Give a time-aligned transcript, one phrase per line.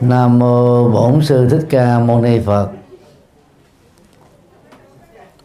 [0.00, 2.70] Nam mô Bổn sư Thích Ca Mâu Ni Phật.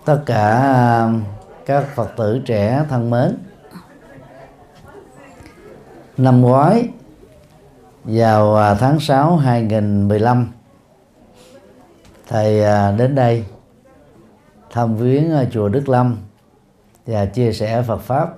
[0.05, 1.09] Tất cả
[1.65, 3.38] các Phật tử trẻ thân mến.
[6.18, 6.89] Năm ngoái,
[8.04, 10.51] vào à, tháng 6 2015
[12.28, 13.46] thầy à, đến đây
[14.72, 16.17] thăm viếng à, chùa Đức Lâm
[17.05, 18.35] và chia sẻ Phật pháp.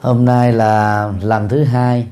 [0.00, 2.06] Hôm nay là lần thứ hai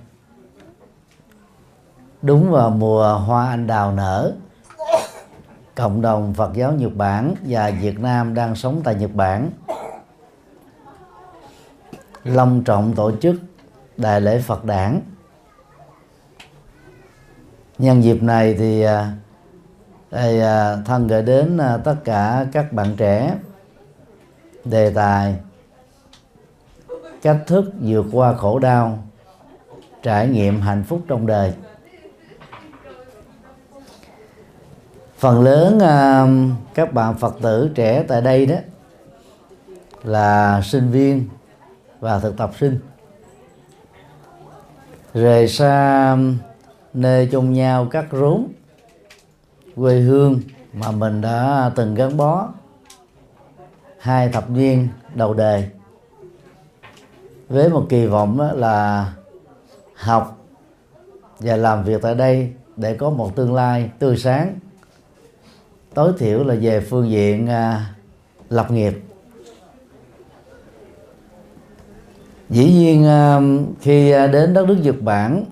[2.23, 4.33] đúng vào mùa hoa anh đào nở.
[5.75, 9.51] Cộng đồng Phật giáo Nhật Bản và Việt Nam đang sống tại Nhật Bản.
[12.25, 13.37] Long trọng tổ chức
[13.97, 15.01] đại lễ Phật đản.
[17.79, 18.85] Nhân dịp này thì
[20.11, 20.41] đây,
[20.85, 23.35] thân gửi đến tất cả các bạn trẻ
[24.65, 25.37] đề tài
[27.23, 28.99] cách thức vượt qua khổ đau
[30.03, 31.53] trải nghiệm hạnh phúc trong đời.
[35.23, 38.55] Phần lớn uh, các bạn phật tử trẻ tại đây đó
[40.03, 41.29] là sinh viên
[42.01, 42.79] và thực tập sinh.
[45.15, 46.17] Rời xa
[46.95, 48.47] nơi chung nhau cắt rốn
[49.77, 50.41] quê hương
[50.73, 52.49] mà mình đã từng gắn bó
[53.99, 55.69] hai thập niên đầu đời.
[57.49, 59.13] Với một kỳ vọng là
[59.95, 60.39] học
[61.39, 64.59] và làm việc tại đây để có một tương lai tươi sáng
[65.95, 67.95] tối thiểu là về phương diện à,
[68.51, 69.03] lập nghiệp.
[72.51, 73.41] Dĩ nhiên à,
[73.81, 75.45] khi à, đến đất nước Nhật Bản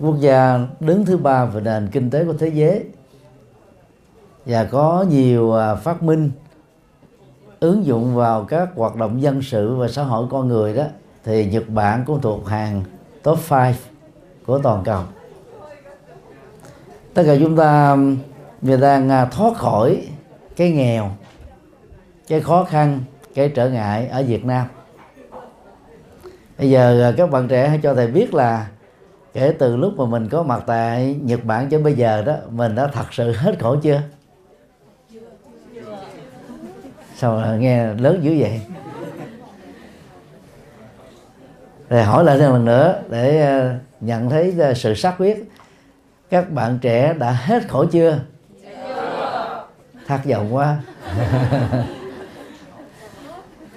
[0.00, 2.84] quốc gia đứng thứ ba về nền kinh tế của thế giới
[4.46, 6.30] và có nhiều à, phát minh
[7.60, 10.84] ứng dụng vào các hoạt động dân sự và xã hội con người đó
[11.24, 12.82] thì Nhật Bản cũng thuộc hàng
[13.22, 13.72] top 5
[14.46, 15.02] của toàn cầu.
[17.14, 17.96] Tất cả chúng ta
[18.64, 20.08] người đang thoát khỏi
[20.56, 21.10] cái nghèo,
[22.28, 23.00] cái khó khăn,
[23.34, 24.66] cái trở ngại ở Việt Nam.
[26.58, 28.68] Bây giờ à, các bạn trẻ hãy cho thầy biết là
[29.32, 32.74] kể từ lúc mà mình có mặt tại Nhật Bản cho bây giờ đó, mình
[32.74, 34.00] đã thật sự hết khổ chưa?
[37.16, 38.60] Sao nghe lớn dữ vậy?
[41.88, 45.50] Rồi hỏi lại thêm lần nữa để à, nhận thấy à, sự xác quyết.
[46.30, 48.18] Các bạn trẻ đã hết khổ chưa?
[50.06, 50.78] Thất vọng quá.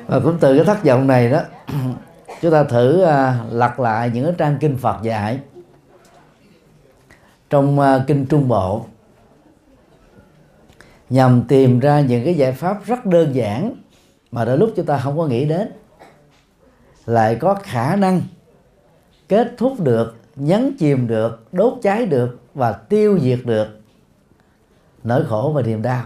[0.07, 1.41] Và cũng từ cái thất vọng này đó
[2.41, 5.39] chúng ta thử à, uh, lật lại những cái trang kinh Phật dạy
[7.49, 8.85] trong uh, kinh Trung Bộ.
[11.09, 13.75] Nhằm tìm ra những cái giải pháp rất đơn giản
[14.31, 15.71] mà đôi lúc chúng ta không có nghĩ đến.
[17.05, 18.21] Lại có khả năng
[19.29, 23.67] kết thúc được nhấn chìm được đốt cháy được và tiêu diệt được
[25.03, 26.03] nỗi khổ và niềm đau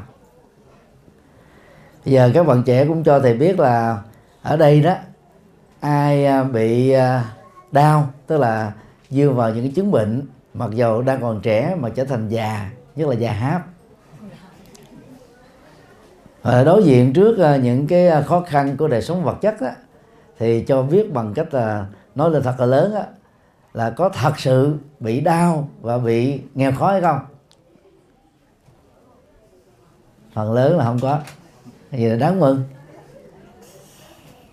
[2.05, 4.01] giờ các bạn trẻ cũng cho thầy biết là
[4.41, 4.95] ở đây đó
[5.79, 7.25] ai à, bị à,
[7.71, 8.71] đau tức là
[9.09, 10.21] dương vào những cái chứng bệnh
[10.53, 13.67] mặc dầu đang còn trẻ mà trở thành già nhất là già háp.
[16.41, 19.69] Và đối diện trước à, những cái khó khăn của đời sống vật chất đó,
[20.39, 21.85] thì cho biết bằng cách là
[22.15, 23.03] nói lên thật là lớn đó,
[23.73, 27.19] là có thật sự bị đau và bị nghèo khó hay không?
[30.33, 31.19] Phần lớn là không có
[31.91, 32.63] thì là đáng mừng.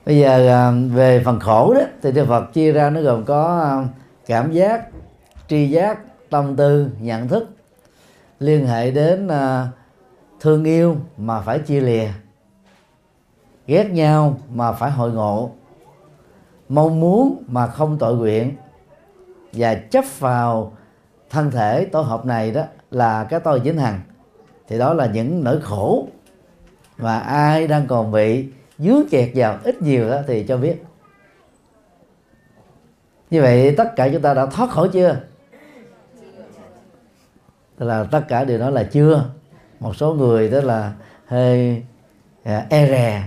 [0.06, 3.60] Bây giờ à, về phần khổ đó, thì Đức Phật chia ra nó gồm có
[3.60, 3.88] à,
[4.26, 4.88] cảm giác,
[5.49, 5.99] tri giác,
[6.31, 7.49] tâm tư, nhận thức
[8.41, 9.69] liên hệ đến à,
[10.41, 12.09] thương yêu mà phải chia lìa,
[13.66, 15.50] ghét nhau mà phải hội ngộ,
[16.69, 18.56] mong muốn mà không tội nguyện
[19.53, 20.72] và chấp vào
[21.31, 24.00] thân thể tổ hợp này đó là cái tôi chính hằng.
[24.69, 26.06] Thì đó là những nỗi khổ
[26.99, 28.47] và ai đang còn bị
[28.79, 30.85] dướng kẹt vào ít nhiều đó thì cho biết.
[33.31, 35.17] Như vậy tất cả chúng ta đã thoát khỏi chưa?
[37.79, 39.25] Tức là tất cả đều nói là chưa.
[39.81, 40.93] Một số người đó là
[41.27, 41.83] hơi
[42.45, 43.23] à, e rè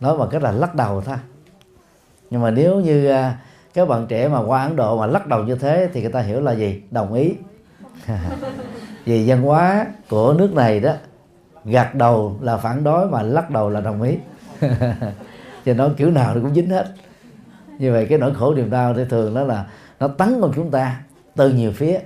[0.00, 1.16] nói bằng cách là lắc đầu thôi.
[2.30, 3.38] Nhưng mà nếu như à,
[3.74, 6.20] các bạn trẻ mà qua Ấn Độ mà lắc đầu như thế thì người ta
[6.20, 6.82] hiểu là gì?
[6.90, 7.34] Đồng ý.
[9.04, 10.92] Vì văn hóa của nước này đó
[11.70, 14.16] gật đầu là phản đối mà lắc đầu là đồng ý.
[15.64, 16.86] Cho nó kiểu nào nó cũng dính hết.
[17.78, 19.66] Như vậy cái nỗi khổ niềm đau thì thường đó là
[20.00, 21.02] nó tấn công chúng ta
[21.36, 22.00] từ nhiều phía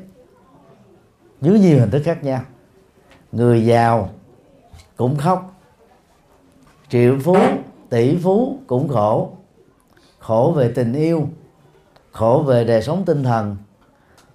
[1.41, 2.41] dưới nhiều hình thức khác nhau.
[3.33, 4.11] Người giàu
[4.97, 5.61] cũng khóc
[6.89, 7.37] triệu phú
[7.91, 9.31] tỷ phú cũng khổ.
[10.19, 11.29] Khổ về tình yêu
[12.13, 13.57] khổ về đời sống tinh thần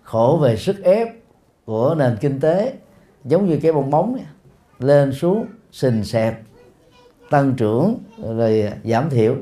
[0.04, 1.08] khổ về sức ép
[1.66, 2.74] của nền kinh tế
[3.26, 4.18] giống như cái bong bóng
[4.80, 6.42] lên xuống sình sẹp
[7.30, 7.98] tăng trưởng,
[8.38, 9.36] rồi giảm thiểu.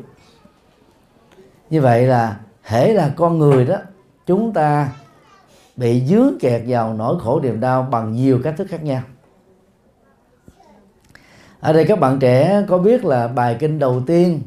[1.69, 3.77] Như vậy là, hễ là con người đó,
[4.25, 4.89] chúng ta
[5.75, 9.01] bị dướng kẹt vào nỗi khổ niềm đau bằng nhiều cách thức khác nhau.
[11.59, 14.41] Ở đây các bạn trẻ có biết là bài kinh đầu tiên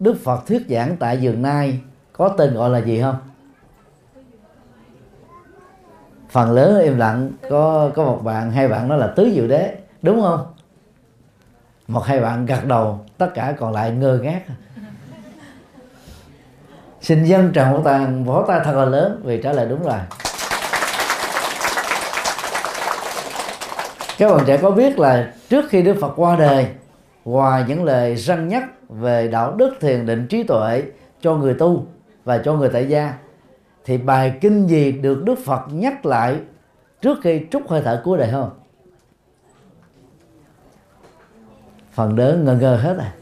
[0.00, 1.80] Đức Phật thuyết giảng tại giường nai
[2.12, 3.16] có tên gọi là gì không?
[6.30, 9.76] Phần lớn im lặng có có một bạn, hai bạn nói là tứ diệu đế
[10.02, 10.46] đúng không?
[11.88, 14.42] Một hai bạn gật đầu, tất cả còn lại ngơ ngác
[17.00, 19.98] xin dân trần một tàn vỗ tay thật là lớn, vì trả lời đúng rồi
[24.18, 26.66] các bạn trẻ có biết là trước khi Đức Phật qua đời,
[27.24, 30.82] ngoài những lời răng nhắc về đạo đức thiền định trí tuệ
[31.20, 31.86] cho người tu
[32.24, 33.14] và cho người tại gia,
[33.84, 36.36] thì bài kinh gì được Đức Phật nhắc lại
[37.02, 38.50] trước khi trút hơi thở cuối đời không?
[41.98, 43.12] Phần lớn ngơ ngơ hết à.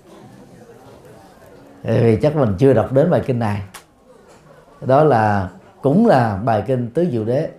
[1.85, 2.01] rồi.
[2.03, 3.63] Vì chắc mình chưa đọc đến bài kinh này.
[4.81, 5.51] Đó là,
[5.83, 7.51] cũng là bài kinh tứ diệu đế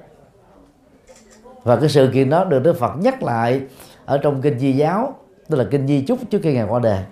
[1.64, 3.62] và cái sự kiện đó được Đức Phật nhắc lại
[4.06, 5.16] ở trong kinh Di giáo,
[5.50, 7.04] tức là kinh Di chúc trước khi ngài qua đời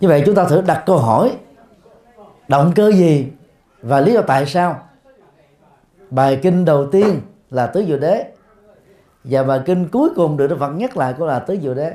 [0.00, 1.36] như vậy chúng ta thử đặt câu hỏi,
[2.48, 3.26] động cơ gì
[3.82, 4.82] và lý do tại sao
[6.10, 7.20] bài kinh đầu tiên
[7.50, 8.32] là tứ diệu đế
[9.28, 11.74] Dạ, và bài kinh cuối cùng được Đức Phật nhắc lại cũng là tứ diệu
[11.74, 11.92] đế.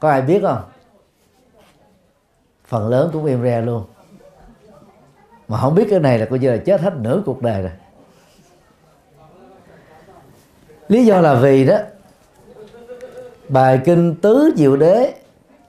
[0.00, 0.62] Có ai biết không?
[2.64, 3.84] Phần lớn cũng im re luôn.
[5.48, 7.72] Mà không biết cái này là coi như là chết hết nửa cuộc đời rồi.
[10.88, 11.78] Lý do là vì đó,
[13.48, 15.14] bài kinh tứ diệu đế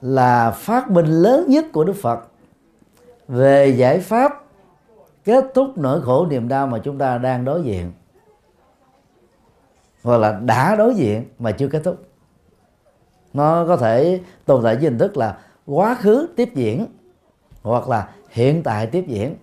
[0.00, 2.20] là phát minh lớn nhất của đức phật.
[3.28, 4.44] Về giải pháp
[5.24, 7.92] kết thúc nỗi khổ niềm đau mà chúng ta đang đối diện
[10.04, 12.02] hoặc là đã đối diện mà chưa kết thúc.
[13.32, 16.86] Nó có thể tồn tại với hình thức là quá khứ tiếp diễn,
[17.62, 19.36] hoặc là hiện tại tiếp diễn.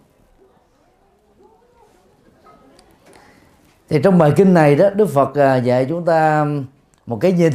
[3.90, 6.46] Thì trong bài kinh này đó, đức phật à, dạy chúng ta
[7.06, 7.54] một cái nhìn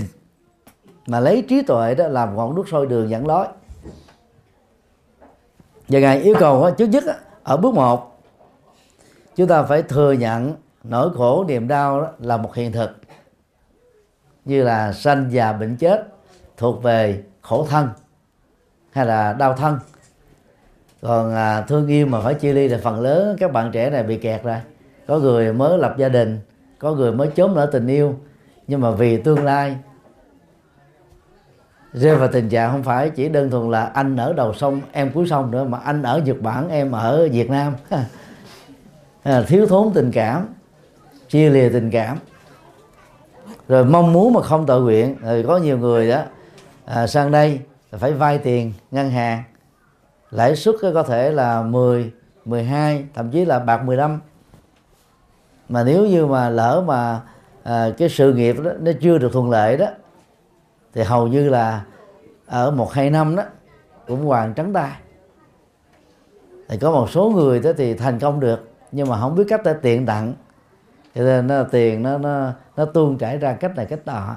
[1.06, 3.46] mà lấy trí tuệ đó làm ngọn đuốc sôi đường dẫn lối.
[5.88, 7.04] Và ngài yêu cầu trước nhất
[7.42, 8.20] ở bước một,
[9.36, 10.54] chúng ta phải thừa nhận
[10.88, 12.90] nỗi khổ niềm đau đó là một hiện thực.
[14.44, 16.08] Như là sanh già bệnh chết
[16.56, 17.88] thuộc về khổ thân
[18.90, 19.78] hay là đau thân.
[21.02, 24.02] Còn à, thương yêu mà phải chia ly là phần lớn các bạn trẻ này
[24.02, 24.62] bị kẹt ra
[25.06, 26.40] có người mới lập gia đình
[26.78, 28.14] có người mới chốn nở tình yêu.
[28.66, 29.76] Nhưng mà vì tương lai
[31.92, 35.10] rơi vào tình trạng không phải chỉ đơn thuần là anh ở đầu sông em
[35.14, 37.74] cuối sông nữa mà anh ở Nhật Bản em ở Việt Nam.
[39.22, 40.46] À, thiếu thốn tình cảm
[41.36, 42.18] chia lìa tình cảm.
[43.68, 46.22] Rồi mong muốn mà không tự nguyện rồi có nhiều người đó
[46.84, 47.60] à, sang đây
[47.90, 49.42] phải vay tiền ngân hàng.
[50.30, 52.12] Lãi suất có thể là 10,
[52.44, 54.20] 12 thậm chí là bạc 15
[55.68, 57.20] mà nếu như mà lỡ mà
[57.62, 59.86] à, cái sự nghiệp đó nó chưa được thuận lợi đó
[60.94, 61.84] thì hầu như là
[62.46, 63.42] ở một hai năm đó
[64.06, 64.92] cũng hoàn trắng tay.
[66.68, 69.60] Thì có một số người đó thì thành công được nhưng mà không biết cách
[69.64, 70.34] để tiện tặng
[71.16, 74.36] cho nên nó tiền nó nó nó tuôn chảy ra cách này cách nọ.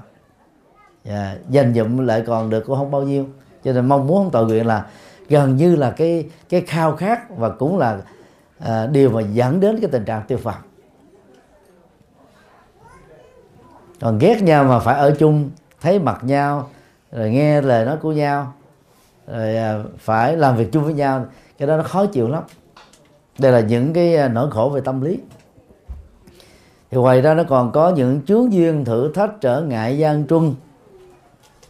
[1.03, 3.25] Yeah, dành dụm lại còn được cũng không bao nhiêu.
[3.63, 4.85] Cho nên mong muốn không tội nguyện là
[5.29, 7.99] gần như là cái cái khao khát và cũng là
[8.59, 10.55] à, điều mà dẫn đến cái tình trạng tiêu phật
[13.99, 15.49] còn ghét nhau mà phải ở chung
[15.81, 16.69] thấy mặt nhau
[17.11, 18.53] rồi nghe lời nói của nhau
[19.27, 21.25] rồi à, phải làm việc chung với nhau
[21.57, 22.43] cái đó nó khó chịu lắm.
[23.39, 25.19] Đây là những cái à, nỗi khổ về tâm lý
[26.91, 30.55] thì ngoài ra nó còn có những chướng duyên thử thách trở ngại gian truân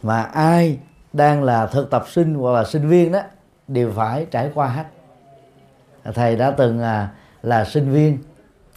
[0.02, 0.78] mà ai
[1.12, 3.20] đang là thực tập sinh hoặc là sinh viên đó
[3.68, 4.84] đều phải trải qua hết.
[6.14, 7.08] Thầy đã từng là,
[7.42, 8.18] là sinh viên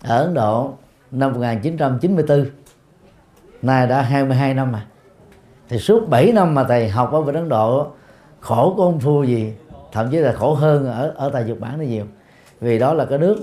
[0.03, 0.73] ở Ấn Độ
[1.11, 2.45] năm 1994
[3.61, 4.85] nay đã 22 năm mà.
[5.69, 7.87] Thì suốt 7 năm mà thầy học ở bên Ấn Độ
[8.39, 9.53] khổ của ông thua gì
[9.91, 12.05] thậm chí là khổ hơn ở ở tại Nhật Bản nó nhiều.
[12.61, 13.37] Vì đó là cái nước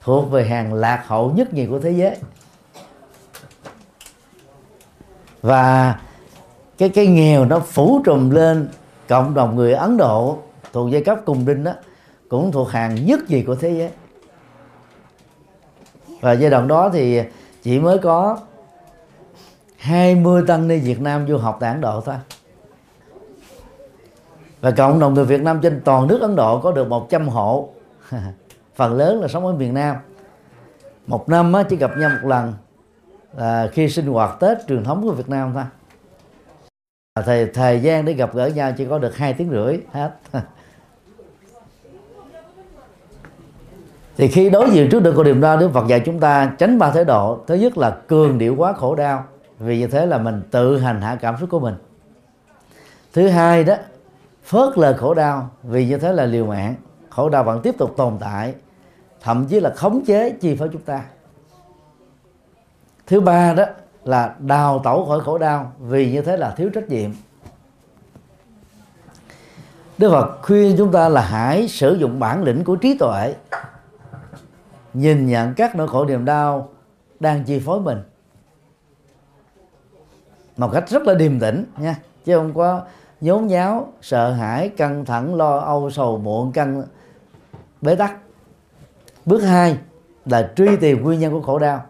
[0.00, 2.16] thuộc về hàng lạc hậu nhất nhì của thế giới
[5.42, 5.98] và
[6.78, 8.68] cái cái nghèo nó phủ trùm lên
[9.08, 10.38] cộng đồng người Ấn Độ
[10.72, 11.72] thuộc giai cấp cùng đinh đó
[12.28, 13.90] cũng thuộc hàng nhất gì của thế giới.
[16.20, 17.20] Và giai đoạn đó thì
[17.62, 18.38] chỉ mới có
[19.76, 22.16] 20 tăng ni Việt Nam du học tại Ấn Độ thôi.
[24.60, 27.68] Và cộng đồng người Việt Nam trên toàn nước Ấn Độ có được 100 hộ.
[28.74, 29.96] Phần lớn là sống ở miền Nam.
[31.06, 32.54] Một năm chỉ gặp nhau một lần
[33.36, 35.64] là khi sinh hoạt tết truyền thống của việt nam thôi
[37.14, 40.10] à, thời thời gian để gặp gỡ nhau chỉ có được hai tiếng rưỡi, hết.
[44.16, 46.78] Thì khi đối diện trước được con niềm đau, Đức Phật dạy chúng ta tránh
[46.78, 47.40] ba thái độ.
[47.46, 49.24] Thứ nhất là cường điệu quá khổ đau,
[49.58, 51.74] vì như thế là mình tự hành hạ cảm xúc của mình.
[53.12, 53.74] Thứ hai đó,
[54.44, 56.74] phớt lờ khổ đau, vì như thế là liều mạng.
[57.10, 58.54] Khổ đau vẫn tiếp tục tồn tại,
[59.20, 61.02] thậm chí là khống chế chi phối chúng ta
[63.08, 63.64] thứ ba đó
[64.04, 67.10] là đào tẩu khỏi khổ đau, vì như thế là thiếu trách nhiệm.
[69.98, 73.34] Đức Phật khuyên chúng ta là hãy sử dụng bản lĩnh của trí tuệ,
[74.94, 76.68] nhìn nhận các nỗi khổ niềm đau
[77.20, 78.02] đang chi phối mình
[80.56, 82.82] một cách rất là điềm tĩnh nha, chứ không có
[83.20, 86.82] nhốn nháo, sợ hãi, căng thẳng, lo âu, sầu, muộn, căng,
[87.80, 88.16] bế tắc.
[89.26, 89.78] Bước hai
[90.24, 91.82] là truy tìm nguyên nhân của khổ đau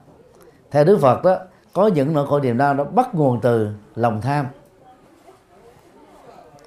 [0.71, 1.37] theo đức phật đó,
[1.73, 4.47] có những nỗi khổ niềm đau đó bắt nguồn từ lòng tham.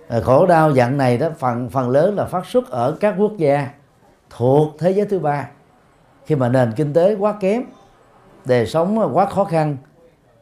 [0.07, 3.31] Ờ, khổ đau dạng này đó, phần phần lớn là phát xuất ở các quốc
[3.37, 3.69] gia
[4.29, 5.49] thuộc thế giới thứ ba.
[6.25, 7.63] Khi mà nền kinh tế quá kém,
[8.45, 9.77] đời sống quá khó khăn,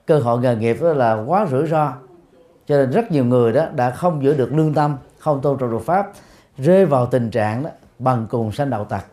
[0.05, 1.93] cơ hội nghề nghiệp đó là quá rủi ro.
[2.67, 5.69] Cho nên rất nhiều người đó đã không giữ được lương tâm, không tôn trọng
[5.69, 6.11] luật pháp,
[6.57, 9.05] rơi vào tình trạng đó bằng cùng sanh đạo tặc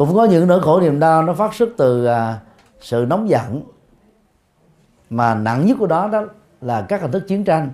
[0.00, 2.38] cũng có những nỗi khổ niềm đau nó phát xuất từ à,
[2.80, 3.62] sự nóng giận.
[5.10, 6.24] Mà nặng nhất của đó đó
[6.60, 7.70] là các hình thức chiến tranh.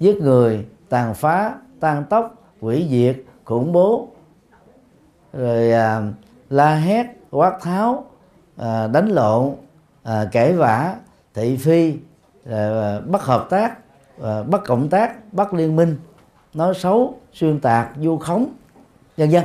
[0.00, 4.08] Giết người tàn phá tan tóc hủy diệt khủng bố.
[5.32, 6.02] Rồi à,
[6.50, 8.04] la hét quát tháo
[8.56, 9.54] à, đánh lộn
[10.02, 10.94] à, cãi vã
[11.34, 11.94] thị phi
[12.50, 13.78] à, bất hợp tác
[14.22, 15.96] à, bất cộng tác bất liên minh.
[16.54, 18.46] Nói xấu xuyên tạc vu khống
[19.16, 19.44] vân vân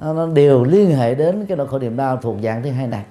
[0.00, 2.86] nó, nó đều liên hệ đến cái nỗi khổ niềm đau thuộc dạng thứ hai
[2.86, 3.04] này.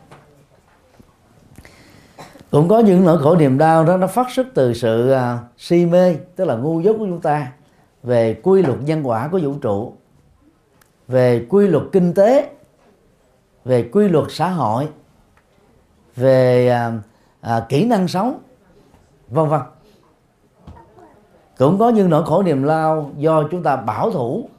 [2.52, 5.86] Cũng có những nỗi khổ niềm đau đó nó phát xuất từ sự uh, si
[5.86, 7.52] mê tức là ngu dốt của chúng ta
[8.04, 9.94] về quy luật nhân quả của vũ trụ
[11.08, 12.50] về quy luật kinh tế
[13.66, 14.88] về quy luật xã hội
[16.16, 16.92] về à,
[17.42, 18.40] à, kỹ năng sống
[19.30, 19.62] vân vân.
[21.58, 24.50] Cũng có những nỗi khổ niềm lao do chúng ta bảo thủ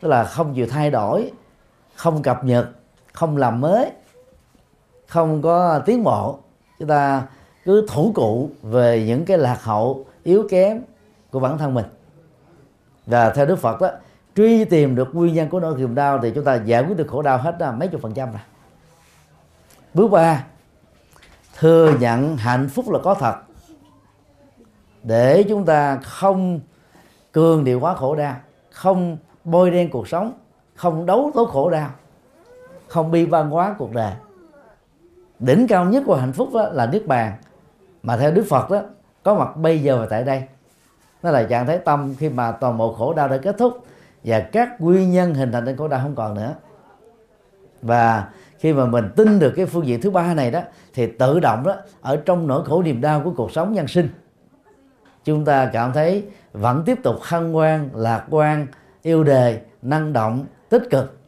[0.00, 1.32] tức là không chịu thay đổi,
[1.94, 2.68] không cập nhật,
[3.12, 3.90] không làm mới,
[5.06, 6.38] không có tiến bộ.
[6.78, 7.22] Chúng ta
[7.64, 10.82] cứ thủ cụ về những cái lạc hậu yếu kém
[11.30, 11.86] của bản thân mình.
[13.06, 13.90] Và theo đức phật đó,
[14.36, 17.06] truy tìm được nguyên nhân của nỗi niềm đau thì chúng ta giải quyết được
[17.08, 18.40] khổ đau hết là mấy chục phần trăm rồi.
[19.94, 20.44] Bước ba,
[21.58, 23.34] thừa nhận hạnh phúc là có thật.
[25.02, 26.60] Để chúng ta không
[27.32, 28.36] cường điệu quá khổ đau,
[28.70, 30.32] không bôi đen cuộc sống,
[30.74, 31.90] không đấu tố khổ đau,
[32.88, 34.12] không bi văn hóa cuộc đời.
[35.38, 37.32] Đỉnh cao nhất của hạnh phúc đó là niết bàn.
[38.02, 38.82] Mà theo đức phật đó,
[39.22, 40.42] có mặt bây giờ và tại đây.
[41.22, 43.84] Nó là trạng thái tâm khi mà toàn bộ khổ đau đã kết thúc
[44.24, 46.54] và các nguyên nhân hình thành nên khổ đau không còn nữa.
[47.82, 48.28] Và
[48.58, 50.60] khi mà mình tin được cái phương diện thứ ba này đó,
[50.94, 54.08] thì tự động đó, ở trong nỗi khổ niềm đau của cuộc sống nhân sinh,
[55.24, 58.66] chúng ta cảm thấy vẫn tiếp tục hân hoan, lạc quan
[59.02, 61.18] yêu đề, năng động, tích cực.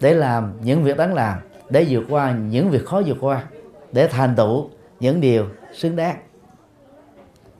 [0.00, 3.44] Để làm những việc đáng làm, để vượt qua những việc khó vượt qua,
[3.92, 4.70] để thành tựu
[5.00, 6.16] những điều xứng đáng.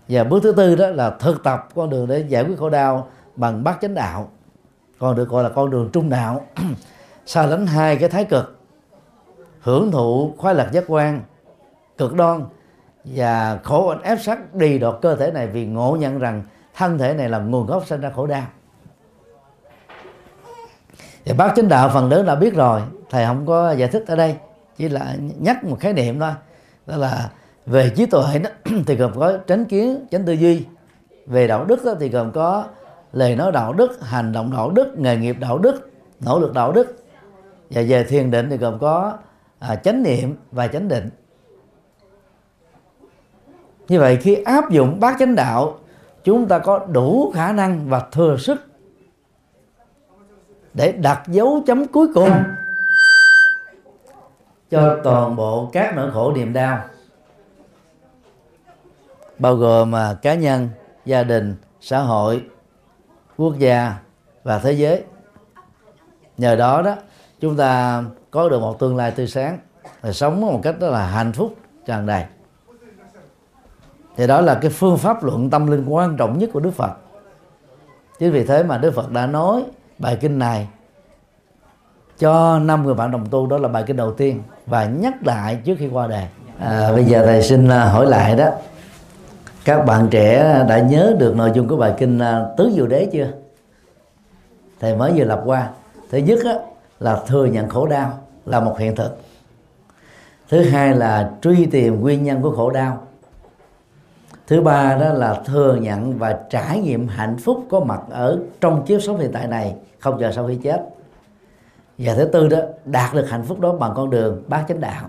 [0.09, 3.11] Và bước thứ tư đó là thực tập con đường để giải quyết khổ đau
[3.37, 4.31] bằng bát chánh đạo
[4.99, 6.47] còn được gọi là con đường trung đạo.
[7.27, 8.59] Xa lánh hai cái thái cực,
[9.61, 11.23] hưởng thụ khoái lạc giác quan,
[11.99, 12.45] cực đoan
[13.05, 16.43] và khổ ép sát đi đọt cơ thể này vì ngộ nhận rằng
[16.75, 18.47] thân thể này là nguồn gốc sinh ra khổ đau
[21.31, 24.17] thì bác chánh đạo phần lớn đã biết rồi thầy không có giải thích ở
[24.17, 24.37] đây
[24.77, 26.31] chỉ là nhắc một khái niệm thôi.
[26.87, 27.31] Đó là
[27.67, 28.51] về trí tuệ đó,
[28.87, 30.65] thì gồm có tránh kiến tránh tư duy.
[31.27, 32.65] Về đạo đức đó, thì gồm có
[33.13, 36.73] lời nói đạo đức hành động đạo đức nghề nghiệp đạo đức nỗ lực đạo
[36.73, 37.05] đức.
[37.71, 39.19] Và về thiền định thì gồm có
[39.59, 41.11] à, chánh niệm và chánh định.
[43.89, 45.79] Như vậy khi áp dụng bát chánh đạo
[46.25, 48.70] chúng ta có đủ khả năng và thừa sức
[50.75, 52.31] để đặt dấu chấm cuối cùng
[54.71, 56.85] cho toàn bộ các nỗi khổ niềm đau,
[59.39, 60.69] bao gồm mà cá nhân,
[61.05, 62.45] gia đình, xã hội,
[63.37, 63.95] quốc gia
[64.45, 65.05] và thế giới.
[66.39, 66.97] Nhờ đó đó,
[67.41, 69.59] chúng ta có được một tương lai tươi sáng
[70.01, 72.25] và sống một cách đó là hạnh phúc, tràn đầy.
[74.17, 76.91] Thì đó là cái phương pháp luận tâm linh quan trọng nhất của Đức Phật.
[78.19, 79.65] Chính vì thế mà Đức Phật đã nói
[80.01, 80.69] bài kinh này
[82.19, 85.61] cho năm người bạn đồng tu đó là bài kinh đầu tiên và nhắc lại
[85.65, 86.27] trước khi qua đề.
[86.59, 88.51] À, bây giờ thầy xin à, hỏi lại đó.
[89.65, 93.09] Các bạn trẻ đã nhớ được nội dung của bài kinh à, tứ diệu đế
[93.13, 93.29] chưa?
[94.81, 95.71] Thầy mới vừa lập qua.
[96.11, 96.55] Thứ nhất á,
[97.01, 99.21] là thừa nhận khổ đau là một hiện thực.
[100.49, 103.07] Thứ hai là truy tìm nguyên nhân của khổ đau.
[104.47, 108.85] Thứ ba đó là thừa nhận và trải nghiệm hạnh phúc có mặt ở trong
[108.87, 110.81] kiếp sống hiện tại này không chờ sau khi chết.
[111.99, 115.09] Và thứ tư đó, đạt được hạnh phúc đó bằng con đường bát chánh đạo.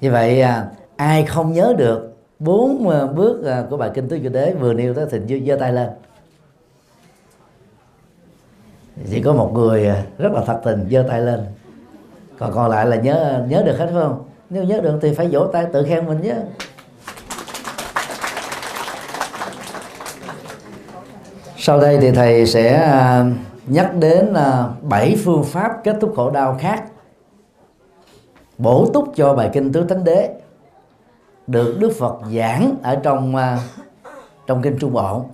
[0.00, 4.18] Như vậy à, ai không nhớ được bốn à, bước à, của bài kinh tứ
[4.22, 5.88] diệu đế vừa nêu đó thì giơ tay lên?
[9.10, 11.40] Chỉ có một người rất là thật tình giơ tay lên.
[12.38, 14.24] Còn còn lại là nhớ nhớ được hết, phải không?
[14.50, 16.34] Nếu nhớ được thì phải vỗ tay tự khen mình nhé.
[21.56, 22.90] Sau đây thì thầy sẽ
[23.66, 26.84] nhắc đến là bảy phương pháp kết thúc khổ đau khác.
[28.58, 30.40] Bổ túc cho bài kinh tứ thánh đế
[31.46, 33.58] được đức phật giảng ở trong à,
[34.46, 35.24] trong kinh trung bộ.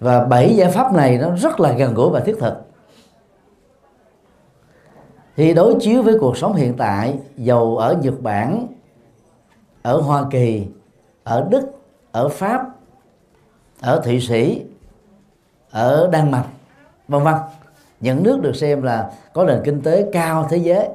[0.00, 2.54] Và bảy giải pháp này nó rất là gần gũi và thiết thực.
[5.36, 8.66] Thì đối chiếu với cuộc sống hiện tại dầu ở Nhật Bản,
[9.82, 10.66] ở Hoa Kỳ,
[11.24, 11.70] ở Đức,
[12.12, 12.66] ở Pháp,
[13.80, 14.64] ở Thụy Sĩ
[15.72, 16.44] ở Đan Mạch
[17.08, 17.34] vân vân.
[18.00, 20.88] Những nước được xem là có nền kinh tế cao thế giới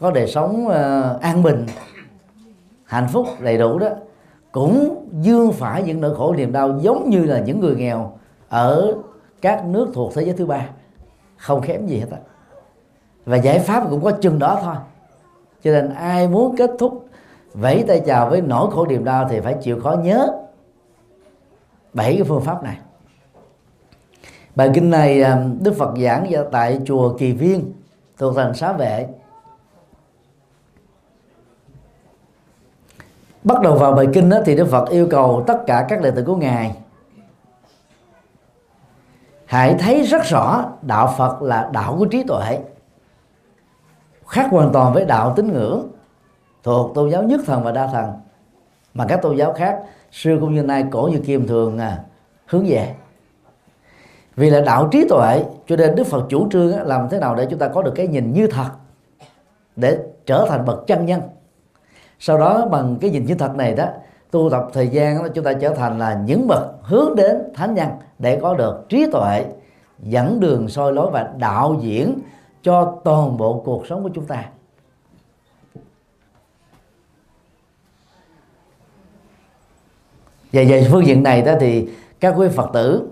[0.00, 1.66] có đời sống uh, an bình
[2.84, 3.88] hạnh phúc đầy đủ đó.
[4.52, 8.12] Cũng dương phải những nỗi khổ niềm đau giống như là những người nghèo
[8.48, 8.94] ở
[9.40, 10.66] các nước thuộc thế giới thứ ba.
[11.36, 12.18] Không kém gì hết á.
[13.24, 14.74] Và giải pháp cũng có chừng đó thôi.
[15.64, 17.08] Cho nên ai muốn kết thúc
[17.54, 20.32] vẫy tay chào với nỗi khổ niềm đau thì phải chịu khó nhớ
[21.92, 22.76] bảy cái phương pháp này
[24.54, 27.72] bài kinh này à, đức phật giảng ra tại chùa kỳ viên
[28.18, 29.08] thuộc thành xá vệ.
[33.44, 36.10] Bắt đầu vào bài kinh đó, thì đức phật yêu cầu tất cả các đệ
[36.10, 36.76] tử của ngài
[39.46, 42.58] hãy thấy rất rõ đạo phật là đạo của trí tuệ
[44.28, 45.88] khác hoàn toàn với đạo tín ngưỡng
[46.62, 48.12] thuộc tôn giáo nhất thần và đa thần
[48.94, 52.04] mà các tôn giáo khác xưa cũng như nay cổ như kim thường à,
[52.46, 52.94] hướng về
[54.36, 57.46] vì là đạo trí tuệ cho nên đức phật chủ trương làm thế nào để
[57.50, 58.68] chúng ta có được cái nhìn như thật
[59.76, 61.20] để trở thành bậc chân nhân.
[62.18, 63.86] Sau đó bằng cái nhìn như thật này đó
[64.30, 67.74] tu tập thời gian đó, chúng ta trở thành là những bậc hướng đến thánh
[67.74, 69.44] nhân để có được trí tuệ
[69.98, 72.18] dẫn đường soi lối và đạo diễn
[72.62, 74.44] cho toàn bộ cuộc sống của chúng ta.
[80.52, 81.88] Và về phương diện này đó thì
[82.20, 83.08] các quý phật tử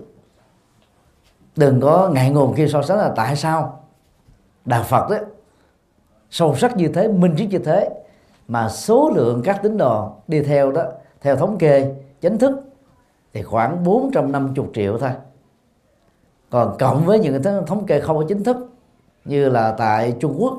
[1.55, 3.83] đừng có ngại ngùng khi so sánh là tại sao
[4.65, 5.17] đạo phật đó
[6.33, 7.89] sâu sắc như thế, minh triết như thế,
[8.47, 10.83] mà số lượng các tín đồ đi theo đó,
[11.21, 12.61] theo thống kê, chính thức,
[13.33, 15.09] thì khoảng 450 triệu thôi.
[16.49, 18.57] Còn cộng với những cái thống kê không có chính thức,
[19.25, 20.57] như là tại Trung Quốc,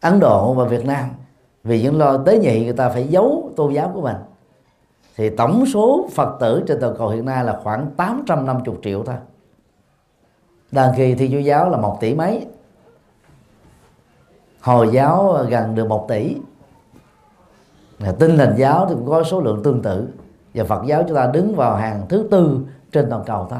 [0.00, 1.10] Ấn Độ và Việt Nam,
[1.64, 4.16] vì những lo tế nhị người ta phải giấu tôn giáo của mình
[5.16, 9.16] thì tổng số Phật tử trên toàn cầu hiện nay là khoảng 850 triệu thôi.
[10.72, 12.46] Đàn kỳ thì chúa giáo là một tỷ mấy?
[14.60, 16.36] Hồi giáo gần được một tỷ.
[18.18, 20.08] Tinh lành giáo thì cũng có số lượng tương tự.
[20.54, 22.60] Và Phật giáo chúng ta đứng vào hàng thứ tư
[22.92, 23.58] trên toàn cầu thôi.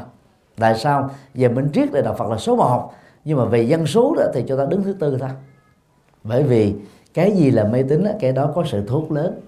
[0.59, 1.09] Tại sao?
[1.33, 2.93] Về minh triết thì đạo Phật là số 1
[3.25, 5.29] nhưng mà về dân số đó thì chúng ta đứng thứ tư thôi.
[6.23, 6.75] Bởi vì
[7.13, 9.39] cái gì là mê tín cái đó có sự thu lớn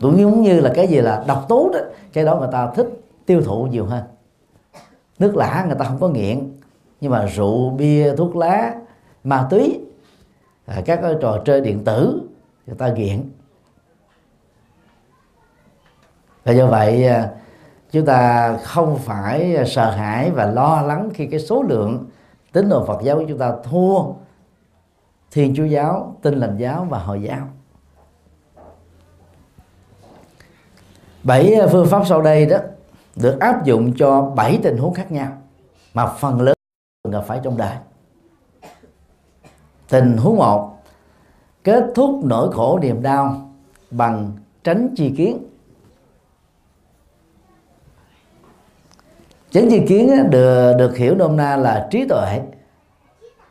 [0.00, 1.78] cũng giống như là cái gì là độc tố đó
[2.12, 2.86] cái đó người ta thích
[3.26, 4.04] tiêu thụ nhiều hơn
[5.18, 6.52] nước lã người ta không có nghiện
[7.00, 8.74] nhưng mà rượu bia thuốc lá
[9.24, 9.80] ma túy
[10.66, 12.20] à, các cái trò chơi điện tử
[12.66, 13.30] người ta nghiện
[16.44, 17.30] và do vậy à,
[17.90, 22.06] chúng ta không phải sợ hãi và lo lắng khi cái số lượng
[22.52, 24.02] tín đồ Phật giáo của chúng ta thua
[25.30, 27.48] Thiên Chúa giáo, Tin lành giáo và Hồi giáo.
[31.22, 32.58] Bảy à, phương pháp sau đây đó
[33.16, 35.38] được áp dụng cho bảy tình huống khác nhau,
[35.94, 36.54] mà phần lớn
[37.10, 37.76] gặp phải trong đời.
[39.88, 40.76] Tình huống một,
[41.64, 43.52] kết thúc nỗi khổ niềm đau
[43.90, 44.32] bằng
[44.64, 45.38] tránh chi kiến
[49.50, 52.40] chánh chi kiến được được hiểu nôm na là trí tuệ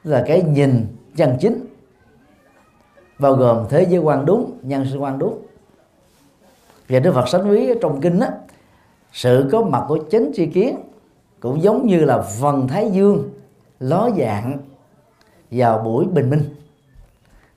[0.04, 1.66] là cái nhìn chân chính,
[3.20, 5.49] bao gồm thế giới quan đúng, nhân sinh quan đúng
[6.90, 8.32] và đức phật sánh ví trong kinh á,
[9.12, 10.76] sự có mặt của chánh tri kiến
[11.40, 13.30] cũng giống như là phần thái dương
[13.80, 14.58] ló dạng
[15.52, 16.56] vào buổi bình minh.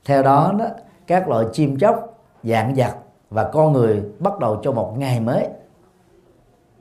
[0.05, 0.65] Theo đó đó,
[1.07, 2.93] các loại chim chóc, dạng vật
[3.29, 5.47] và con người bắt đầu cho một ngày mới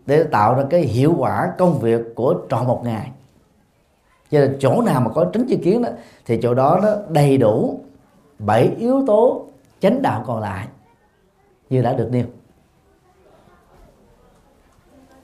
[0.06, 3.10] để tạo ra cái hiệu quả công việc của trọn một ngày.
[4.30, 5.88] Cho nên chỗ nào mà có tránh chi kiến đó,
[6.26, 7.80] thì chỗ đó nó đầy đủ
[8.38, 9.46] bảy yếu tố
[9.80, 10.66] chánh đạo còn lại
[11.70, 12.24] như đã được nêu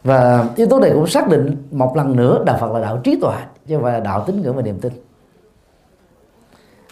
[0.04, 3.20] và yếu tố này cũng xác định một lần nữa đạo Phật là đạo trí
[3.20, 4.92] tuệ chứ không phải là đạo tín ngưỡng và niềm tin.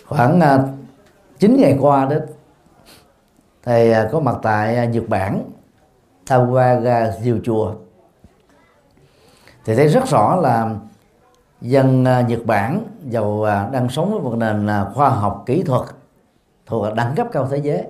[0.07, 0.61] Khoảng à, uh,
[1.39, 2.17] 9 ngày qua đó
[3.63, 5.51] thầy uh, có mặt tại uh, Nhật Bản
[6.27, 7.75] tham quan uh, nhiều chùa.
[9.65, 10.75] Thì thấy rất rõ là
[11.61, 15.63] dân uh, Nhật Bản giàu uh, đang sống với một nền uh, khoa học kỹ
[15.63, 15.83] thuật
[16.67, 17.85] thuộc đẳng cấp cao thế giới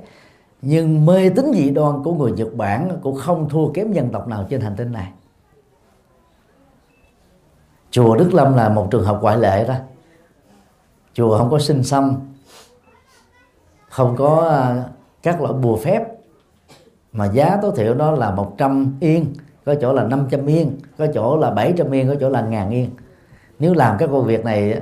[0.62, 4.28] nhưng mê tín dị đoan của người Nhật Bản cũng không thua kém dân tộc
[4.28, 5.12] nào trên hành tinh này.
[7.90, 9.74] Chùa Đức Lâm là một trường hợp ngoại lệ đó.
[11.14, 12.16] Chùa không có sinh xăm,
[13.88, 14.84] không có à,
[15.22, 16.04] các loại bùa phép,
[17.12, 21.36] mà giá tối thiểu đó là 100 yên, có chỗ là 500 yên, có chỗ
[21.36, 22.90] là 700 yên, có chỗ là ngàn yên.
[23.58, 24.80] Nếu làm các công việc này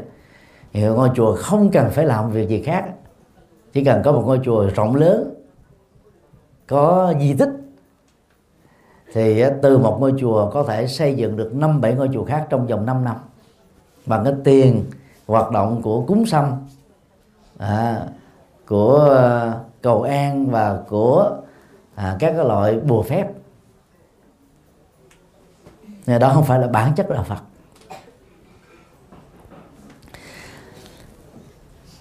[0.72, 2.84] thì ngôi chùa không cần phải làm việc gì khác,
[3.72, 5.34] chỉ cần có một ngôi chùa rộng lớn
[6.66, 7.50] có di tích
[9.12, 12.24] thì à, từ một ngôi chùa có thể xây dựng được năm bảy ngôi chùa
[12.24, 13.16] khác trong vòng 5 năm
[14.06, 14.84] bằng cái tiền
[15.26, 16.52] hoạt động của cúng sâm
[17.58, 18.06] à,
[18.66, 21.36] của à, cầu an và của
[21.94, 23.26] à, các cái loại bùa phép.
[26.06, 27.38] Nên đó không phải là bản chất đạo Phật.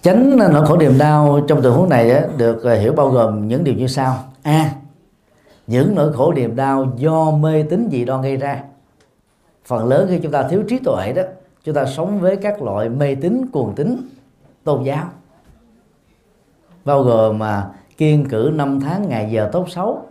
[0.02, 3.64] Chánh nỗi khổ niềm đau trong tình huống này được à, hiểu bao gồm những
[3.64, 4.74] điều như sau a.
[5.66, 8.62] Những nỗi khổ niềm đau do mê tín dị đoan gây ra.
[9.64, 11.22] Phần lớn khi chúng ta thiếu trí tuệ đó,
[11.64, 13.96] chúng ta sống với các loại mê tín, cuồng tín,
[14.64, 15.04] tôn giáo.
[16.84, 20.02] Bao gồm mà kiên cử năm tháng ngày giờ tốt xấu.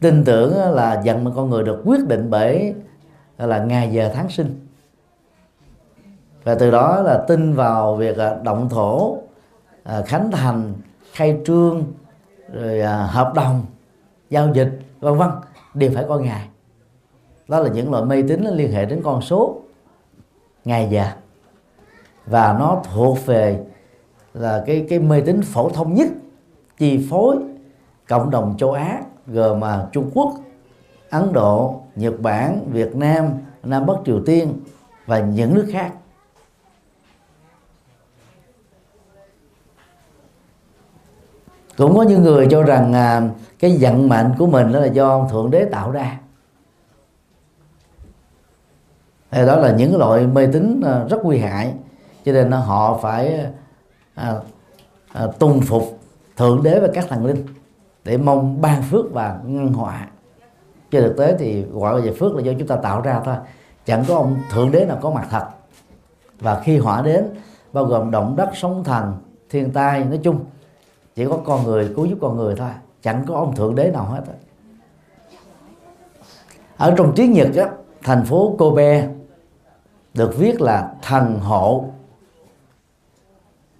[0.00, 2.74] Tin tưởng là dần mà con người được quyết định bởi
[3.38, 4.66] là, ngày giờ tháng sinh.
[6.44, 9.18] Và từ đó là tin vào việc à, động thổ
[9.84, 10.74] à, khánh thành,
[11.12, 11.84] khai trương
[12.52, 13.66] rồi à, hợp đồng
[14.30, 15.28] giao dịch vân vân
[15.74, 16.48] đều phải coi ngày.
[17.48, 19.62] Đó là những loại mê tín liên hệ đến con số
[20.64, 21.04] ngày giờ
[22.26, 23.60] và nó thuộc về
[24.34, 26.08] là cái cái mê tín phổ thông nhất
[26.78, 27.36] chi phối
[28.08, 30.34] cộng đồng châu Á gồm mà Trung Quốc,
[31.10, 33.28] Ấn Độ, Nhật Bản, Việt Nam,
[33.62, 34.52] Nam Bắc Triều Tiên
[35.06, 35.92] và những nước khác.
[41.78, 43.22] Cũng có những người cho rằng à,
[43.58, 46.20] cái vận mệnh của mình đó là do thượng đế tạo ra.
[49.30, 51.74] Thì đó là những loại mê tín à, rất nguy hại.
[52.24, 53.46] Cho nên họ phải
[54.14, 54.34] à,
[55.12, 55.98] à, tuân phục
[56.36, 57.46] thượng đế và các thần linh
[58.04, 60.08] để mong ban phước và ngăn họa.
[60.90, 63.36] Trên thực tế thì gọi về phước là do chúng ta tạo ra thôi.
[63.86, 65.44] Chẳng có ông thượng đế nào có mặt thật.
[66.40, 67.24] Và khi họa đến
[67.72, 69.12] bao gồm động đất sóng thần
[69.50, 70.44] thiên tai nói chung
[71.18, 72.70] chỉ có con người cứu giúp con người thôi
[73.02, 74.20] chẳng có ông thượng đế nào hết.
[76.76, 77.70] Ở trong tiếng nhật á,
[78.02, 79.08] thành phố kobe
[80.14, 81.84] được viết là thần hộ.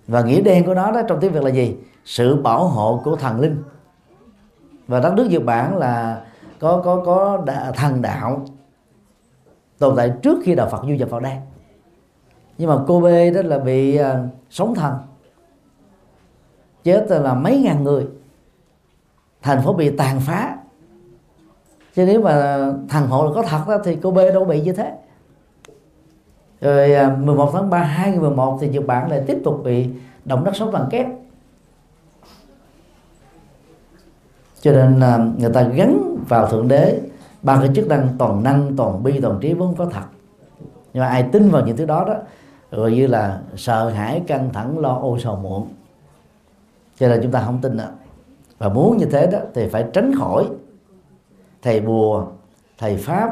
[0.06, 1.76] Và nghĩa đen của nó đó trong tiếng việt là gì?
[2.04, 3.62] Sự bảo hộ của thần linh.
[4.88, 6.22] Và đất nước nhật bản là
[6.58, 8.44] có có có đà, thần đạo
[9.78, 11.36] tồn tại trước khi đạo phật du nhập vào đây.
[12.58, 14.06] Nhưng mà kobe đó là bị uh,
[14.50, 14.94] sống thần
[16.88, 18.06] chết là mấy ngàn người.
[19.42, 20.56] Thành phố bị tàn phá.
[21.94, 24.72] Chứ nếu mà thằng hộ là có thật đó, thì cô B đâu bị như
[24.72, 24.92] thế.
[26.60, 29.88] Rồi à, 11 tháng 3 2011 thì Nhật Bản lại tiếp tục bị
[30.24, 31.06] động đất sóng thần kép
[34.60, 37.00] cho nên là người ta gắn vào thượng đế
[37.42, 40.04] ba cái chức năng toàn năng toàn bi toàn trí vốn có thật.
[40.92, 42.14] Nhưng mà ai tin vào những thứ đó đó
[42.70, 45.66] rồi như là sợ hãi căng thẳng lo âu sầu muộn
[46.98, 47.84] cho nên chúng ta không tin đó.
[48.58, 50.44] và muốn như thế đó thì phải tránh khỏi
[51.62, 52.26] thầy bùa,
[52.78, 53.30] thầy pháp,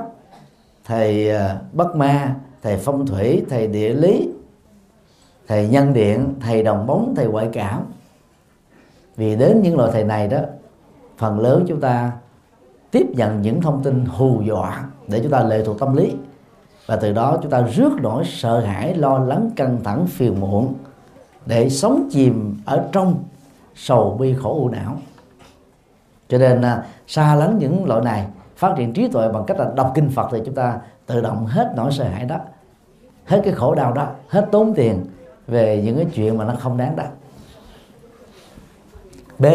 [0.84, 4.28] thầy ờ, bất ma, thầy phong thủy, thầy địa lý,
[5.48, 7.82] thầy nhân điện, thầy đồng bóng, thầy ngoại cảm
[9.16, 10.38] vì đến những loại thầy này đó,
[11.18, 12.12] phần lớn chúng ta
[12.90, 16.12] tiếp nhận những thông tin hù dọa để chúng ta lệ thuộc tâm lý
[16.86, 20.74] và từ đó chúng ta rước nỗi sợ hãi, lo lắng, căng thẳng, phiền muộn
[21.46, 23.24] để sống chìm ở trong
[23.76, 24.96] sầu bi khổ u não.
[26.28, 29.70] Cho nên à, xa lánh những loại này phát triển trí tuệ bằng cách là
[29.76, 32.38] đọc kinh Phật thì chúng ta tự động hết nỗi sợ hãi đó
[33.24, 35.04] hết cái khổ đau đó hết tốn tiền
[35.46, 37.04] về những cái chuyện mà nó không đáng đó.
[39.38, 39.46] B.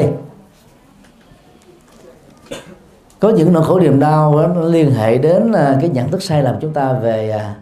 [3.20, 6.24] Có những nỗi khổ niềm đau đó, nó liên hệ đến à, cái nhận thức
[6.24, 7.56] sai lầm chúng ta về à,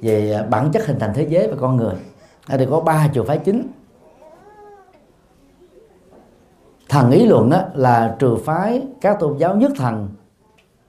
[0.00, 1.94] về bản chất hình thành thế giới và con người.
[2.48, 3.66] Ở đây có ba trường phái chính.
[6.92, 10.08] Thần ý luận đó là trừ phái các tôn giáo nhất thần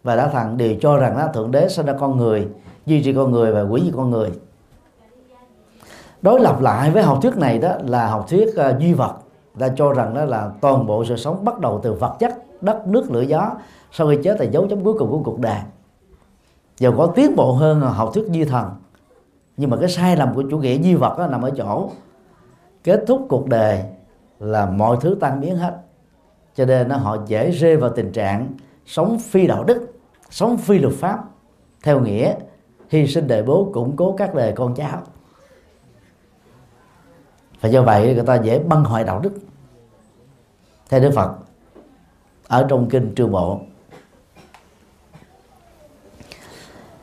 [0.04, 2.48] và đã thần đều cho rằng đó, thượng đế sinh ra con người
[2.86, 4.32] duy trì con người và quỷ diệt con người.
[6.22, 9.14] Đối lập lại với học thuyết này đó là học thuyết uh, duy vật
[9.60, 12.88] ta cho rằng đó là toàn bộ sự sống bắt đầu từ vật chất đất
[12.88, 13.52] nước lửa gió
[13.92, 15.60] sau khi chết là dấu chấm cuối cùng của cuộc đời.
[16.78, 18.70] Giờ có tiến bộ hơn học thuyết duy thần
[19.58, 21.90] nhưng mà cái sai lầm của chủ nghĩa duy vật đó nằm ở chỗ
[22.84, 23.84] kết thúc cuộc đời
[24.40, 25.74] là mọi thứ tan biến hết
[26.56, 28.48] cho nên nó, họ dễ rơi vào tình trạng
[28.86, 29.94] sống phi đạo đức,
[30.30, 31.24] sống phi luật pháp.
[31.84, 32.36] Theo nghĩa,
[32.90, 35.02] hy sinh đời bố củng cố các đời con cháu.
[37.62, 39.34] Và do vậy người ta dễ băng hoại đạo đức.
[40.90, 41.36] Theo đức phật,
[42.48, 43.60] ở trong kinh trường bộ.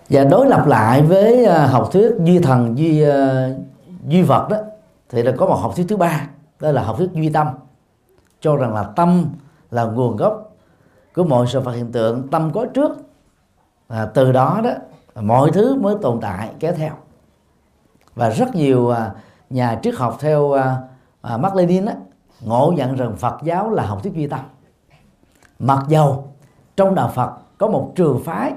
[0.09, 3.51] Và đối lập lại với à, học thuyết duy thần, duy à,
[4.07, 4.57] duy vật đó,
[5.09, 6.29] thì là có một học thuyết thứ ba,
[6.61, 7.47] đó là học thuyết duy tâm
[8.41, 9.25] cho rằng là tâm
[9.71, 10.57] là nguồn gốc
[11.15, 12.29] của mọi sự vật hiện tượng.
[12.29, 12.97] Tâm có trước
[13.89, 14.71] và từ đó đó
[15.23, 16.93] mọi thứ mới tồn tại kéo theo.
[18.15, 19.15] Và rất nhiều à,
[19.51, 20.77] nhà triết học theo à,
[21.23, 21.93] à, Mark Lenin đó,
[22.41, 24.41] ngộ nhận rằng Phật giáo là học thuyết duy tâm.
[25.59, 26.29] Mặc dầu
[26.77, 28.53] trong đạo Phật có một trường phái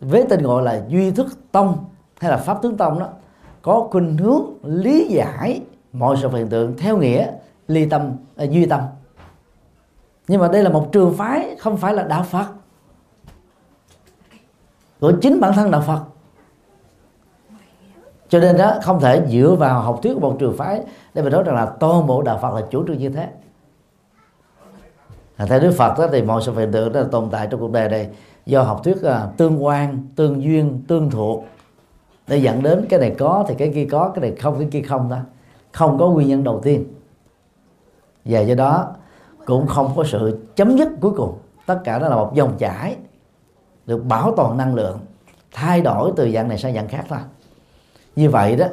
[0.00, 1.84] với tên gọi là duy thức tông
[2.20, 3.08] hay là pháp tướng tông đó
[3.62, 7.32] có khuynh hướng lý giải mọi sự hiện tượng theo nghĩa
[7.72, 8.80] ly tâm à, duy tâm.
[10.28, 12.46] Nhưng mà đây là một trường phái không phải là đạo Phật.
[15.00, 16.00] Của chính bản thân đạo Phật.
[18.28, 20.82] Cho nên đó không thể dựa vào học thuyết của một trường phái
[21.14, 23.28] để mà nói rằng là toàn bộ đạo Phật là chủ trương như thế.
[25.36, 27.60] À, theo Đức Phật đó, thì mọi sự hiện tượng đó là tồn tại trong
[27.60, 28.08] cuộc đời này
[28.46, 31.44] do học thuyết à, tương quan tương duyên tương thuộc
[32.26, 34.82] để dẫn đến cái này có thì cái kia có cái này không cái kia
[34.82, 35.18] không đó.
[35.72, 36.84] Không có nguyên nhân đầu tiên
[38.24, 38.94] và do đó
[39.46, 41.38] cũng không có sự chấm dứt cuối cùng.
[41.66, 42.96] Tất cả đó là một dòng chảy
[43.86, 44.98] được bảo toàn năng lượng
[45.52, 47.18] thay đổi từ dạng này sang dạng khác thôi.
[48.16, 48.66] Như vậy đó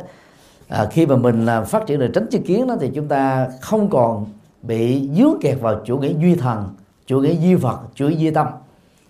[0.68, 3.48] à, khi mà mình à, phát triển được tránh chi kiến đó thì chúng ta
[3.62, 4.26] không còn
[4.62, 8.32] bị dướng kẹt vào chủ nghĩa duy thần chủ nghĩa duy vật chủ nghĩa duy
[8.32, 8.48] tâm.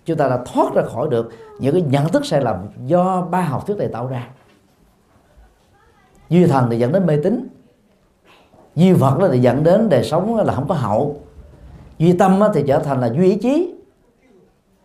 [0.04, 3.40] Chúng ta đã thoát ra khỏi được những cái nhận thức sai lầm do ba
[3.40, 4.28] học thuyết này tạo ra.
[6.28, 7.48] Duy thần thì dẫn đến mê tín
[8.76, 11.20] duy vật đó thì dẫn đến đời sống là không có hậu.
[11.98, 13.74] Duy tâm thì trở thành là duy ý chí.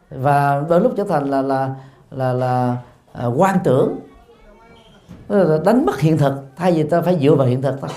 [0.09, 1.75] Và đôi lúc trở thành là là
[2.11, 2.77] là là,
[3.13, 3.99] là quan tưởng.
[5.65, 7.89] Đánh mất hiện thực thay vì ta phải dựa vào hiện thực thôi.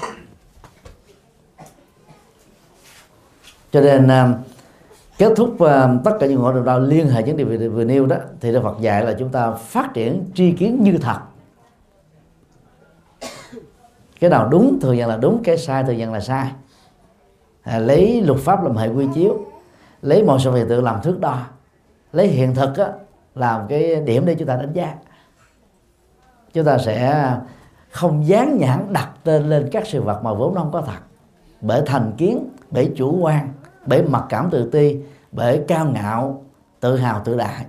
[3.72, 4.32] Cho nên à,
[5.18, 7.84] kết thúc à, tất cả những hội đồng đạo liên hệ những điều vừa, vừa
[7.84, 11.18] nêu đó thì đạo Phật dạy là chúng ta phát triển tri kiến như thật
[14.20, 16.52] cái nào đúng thường nhận là đúng cái sai thường nhận là sai.
[17.62, 19.38] À, lấy luật pháp làm hệ quy chiếu
[20.02, 21.38] lấy mọi sự việc tự làm thước đo
[22.12, 22.88] lấy hiện thực á,
[23.34, 24.94] làm cái điểm để chúng ta đánh giá.
[26.52, 27.30] Chúng ta sẽ
[27.90, 30.98] không dán nhãn đặt tên lên các sự vật mà vốn không có thật
[31.60, 33.48] bởi thành kiến bởi chủ quan
[33.86, 34.96] bởi mặc cảm tự ti
[35.32, 36.44] bởi cao ngạo
[36.80, 37.64] tự hào tự đại.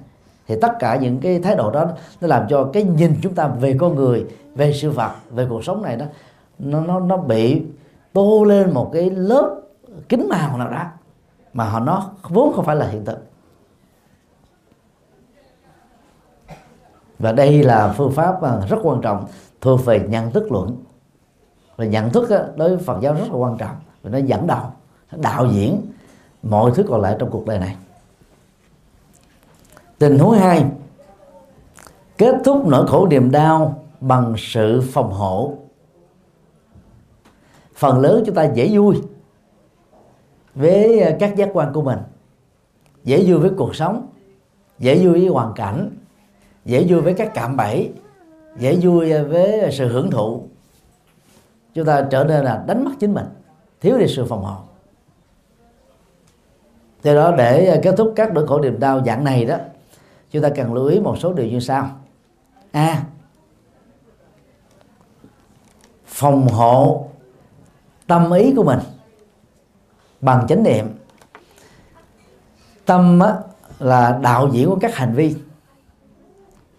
[0.47, 1.85] Thì tất cả những cái thái độ đó
[2.21, 5.63] nó làm cho cái nhìn chúng ta về con người về sự vật về cuộc
[5.63, 6.05] sống này đó
[6.59, 7.63] nó nó nó bị
[8.13, 9.61] tô lên một cái lớp
[10.09, 10.83] kính màu nào đó
[11.53, 13.25] mà họ nó vốn không phải là hiện thực.
[17.19, 19.25] Và đây là phương pháp à, rất quan trọng
[19.61, 20.83] thuộc về nhận thức luận.
[21.75, 24.61] Và nhận thức đối với Phật giáo rất là quan trọng và nó dẫn đầu
[25.11, 25.81] đạo diễn
[26.43, 27.75] mọi thứ còn lại trong cuộc đời này.
[29.97, 30.65] Tình huống hai,
[32.17, 35.53] kết thúc nỗi khổ niềm đau bằng sự phòng hộ
[37.79, 39.01] phần lớn chúng ta dễ vui
[40.55, 41.99] với ờ, các giác quan của mình.
[43.03, 44.07] Dễ vui với cuộc sống,
[44.79, 45.97] dễ vui với hoàn cảnh,
[46.65, 47.91] dễ vui với các cạm bẫy,
[48.57, 50.43] dễ vui ờ, với sự hưởng thụ.
[51.73, 53.25] Chúng ta trở nên là đánh mất chính mình,
[53.81, 54.57] thiếu đi sự phòng hộ.
[57.03, 59.57] Do đó để ờ, kết thúc các nỗi khổ niềm đau dạng này đó,
[60.31, 61.89] chúng ta cần lưu ý một số điều như sau.
[62.71, 63.03] A.
[66.05, 67.08] Phòng hộ
[68.09, 68.79] tâm ý của mình
[70.21, 70.85] bằng chánh niệm.
[72.85, 73.33] Tâm á,
[73.79, 75.35] là đạo diễn của các hành vi.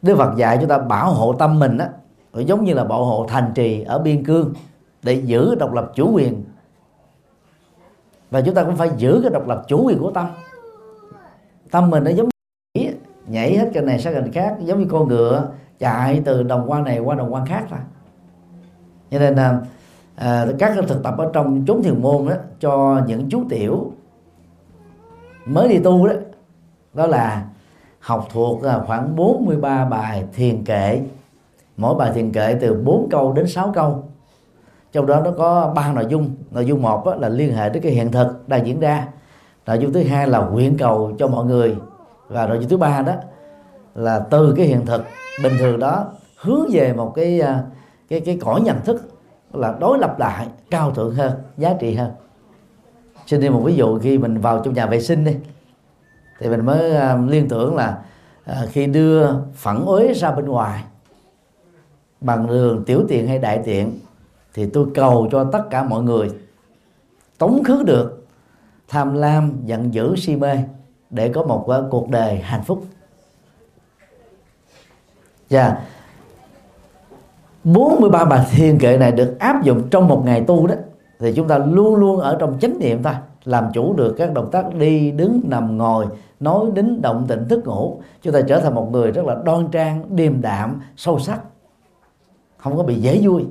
[0.03, 1.89] Đức Phật dạy chúng ta bảo hộ tâm mình á
[2.35, 4.55] giống như là bảo hộ thành trì ở biên cương
[5.03, 6.45] để giữ độc lập chủ quyền.
[8.31, 10.27] Và chúng ta cũng phải giữ cái độc lập chủ quyền của tâm.
[11.71, 12.29] Tâm mình nó giống
[12.79, 12.91] như
[13.27, 16.85] nhảy hết cái này sang cái khác giống như con ngựa chạy từ đồng quan
[16.85, 17.79] này qua đồng quan khác thôi.
[19.11, 19.61] Cho nên là
[20.21, 23.93] à, các thực tập ở trong chốn thiền môn đó cho những chú tiểu
[25.47, 26.15] mới đi tu đó
[26.95, 27.45] đó là
[28.01, 31.01] học thuộc là khoảng 43 bài thiền kệ.
[31.77, 34.05] Mỗi bài thiền kệ từ 4 câu đến 6 câu.
[34.93, 36.31] Trong đó nó có ba nội dung.
[36.51, 39.09] Nội dung một là liên hệ tới cái hiện thực đang diễn ra.
[39.67, 41.77] Nội dung thứ hai là nguyện cầu cho mọi người.
[42.29, 43.13] Và nội dung thứ ba đó
[43.95, 45.05] là từ cái hiện thực
[45.43, 46.05] bình thường đó
[46.37, 47.63] hướng về một cái à,
[48.09, 49.20] cái cái cõi nhận thức
[49.53, 52.11] là đối lập lại, cao thượng hơn, giá trị hơn
[53.31, 55.37] xin thêm một ví dụ khi mình vào trong nhà vệ sinh đi
[56.39, 57.99] thì mình mới à, liên tưởng là
[58.45, 60.85] à, khi đưa phản uế ra bên ngoài,
[62.21, 63.99] bằng đường tiểu tiện hay đại tiện,
[64.55, 66.31] thì tôi cầu cho tất cả mọi người
[67.39, 68.27] tống khứ được,
[68.89, 70.57] tham lam, giận dữ, si mê,
[71.11, 72.85] để có một à, cuộc đời hạnh phúc
[75.51, 75.79] và yeah.
[77.65, 80.75] 43 bài thiền kệ này được áp dụng trong một ngày tu đó
[81.19, 84.51] thì chúng ta luôn luôn ở trong chánh niệm ta làm chủ được các động
[84.53, 86.07] tác đi đứng nằm ngồi
[86.41, 88.01] nói đến động tĩnh thức ngủ.
[88.23, 91.41] Chúng ta trở thành một người rất là đoan trang điềm đạm sâu sắc.
[92.57, 93.47] Không có bị dễ vui.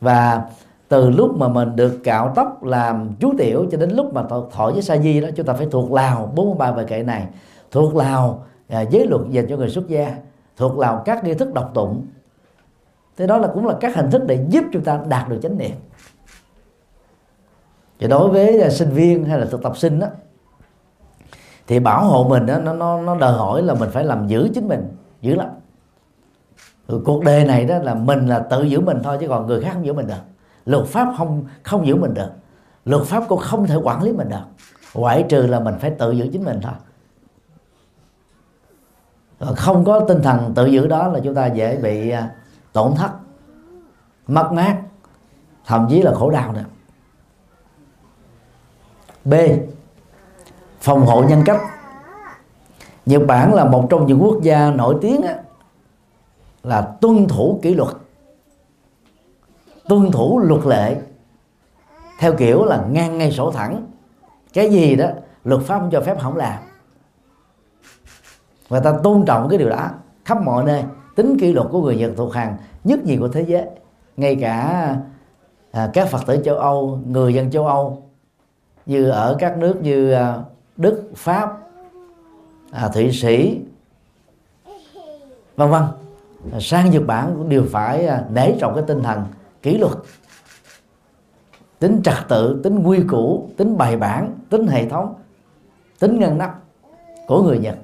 [0.00, 0.44] Và
[0.88, 4.70] từ lúc mà mình được cạo tóc làm chú tiểu cho đến lúc mà thọ
[4.70, 7.26] với sa di đó chúng ta phải thuộc lào 43 bài kệ này.
[7.70, 10.16] Thuộc lào à, giới luật dành cho người xuất gia
[10.60, 12.06] thuộc lào các nghi thức đọc tụng.
[13.16, 15.58] Thế đó là cũng là các hình thức để giúp chúng ta đạt được chánh
[15.58, 15.76] niệm.
[17.98, 20.06] Thì đối với à, sinh viên hay là thực tập sinh đó
[21.66, 24.48] thì bảo hộ mình đó, nó nó nó đòi hỏi là mình phải làm giữ
[24.54, 24.88] chính mình
[25.20, 25.48] giữ lắm
[26.86, 29.60] ừ, cuộc đời này đó là mình là tự giữ mình thôi chứ còn người
[29.60, 30.22] khác không giữ mình được.
[30.64, 32.30] Luật pháp không không giữ mình được.
[32.84, 34.44] Luật pháp cũng không thể quản lý mình được.
[34.94, 36.72] Ngoại trừ là mình phải tự giữ chính mình thôi.
[39.40, 42.30] Ờ, không có tinh thần tự giữ đó là chúng ta dễ bị à,
[42.72, 43.10] tổn thất,
[44.26, 44.76] mất mát,
[45.66, 46.64] thậm chí là khổ đau nữa.
[49.24, 49.34] B.
[50.80, 51.60] Phòng hộ nhân cách.
[53.06, 55.20] Nhật bản là một trong những quốc gia nổi tiếng
[56.62, 57.96] là tuân thủ kỷ luật,
[59.88, 60.96] tuân thủ luật lệ,
[62.18, 63.86] theo kiểu là ngang ngay sổ thẳng.
[64.52, 65.06] Cái gì đó,
[65.44, 66.58] luật pháp không cho phép, không làm
[68.70, 69.88] và ta tôn trọng cái điều đó
[70.24, 70.84] khắp mọi nơi.
[71.16, 73.66] Tính kỷ luật của người Nhật thuộc hàng nhất nhì của thế giới.
[74.16, 74.96] Ngay cả
[75.70, 78.02] à, các phật tử châu Âu người dân châu Âu
[78.86, 80.38] như ở các nước như à,
[80.76, 81.58] Đức Pháp
[82.70, 83.60] à, Thụy Sĩ
[85.56, 85.82] vân vân.
[86.52, 89.24] À, sang Nhật Bản cũng đều phải à, nể trọng cái tinh thần
[89.62, 89.92] kỷ luật
[91.78, 95.14] tính trật tự tính quy củ tính bài bản tính hệ thống
[95.98, 96.60] tính ngăn nắp
[97.26, 97.76] của người Nhật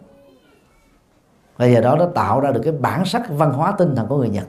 [1.57, 4.17] và giờ đó nó tạo ra được cái bản sắc văn hóa tinh thần của
[4.17, 4.47] người Nhật.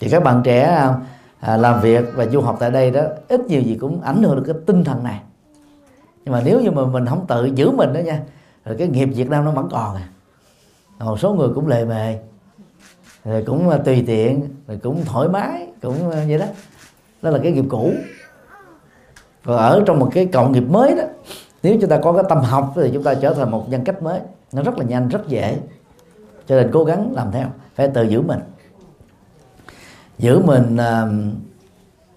[0.00, 0.94] Thì các bạn trẻ à,
[1.40, 4.36] à, làm việc và du học tại đây đó ít nhiều gì cũng ảnh hưởng
[4.36, 5.20] được cái tinh thần này.
[6.24, 8.20] Nhưng mà nếu như mà mình không tự giữ mình đó nha
[8.64, 10.08] rồi cái nghiệp Việt Nam nó vẫn còn à.
[10.98, 12.18] Một số người cũng lề mề
[13.24, 16.46] rồi cũng à, tùy tiện rồi cũng thoải mái cũng à, vậy đó.
[17.22, 17.92] Đó là cái nghiệp cũ.
[19.44, 21.02] Còn ở trong một cái cộng nghiệp mới đó
[21.62, 24.02] nếu chúng ta có cái tâm học thì chúng ta trở thành một nhân cách
[24.02, 24.20] mới.
[24.52, 25.56] Nó rất là nhanh rất dễ
[26.46, 28.40] cho nên cố gắng làm theo phải tự giữ mình.
[30.18, 31.34] Giữ mình uh,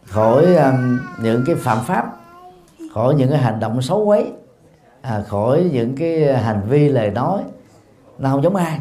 [0.06, 0.74] khỏi uh,
[1.22, 2.16] những cái phạm pháp
[2.94, 4.32] khỏi những cái hành động xấu quấy
[5.02, 7.44] à, khỏi những cái hành vi lời nói.
[8.18, 8.80] Nó không giống ai.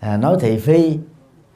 [0.00, 0.98] À, nói thị phi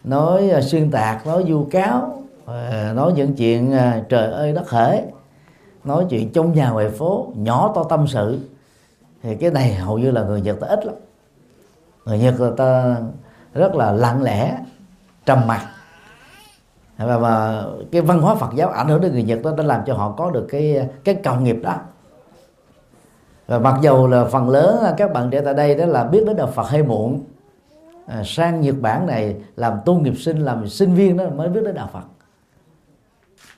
[0.04, 4.70] nói uh, xuyên tạc nói vu cáo uh, nói những chuyện uh, trời ơi đất
[4.70, 5.04] hễ
[5.84, 8.38] nói chuyện trong nhà ngoài phố nhỏ to tâm sự.
[9.22, 10.94] Thì cái này hầu như là người nhật ta ít lắm
[12.04, 12.96] người nhật người ta
[13.54, 14.58] rất là lặng lẽ
[15.26, 15.60] trầm mặc.
[16.98, 19.80] Và, và cái văn hóa Phật giáo ảnh hưởng đến người Nhật đó đã làm
[19.86, 21.74] cho họ có được cái cái cầu nghiệp đó.
[23.46, 26.36] Và mặc dù là phần lớn các bạn trẻ tại đây đó là biết đến
[26.36, 27.22] đạo Phật hơi muộn
[28.06, 31.60] à, sang Nhật Bản này làm tu nghiệp sinh làm sinh viên đó mới biết
[31.64, 32.04] đến đạo Phật.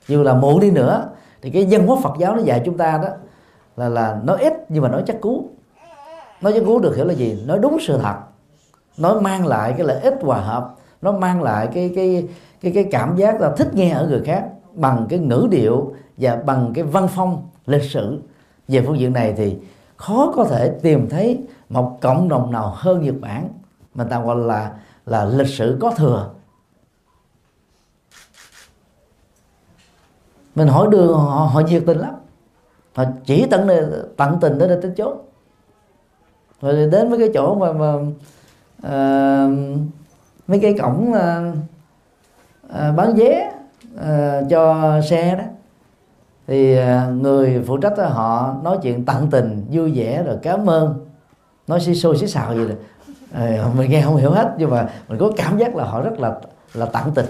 [0.08, 1.08] Dù là muộn đi nữa
[1.42, 3.08] thì cái dân hóa Phật giáo nó dạy chúng ta đó
[3.76, 5.50] là là nói ít nhưng mà nói chắc cú.
[6.40, 7.42] Nói chắc cú được hiểu là gì?
[7.46, 8.16] Nói đúng sự thật
[8.98, 12.28] nó mang lại cái lợi ích hòa hợp nó mang lại cái cái
[12.60, 16.36] cái cái cảm giác là thích nghe ở người khác bằng cái ngữ điệu và
[16.36, 18.20] bằng cái văn phong lịch sử.
[18.68, 19.56] Về phương diện này thì
[19.96, 23.48] khó có thể tìm thấy một cộng đồng nào hơn Nhật Bản
[23.94, 24.72] mình ta gọi là
[25.06, 26.30] là lịch sử có thừa.
[30.54, 32.14] Mình hỏi đường họ, họ nhiệt tình lắm.
[32.94, 33.68] Họ chỉ tận
[34.16, 35.16] tận tình tới đây tính chốt
[36.60, 37.94] rồi đến với cái chỗ mà, mà
[38.82, 39.78] uh,
[40.46, 41.56] mấy cái cổng uh,
[42.66, 43.52] uh, bán vé
[43.94, 45.44] uh, cho xe đó.
[46.46, 51.06] Thì uh, người phụ trách họ nói chuyện tận tình vui vẻ rồi cảm ơn.
[51.66, 52.76] Nói xí xôi xí xào gì rồi
[53.32, 56.20] à, mình nghe không hiểu hết nhưng mà mình có cảm giác là họ rất
[56.20, 56.34] là
[56.74, 57.26] là tận tình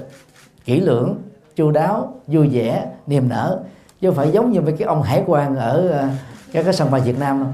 [0.64, 1.14] kỹ lưỡng
[1.56, 3.58] chu đáo vui vẻ niềm nở.
[4.00, 6.04] Chứ không phải giống như mấy cái ông hải quan ở
[6.52, 7.48] các cái sân bay Việt Nam đâu.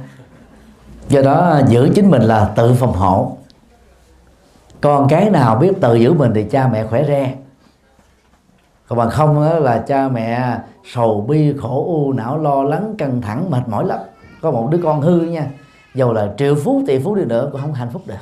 [1.09, 3.37] Do đó giữ chính mình là tự phòng hộ
[4.83, 7.35] con cái nào biết tự giữ mình thì cha mẹ khỏe re.
[8.89, 13.51] Còn bằng không là cha mẹ sầu bi, khổ, u, não, lo lắng, căng thẳng,
[13.51, 13.99] mệt mỏi lắm.
[14.41, 15.51] Có một đứa con hư nha.
[15.95, 18.15] Dầu là triệu phú, tỷ phú đi nữa cũng không hạnh phúc được.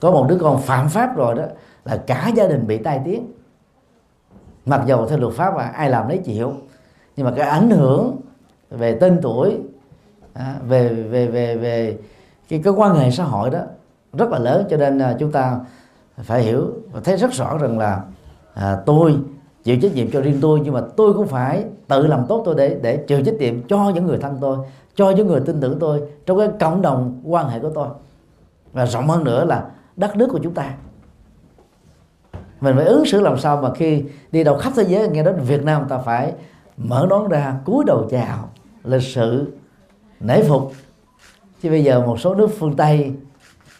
[0.00, 1.44] Có một đứa con phạm pháp rồi đó
[1.84, 3.32] là cả gia đình bị tai tiếng.
[4.66, 6.52] Mặc dầu theo luật pháp là ai làm lấy chịu.
[7.16, 8.20] Nhưng mà cái ảnh hưởng
[8.70, 9.58] về tên tuổi
[10.34, 11.98] à, về về về về
[12.48, 13.60] cái cái quan hệ xã hội đó
[14.12, 15.60] rất là lớn cho nên à, chúng ta
[16.16, 18.02] phải hiểu và thấy rất rõ rằng là
[18.54, 19.16] à, tôi
[19.64, 22.54] chịu trách nhiệm cho riêng tôi nhưng mà tôi cũng phải tự làm tốt tôi
[22.54, 24.58] để để chịu trách nhiệm cho những người thân tôi
[24.94, 27.88] cho những người tin tưởng tôi trong cái cộng đồng quan hệ của tôi.
[28.72, 30.74] Và rộng hơn nữa là đất nước của chúng ta.
[32.60, 35.36] Mình phải ứng xử làm sao mà khi đi đâu khắp thế giới nghe đến
[35.40, 36.32] Việt Nam ta phải
[36.76, 38.48] mở nón ra cúi đầu chào
[38.84, 39.52] lịch sự
[40.20, 40.72] nể phục.
[41.62, 43.12] Chứ bây giờ một số nước phương Tây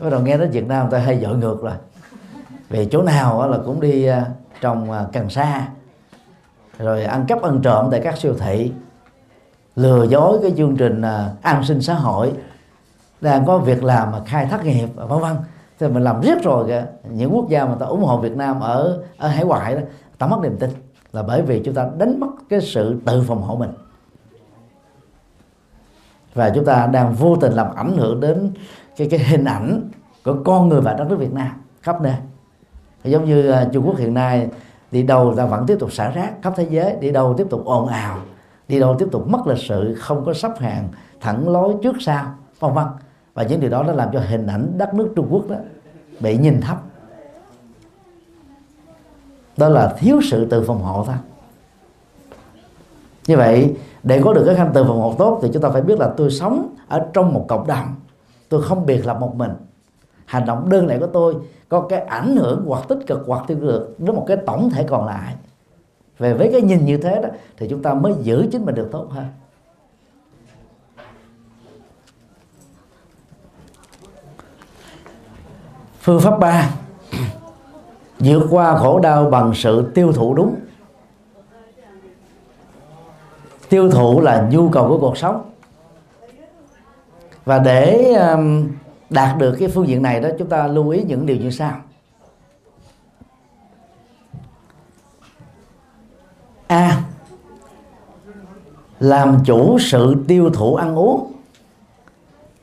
[0.00, 1.72] bắt đầu nghe đến Việt Nam người ta hay dội ngược rồi
[2.70, 4.26] về chỗ nào là cũng đi à,
[4.60, 5.68] trồng à, cần sa,
[6.78, 8.72] rồi ăn cắp ăn trộm tại các siêu thị,
[9.76, 12.32] lừa dối cái chương trình à, an sinh xã hội.
[13.20, 15.36] Đang có việc làm mà khai thác nghiệp, vân vân.
[15.78, 16.84] Thì mình làm riết rồi kìa.
[17.10, 19.80] Những quốc gia mà ta ủng hộ Việt Nam ở ở hải ngoại đó,
[20.18, 20.70] ta mất niềm tin.
[21.12, 23.70] Là bởi vì chúng ta đánh mất cái sự tự phòng hộ mình
[26.40, 28.52] và chúng ta đang vô tình làm ảnh hưởng đến
[28.96, 29.90] cái cái hình ảnh
[30.24, 31.50] của con người và đất nước Việt Nam
[31.82, 32.14] khắp nơi.
[33.04, 34.48] Giống như uh, Trung Quốc hiện nay
[34.90, 37.64] đi đâu ta vẫn tiếp tục xả rác khắp thế giới đi đâu tiếp tục
[37.64, 38.18] ồn ào
[38.68, 40.88] đi đâu tiếp tục mất lịch sự không có sắp hàng
[41.20, 42.24] thẳng lối trước sau
[42.60, 42.86] vân vân.
[43.34, 45.56] Và những điều đó nó làm cho hình ảnh đất nước Trung Quốc đó
[46.20, 46.82] bị nhìn thấp.
[49.56, 51.16] Đó là thiếu sự tự phòng hộ thôi.
[53.26, 55.82] Như vậy để có được cái khanh từ vòng một tốt thì chúng ta phải
[55.82, 57.94] biết là tôi sống ở trong một cộng đồng.
[58.48, 59.50] Tôi không biệt lập một mình.
[60.24, 61.34] Hành động đơn lẻ của tôi
[61.68, 64.84] có cái ảnh hưởng hoặc tích cực hoặc tiêu cực đến một cái tổng thể
[64.88, 65.34] còn lại.
[66.18, 68.88] Về với cái nhìn như thế đó, thì chúng ta mới giữ chính mình được
[68.92, 69.26] tốt hơn.
[76.00, 76.70] Phương pháp ba.
[78.18, 80.54] Vượt qua khổ đau bằng sự tiêu thụ đúng
[83.70, 85.50] tiêu thụ là nhu cầu của cuộc sống.
[87.44, 88.68] Và để um,
[89.10, 91.72] đạt được cái phương diện này đó chúng ta lưu ý những điều như sau.
[96.66, 97.02] A
[99.00, 101.32] làm chủ sự tiêu thụ ăn uống.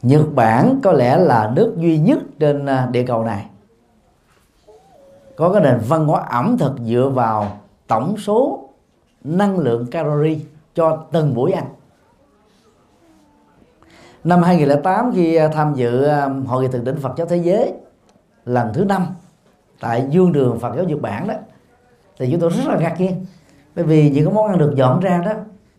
[0.01, 3.45] Nhật Bản có lẽ là nước duy nhất trên à, địa cầu này.
[5.36, 8.70] Có cái nền văn hóa ẩm thực dựa vào tổng số
[9.24, 10.39] năng lượng calorie
[10.78, 11.66] cho từng buổi ăn.
[14.24, 17.74] Năm 2008 khi à, tham dự à, hội nghị thượng đỉnh Phật giáo thế giới
[18.46, 19.06] lần thứ năm
[19.80, 21.34] tại dương đường Phật giáo Nhật Bản đó,
[22.20, 23.26] thì chúng tôi rất là ngạc nhiên.
[23.76, 25.32] Bởi vì những cái món ăn được dọn ra đó,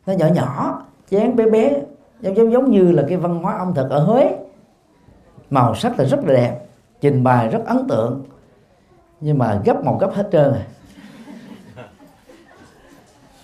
[0.06, 1.82] nó nhỏ nhỏ, chén bé bé,
[2.20, 4.36] giống giống giống như là cái văn hóa ẩm thực ở Huế.
[5.50, 6.60] Màu sắc là rất là đẹp,
[7.00, 8.24] trình bày rất ấn tượng.
[9.20, 10.62] Nhưng mà gấp một gấp hết trơn rồi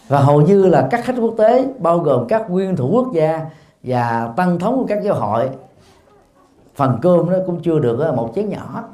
[0.09, 3.41] và hầu như là các khách quốc tế, bao gồm các nguyên thủ quốc gia
[3.83, 5.51] và tăng thống của các giáo hội,
[6.75, 8.85] phần cơm nó cũng chưa được ờ, một chén nhỏ.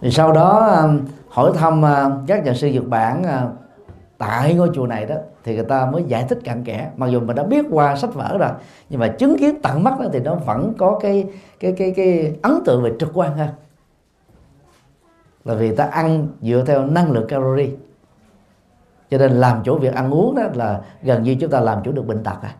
[0.00, 0.90] Thì sau đó ờ,
[1.28, 3.24] hỏi thăm ờ, các nhà sư Nhật Bản
[4.18, 5.14] tại ngôi chùa này đó,
[5.44, 6.90] thì người ta mới giải thích cặn kẽ.
[6.96, 8.50] Mặc dù mình đã biết qua sách vở rồi,
[8.88, 11.26] nhưng mà chứng kiến tận mắt đó thì nó vẫn có cái
[11.60, 13.48] cái cái cái ấn tượng về trực quan hơn
[15.48, 17.70] là vì ta ăn dựa theo năng lượng calorie.
[19.10, 21.92] Cho nên làm chủ việc ăn uống đó là gần như chúng ta làm chủ
[21.92, 22.54] được bệnh tật à.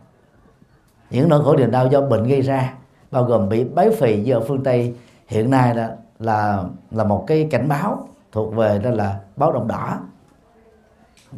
[1.09, 2.73] Những nỗi khổ niềm đau do bệnh gây ra,
[3.11, 4.95] bao gồm bị béo phì giờ phương tây,
[5.27, 9.67] hiện nay là là là một cái cảnh báo thuộc về đó là báo động
[9.67, 9.99] đỏ.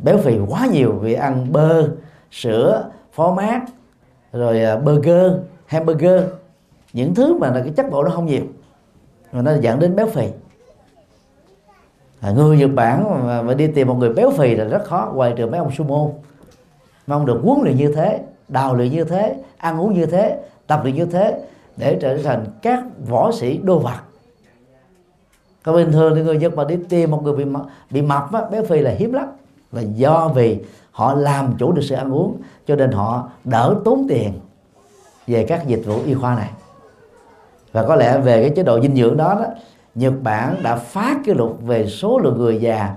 [0.04, 1.89] Béo phì quá nhiều vì ăn bơ,
[2.32, 3.62] sữa, phó mát,
[4.34, 5.32] rồi à, burger,
[5.66, 6.24] hamburger.
[6.93, 8.43] Những thứ mà là cái chất bộ nó không nhiều,
[9.32, 10.28] mà nó dẫn đến béo phì
[12.22, 15.11] à, người Nhật Bản mà, mà đi tìm một người béo phì là rất khó
[15.13, 16.07] ngoài trừ mấy ông sumo.
[17.07, 20.39] Mà ông được huấn luyện như thế đào luyện như thế ăn uống như thế
[20.67, 21.39] tập luyện như thế
[21.78, 23.97] để trở thành các võ sĩ đô vật
[25.63, 27.45] còn bình thường thì người Nhật mà đi tìm một người bị
[27.89, 29.28] bị mập á, béo phì là hiếm lắm.
[29.72, 30.59] Là do vì
[30.91, 34.34] họ làm chủ được sự ăn uống cho nên họ đỡ tốn tiền
[35.28, 36.49] về các dịch vụ y khoa này.
[37.72, 39.45] Và có lẽ về cái chế độ dinh dưỡng đó, đó
[39.96, 42.96] Nhật Bản đã phá kỷ lục về số lượng người già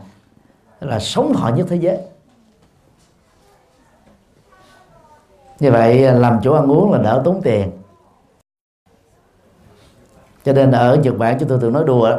[0.81, 1.99] là sống thọ nhất thế giới.
[5.61, 7.71] Như vậy làm chỗ ăn uống là đỡ tốn tiền.
[10.45, 12.19] Cho nên ở Nhật Bản chúng tôi thường nói đùa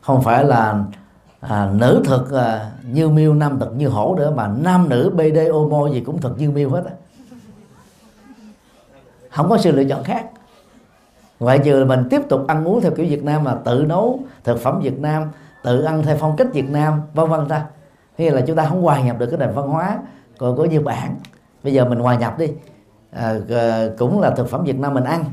[0.00, 0.84] không phải là
[1.40, 5.50] à, nữ thực à, như miêu nam thực như hổ nữa mà nam nữ bd
[5.52, 6.92] omo gì cũng thực như miêu hết á.
[9.30, 10.30] Không có sự lựa chọn khác
[11.40, 14.20] ngoại trừ là mình tiếp tục ăn uống theo kiểu Việt Nam mà tự nấu
[14.44, 15.30] thực phẩm Việt Nam
[15.62, 17.64] tự ăn theo phong cách Việt Nam vân vân ta.
[18.18, 19.98] Hay là chúng ta không hòa nhập được cái nền văn hóa
[20.38, 21.16] còn có như bạn
[21.62, 22.48] bây giờ mình hòa nhập đi.
[23.10, 23.34] À,
[23.98, 25.24] cũng là thực phẩm Việt Nam mình ăn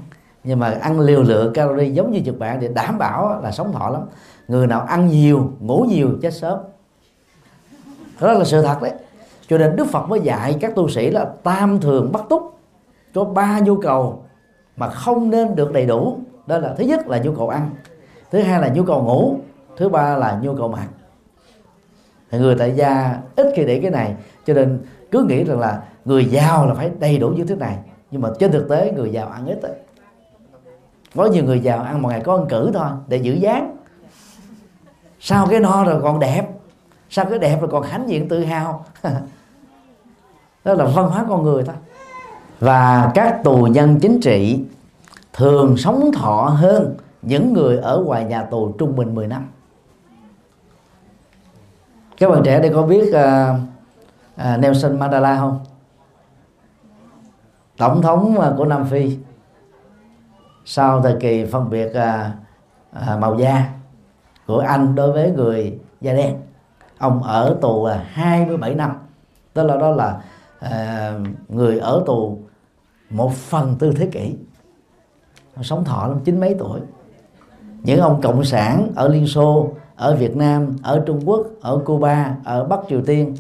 [0.43, 3.73] nhưng mà ăn liều lượng calorie giống như Nhật Bản để đảm bảo là sống
[3.73, 4.01] thọ lắm.
[4.47, 6.59] Người nào ăn nhiều ngủ nhiều chết sớm.
[8.21, 8.91] Đó là sự thật đấy.
[9.47, 12.57] Cho nên Đức Phật mới dạy các tu sĩ là tam thường bắt túc.
[13.13, 14.22] Có ba nhu cầu
[14.77, 16.19] mà không nên được đầy đủ.
[16.47, 17.69] Đó là thứ nhất là nhu cầu ăn.
[18.31, 19.37] Thứ hai là nhu cầu ngủ.
[19.77, 20.87] Thứ ba là nhu cầu mặc.
[22.31, 24.15] Người tại gia ít khi để cái này,
[24.45, 24.79] cho nên
[25.11, 27.77] cứ nghĩ rằng là người giàu là phải đầy đủ những thứ này.
[28.11, 29.71] Nhưng mà trên thực tế, người giàu ăn ít ấy.
[31.15, 33.75] có nhiều người giàu ăn một ngày có ăn cử thôi, để giữ dáng.
[35.19, 36.47] Sau cái no rồi còn đẹp?
[37.09, 38.85] Sau cái đẹp rồi còn hãnh diện tự hào?
[40.63, 41.75] Đó là văn hóa con người thôi
[42.63, 44.59] và các tù nhân chính trị
[45.33, 49.47] thường sống thọ hơn những người ở ngoài nhà tù trung bình 10 năm.
[52.17, 53.59] Các bạn trẻ đây có biết uh,
[54.35, 55.59] uh, Nelson Mandela không?
[57.77, 59.17] Tổng thống uh, của Nam Phi
[60.65, 62.27] sau thời kỳ phân biệt uh,
[63.13, 63.69] uh, màu da
[64.47, 66.37] của Anh đối với người da đen.
[66.97, 68.91] Ông ở tù là 27 năm.
[69.53, 70.21] Tức là đó là
[70.65, 72.39] uh, người ở tù
[73.13, 74.35] một phần tư thế kỷ.
[75.61, 76.79] Sống thọ lắm, chín mấy tuổi.
[77.83, 82.35] Những ông cộng sản ở liên xô, ở việt nam, ở trung quốc, ở cuba,
[82.43, 83.35] ở bắc triều tiên,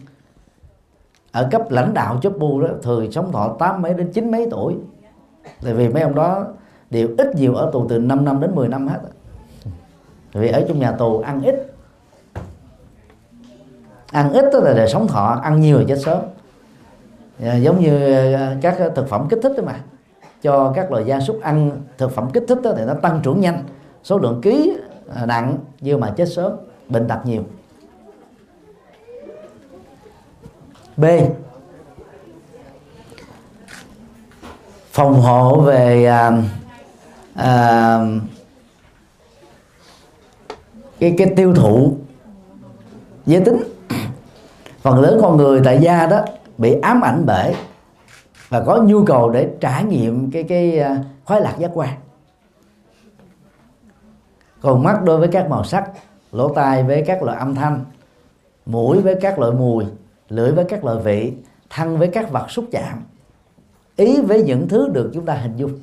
[1.31, 4.47] ở cấp lãnh đạo chốt bu đó, thường sống thọ tám mấy đến chín mấy
[4.51, 4.75] tuổi.
[5.63, 6.45] Tại vì mấy ông đó
[6.89, 8.99] đều ít nhiều ở tù từ 5 năm đến 10 năm hết.
[10.33, 11.75] Vì ở trong nhà tù ăn ít.
[14.11, 16.19] Ăn ít tức là đời sống thọ, ăn nhiều là chết sớm
[17.41, 19.79] à, giống như ờ, các ờ, thực phẩm kích thích đó mà.
[20.41, 23.41] Cho các loài gia súc ăn thực phẩm kích thích đó thì nó tăng trưởng
[23.41, 23.63] nhanh.
[24.03, 24.77] Số lượng ký
[25.15, 26.51] à, nặng nhưng mà chết sớm
[26.89, 27.43] bệnh tật nhiều.
[30.97, 31.05] B.
[34.91, 36.31] Phòng hộ về à,
[37.33, 37.99] à,
[40.99, 41.97] cái cái tiêu thụ
[43.25, 43.63] giới tính.
[44.81, 46.25] Phần lớn con người tại gia đó
[46.57, 47.55] bị ám ảnh bởi
[48.49, 51.89] và có nhu cầu để trải nghiệm cái cái à, khoái lạc giác quan.
[54.61, 55.91] Còn mắt đối với các màu sắc,
[56.31, 57.85] lỗ tai với các loại âm thanh,
[58.65, 59.85] mũi với các loại mùi,
[60.29, 61.33] lưỡi với các loại vị,
[61.69, 63.03] thân với các vật xúc chạm,
[63.95, 65.79] ý với những thứ được chúng ta hình dung.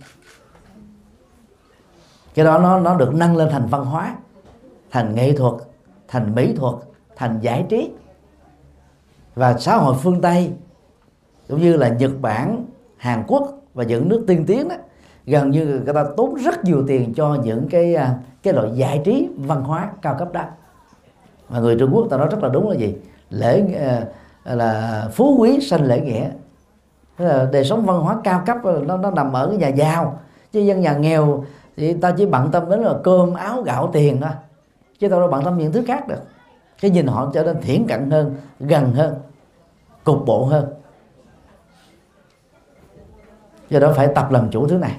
[2.35, 4.17] Cái đó nó nó được nâng lên thành văn hóa,
[4.91, 5.55] thành nghệ thuật,
[6.09, 6.75] thành mỹ thuật,
[7.17, 7.91] thành giải trí
[9.35, 10.53] và xã hội phương tây,
[11.49, 12.65] cũng như là nhật bản,
[12.97, 14.77] hàn quốc và những nước tiên tiến đó,
[15.27, 19.01] gần như người ta tốn rất nhiều tiền cho những cái à, cái loại giải
[19.05, 20.43] trí văn hóa cao cấp đó.
[21.49, 22.97] Mà người trung quốc ta nói rất là đúng là gì?
[23.31, 23.65] Lễ
[24.45, 26.31] à, là phú quý, sanh lễ nghĩa.
[27.19, 30.21] Là đời sống văn hóa cao cấp à, nó nó nằm ở cái nhà giàu.
[30.53, 31.45] Chứ dân nhà nghèo
[31.77, 34.31] thì ta chỉ bận tâm đến là cơm áo gạo tiền thôi,
[34.99, 36.21] chứ tao đâu bận tâm những thứ khác được
[36.81, 39.15] cái nhìn họ trở nên thiển cận hơn gần hơn
[40.05, 40.75] cục bộ hơn.
[43.71, 44.97] Do đó phải tập làm chủ thứ này.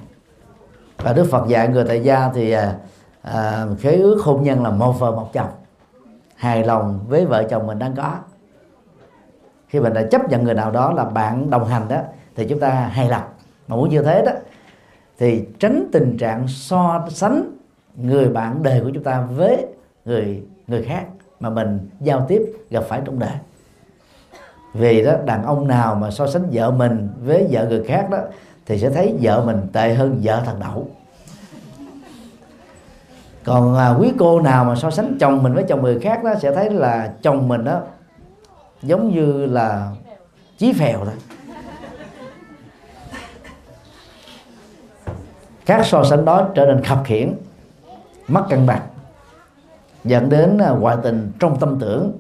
[0.98, 2.76] Và đức phật dạy người tại gia thì à,
[3.22, 5.50] à, khế ước hôn nhân là một vợ một chồng.
[6.36, 8.16] Hài lòng với vợ chồng mình đang có.
[9.68, 11.98] Khi mình đã chấp nhận người nào đó là bạn đồng hành đó
[12.36, 13.24] thì chúng ta hài lòng.
[13.68, 14.32] Mà muốn như thế đó
[15.18, 17.52] thì tránh tình trạng so sánh
[17.96, 19.66] người bạn đời của chúng ta với
[20.06, 21.06] người người khác
[21.42, 23.34] mà mình giao tiếp gặp phải trong đời.
[24.74, 28.18] Vì đó đàn ông nào mà so sánh vợ mình với vợ người khác đó
[28.66, 30.88] thì sẽ thấy vợ mình tệ hơn vợ thằng đậu.
[33.44, 36.34] Còn à, quý cô nào mà so sánh chồng mình với chồng người khác đó
[36.42, 37.82] sẽ thấy là chồng mình đó
[38.82, 39.92] giống như là
[40.58, 41.16] chí phèo thôi.
[45.66, 47.34] Các so sánh đó trở nên khập khiển
[48.28, 48.82] mất cân bằng
[50.04, 52.12] dẫn đến à, ngoại tình trong tâm tưởng,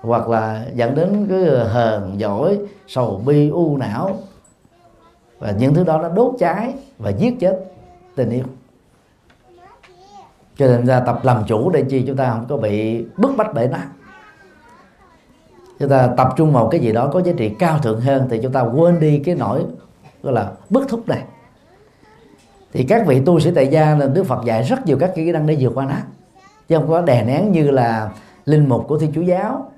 [0.00, 4.18] hoặc là dẫn đến cái hờn giỏi sầu bi, u não.
[5.38, 7.64] Và những thứ đó nó đốt cháy và giết chết
[8.14, 8.44] tình yêu.
[10.56, 13.54] Cho nên ra tập làm chủ để chi chúng ta không có bị bức bách
[13.54, 13.86] bể nát
[15.78, 18.40] chúng ta tập trung vào cái gì đó có giá trị cao thượng hơn thì
[18.42, 19.64] chúng ta quên đi cái nỗi,
[20.22, 21.22] gọi là, bức thúc này.
[22.72, 25.32] Thì các vị tu sĩ tại gia là Đức Phật dạy rất nhiều các kỹ
[25.32, 25.96] năng để vượt qua nó
[26.68, 28.10] chứ không có đè nén như là
[28.44, 29.70] linh mục của Thiên Chúa giáo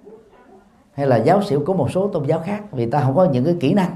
[0.95, 3.45] hay là giáo sĩ của một số tôn giáo khác vì ta không có những
[3.45, 3.91] cái kỹ năng.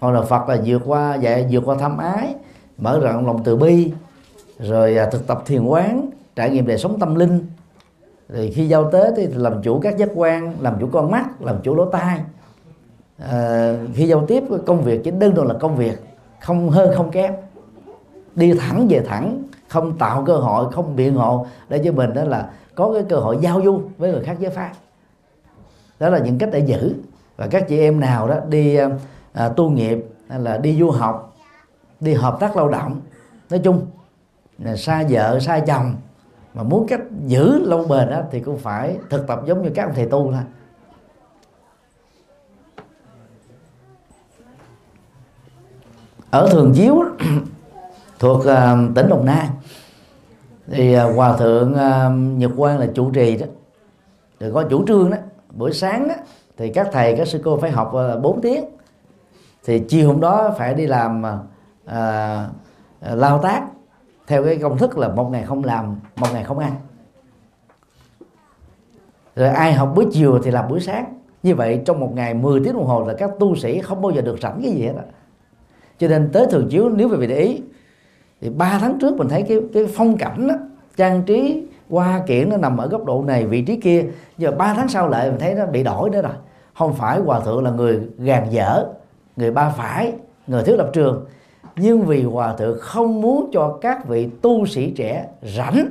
[0.00, 2.34] Còn là Phật là vượt qua dạy vượt qua thâm ái
[2.78, 3.92] mở rộng lòng từ bi
[4.58, 7.46] rồi à, thực tập thiền quán trải nghiệm đời sống tâm linh.
[8.28, 11.56] Rồi khi giao tế thì làm chủ các giác quan làm chủ con mắt làm
[11.62, 12.20] chủ lỗ tai.
[13.18, 15.98] À, khi giao tiếp công việc chỉ đơn thuần là công việc
[16.40, 17.32] không hơn không kém.
[18.34, 21.46] Đi thẳng về thẳng không tạo cơ hội không biện hộ.
[21.68, 24.50] Để cho mình đó là có cái cơ hội giao du với người khác giới
[24.50, 24.72] pháp.
[26.00, 26.94] Đó là những cách để giữ.
[27.36, 28.90] Và các chị em nào đó đi à,
[29.32, 29.98] à, tu nghiệp
[30.28, 31.36] hay là đi du học
[32.00, 33.00] đi hợp tác lao động
[33.50, 33.86] nói chung
[34.58, 35.94] là xa vợ xa chồng
[36.54, 39.84] mà muốn cách giữ lâu bền đó thì cũng phải thực tập giống như các
[39.84, 40.42] ông thầy tu thôi.
[46.30, 47.04] Ở thường chiếu
[48.18, 49.48] thuộc uh, tỉnh đồng nai.
[50.70, 53.46] Thì uh, hòa thượng uh, nhật quang là chủ trì đó.
[54.40, 55.16] Rồi có chủ trương đó
[55.50, 56.14] buổi sáng đó,
[56.56, 58.64] thì các thầy các sư cô phải học uh, 4 tiếng.
[59.64, 61.90] Thì chiều hôm đó phải đi làm uh,
[63.00, 63.62] lao tác
[64.26, 66.72] theo cái công thức là một ngày không làm một ngày không ăn.
[69.36, 71.14] Rồi ai học buổi chiều thì làm buổi sáng.
[71.42, 74.12] Như vậy trong một ngày 10 tiếng đồng hồ là các tu sĩ không bao
[74.12, 75.02] giờ được rảnh cái gì hết đó.
[75.98, 77.62] cho nên tới thường chiếu nếu về vị để ý
[78.40, 80.54] thì ba tháng trước mình thấy cái cái phong cảnh đó,
[80.96, 84.04] trang trí hoa kiển nó nằm ở góc độ này vị trí kia.
[84.38, 86.32] Giờ ba tháng sau lại mình thấy nó bị đổi nữa rồi.
[86.74, 88.84] Không phải hòa thượng là người gàn dở
[89.36, 90.12] người ba phải
[90.46, 91.24] người thiếu lập trường.
[91.76, 95.26] Nhưng vì hòa thượng không muốn cho các vị tu sĩ trẻ
[95.56, 95.86] rảnh.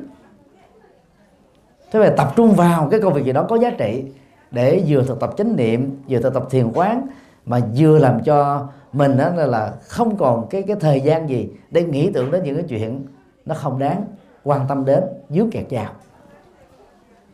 [1.91, 4.03] Thế về tập trung vào cái công việc gì đó có giá trị
[4.51, 7.07] để vừa thực tập chánh niệm vừa thực tập thiền quán
[7.45, 11.83] mà vừa làm cho mình đó là không còn cái cái thời gian gì để
[11.83, 13.05] nghĩ tưởng đến những cái chuyện
[13.45, 14.05] nó không đáng
[14.43, 15.91] quan tâm đến, dướng kẹt vào.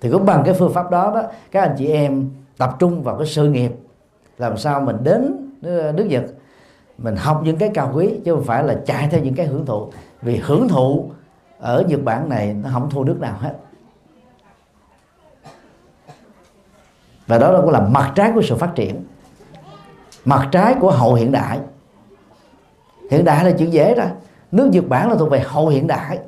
[0.01, 3.18] Thì cũng bằng cái phương pháp đó đó, các anh chị em tập trung vào
[3.18, 3.72] cái sự nghiệp,
[4.38, 6.24] làm sao mình đến ờ, nước Nhật,
[6.97, 9.66] mình học những cái cao quý, chứ không phải là chạy theo những cái hưởng
[9.66, 9.88] thụ.
[10.22, 11.12] Vì hưởng thụ
[11.59, 13.53] ở Nhật Bản này nó không thua nước nào hết.
[17.28, 19.03] Và đó cũng là mặt trái của sự phát triển
[20.26, 21.60] mặt trái của hậu hiện đại.
[23.12, 24.12] Hiện đại là chuyện dễ ra
[24.52, 26.20] nước Nhật Bản là thuộc về hậu hiện đại.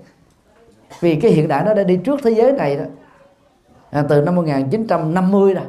[1.00, 2.84] Vì cái hiện đại nó đã đi trước thế giới này đó.
[3.92, 5.66] À, từ năm 1950 rồi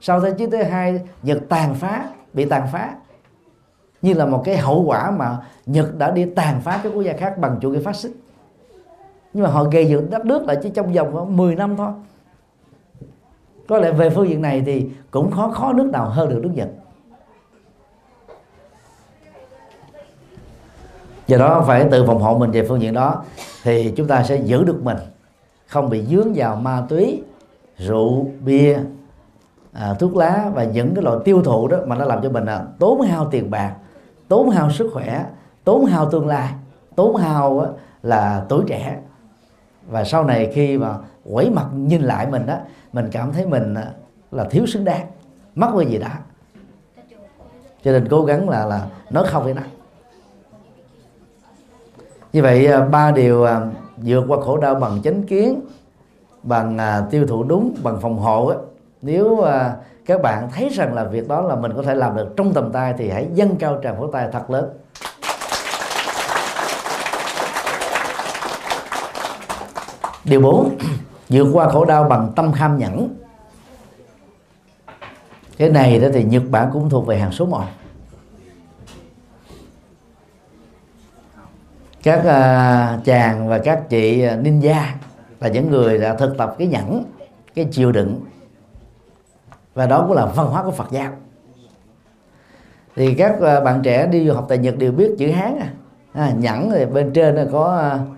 [0.00, 2.94] sau thế chiến thứ hai Nhật tàn phá bị tàn phá.
[4.02, 7.12] Như là một cái hậu quả mà Nhật đã đi tàn phá các quốc gia
[7.12, 8.10] khác bằng chủ nghĩa phát xít
[9.32, 11.92] nhưng mà họ gây dựng đất nước lại chỉ trong vòng 10 năm thôi.
[13.68, 16.50] Có lẽ về phương diện này thì cũng khó khó nước nào hơn được nước
[16.54, 16.68] Nhật.
[21.30, 23.24] Do đó phải tự phòng hộ mình về phương diện đó.
[23.62, 24.96] Thì chúng ta sẽ giữ được mình.
[25.66, 27.22] Không bị dướng vào ma túy
[27.76, 28.78] rượu bia
[29.72, 32.44] à, thuốc lá và những cái loại tiêu thụ đó mà nó làm cho mình
[32.44, 33.74] là tốn hao tiền bạc
[34.28, 35.24] tốn hao sức khỏe
[35.64, 36.48] tốn hao tương lai
[36.96, 37.66] tốn hao
[38.02, 38.98] là tuổi trẻ.
[39.86, 40.94] Và sau này khi mà
[41.32, 42.56] quẩy mặt nhìn lại mình đó
[42.92, 43.74] mình cảm thấy mình
[44.30, 45.06] là thiếu xứng đáng
[45.54, 46.18] mất cái gì đã.
[47.84, 49.62] Cho nên cố gắng là là nói không với nó
[52.32, 53.60] như vậy à, ba điều à,
[53.96, 55.60] vượt qua khổ đau bằng chánh kiến,
[56.42, 58.52] bằng à, tiêu thụ đúng, bằng phòng hộ
[59.02, 59.44] nếu
[60.06, 62.72] các bạn thấy rằng là việc đó là mình có thể làm được trong tầm
[62.72, 64.70] tay thì hãy dâng cao tràng pháo tay thật lớn.
[70.24, 70.76] Điều 4
[71.28, 73.08] vượt qua khổ đau bằng tâm kham nhẫn.
[75.56, 77.62] Cái này đó thì Nhật Bản cũng thuộc về hàng số 1
[82.02, 84.82] các uh, chàng và các chị à, ninja
[85.40, 87.04] là những người đã thực tập cái nhẫn
[87.54, 88.20] cái chịu đựng.
[89.74, 91.12] Và đó cũng là văn hóa của Phật giáo.
[92.96, 95.72] Thì các uh, bạn trẻ đi du học tại Nhật đều biết chữ Hán à,
[96.12, 98.08] à nhẫn thì bên trên là có uh,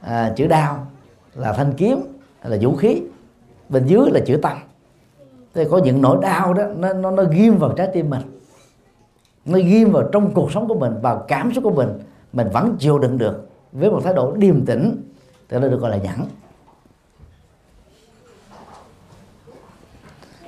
[0.00, 0.86] à, chữ đao
[1.34, 3.02] là thanh kiếm là vũ khí.
[3.68, 4.58] Bên dưới là chữ tâm.
[5.54, 8.40] Thì có những nỗi đau đó nó nó nó ghim vào trái tim mình.
[9.44, 11.88] Nó ghim vào trong cuộc sống của mình vào cảm xúc của mình
[12.32, 15.02] mình vẫn chịu đựng được với một thái độ điềm tĩnh
[15.48, 16.26] thì nó được gọi là nhẫn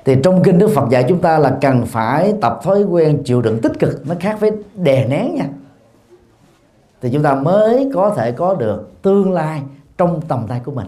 [0.05, 3.43] thì trong kinh Đức Phật dạy chúng ta là cần phải tập thói quen chịu
[3.43, 5.47] đựng tích cực nó khác với đè nén nha.
[7.01, 9.63] Thì chúng ta mới có thể có được tương lai
[9.99, 10.87] trong tầm tay của mình.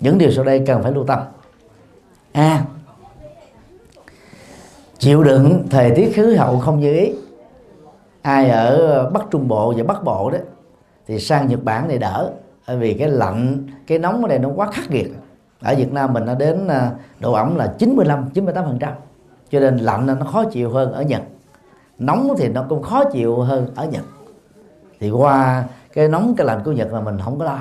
[0.00, 1.18] Những điều sau đây cần phải lưu tâm.
[2.32, 2.42] A.
[2.42, 2.64] À,
[4.98, 7.12] chịu đựng thời tiết khí hậu không như ý
[8.24, 10.38] ai ở ờ, bắc trung bộ và bắc bộ đó,
[11.06, 12.30] thì sang nhật bản này đỡ,
[12.66, 15.12] bởi vì cái lạnh, cái nóng ở đây nó quá khắc nghiệt.
[15.60, 18.92] Ở Việt Nam mình nó đến ờ, độ ẩm là 95 98 phần trăm,
[19.50, 21.22] cho nên lạnh nó khó chịu hơn ở Nhật.
[21.98, 24.04] Nóng thì nó cũng khó chịu hơn ở Nhật.
[25.00, 27.58] Thì qua cái nóng, cái lạnh của Nhật là mình không có lo.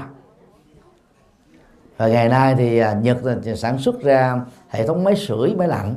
[1.97, 3.18] Và ngày nay thì ờ, Nhật
[3.55, 5.95] sản xuất ra hệ thống máy sưởi, máy lạnh.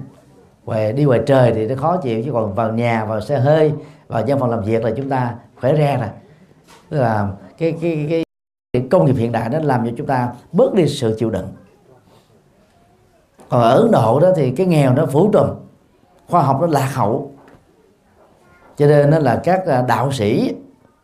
[0.65, 3.73] Về đi ngoài trời thì nó khó chịu, chứ còn vào nhà vào xe hơi
[4.09, 6.09] vào văn phòng làm việc là chúng ta khỏe re rồi
[6.91, 7.29] tức là
[7.59, 8.25] cái cái cái,
[8.73, 11.47] cái công nghiệp hiện đại nó làm cho chúng ta bớt đi sự chịu đựng.
[13.49, 15.49] Còn ở Ấn Độ đó thì cái nghèo nó phủ trùm
[16.29, 17.33] khoa học nó lạc hậu.
[18.77, 20.55] Cho nên nó là các à, đạo sĩ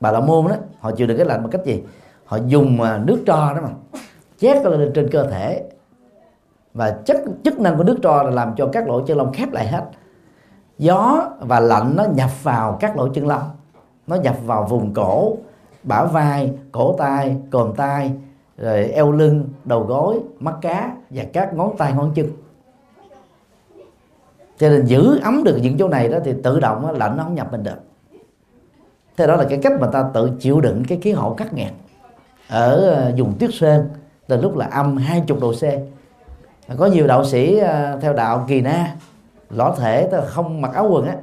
[0.01, 1.83] bà la môn đó họ chịu được cái lạnh bằng cách gì?
[2.25, 3.69] Họ dùng à, nước tro đó mà
[4.39, 5.65] chét lên trên cơ thể.
[6.75, 9.53] Và chất chức năng của nước tro là làm cho các lỗ chân lông khép
[9.53, 9.85] lại hết
[10.83, 13.51] gió và lạnh nó nhập vào các lỗ chân lông
[14.07, 15.37] nó nhập vào vùng cổ
[15.83, 18.13] bả vai cổ tay cồn tay
[18.59, 22.27] rồi eo lưng đầu gối mắt cá và các ngón tay ngón chân.
[24.59, 27.23] Cho nên giữ ấm được những chỗ này đó thì tự động đó, lạnh nó
[27.23, 27.79] không nhập mình được.
[29.17, 31.73] Thế đó là cái cách mà ta tự chịu đựng cái khí hậu khắc nghiệt
[32.49, 33.89] ở ờ, vùng tuyết sơn
[34.27, 35.63] từ lúc là âm 20 độ C.
[36.79, 38.97] Có nhiều đạo sĩ ờ, theo đạo kỳ na
[39.53, 41.17] lõ thể ta không mặc áo quần á.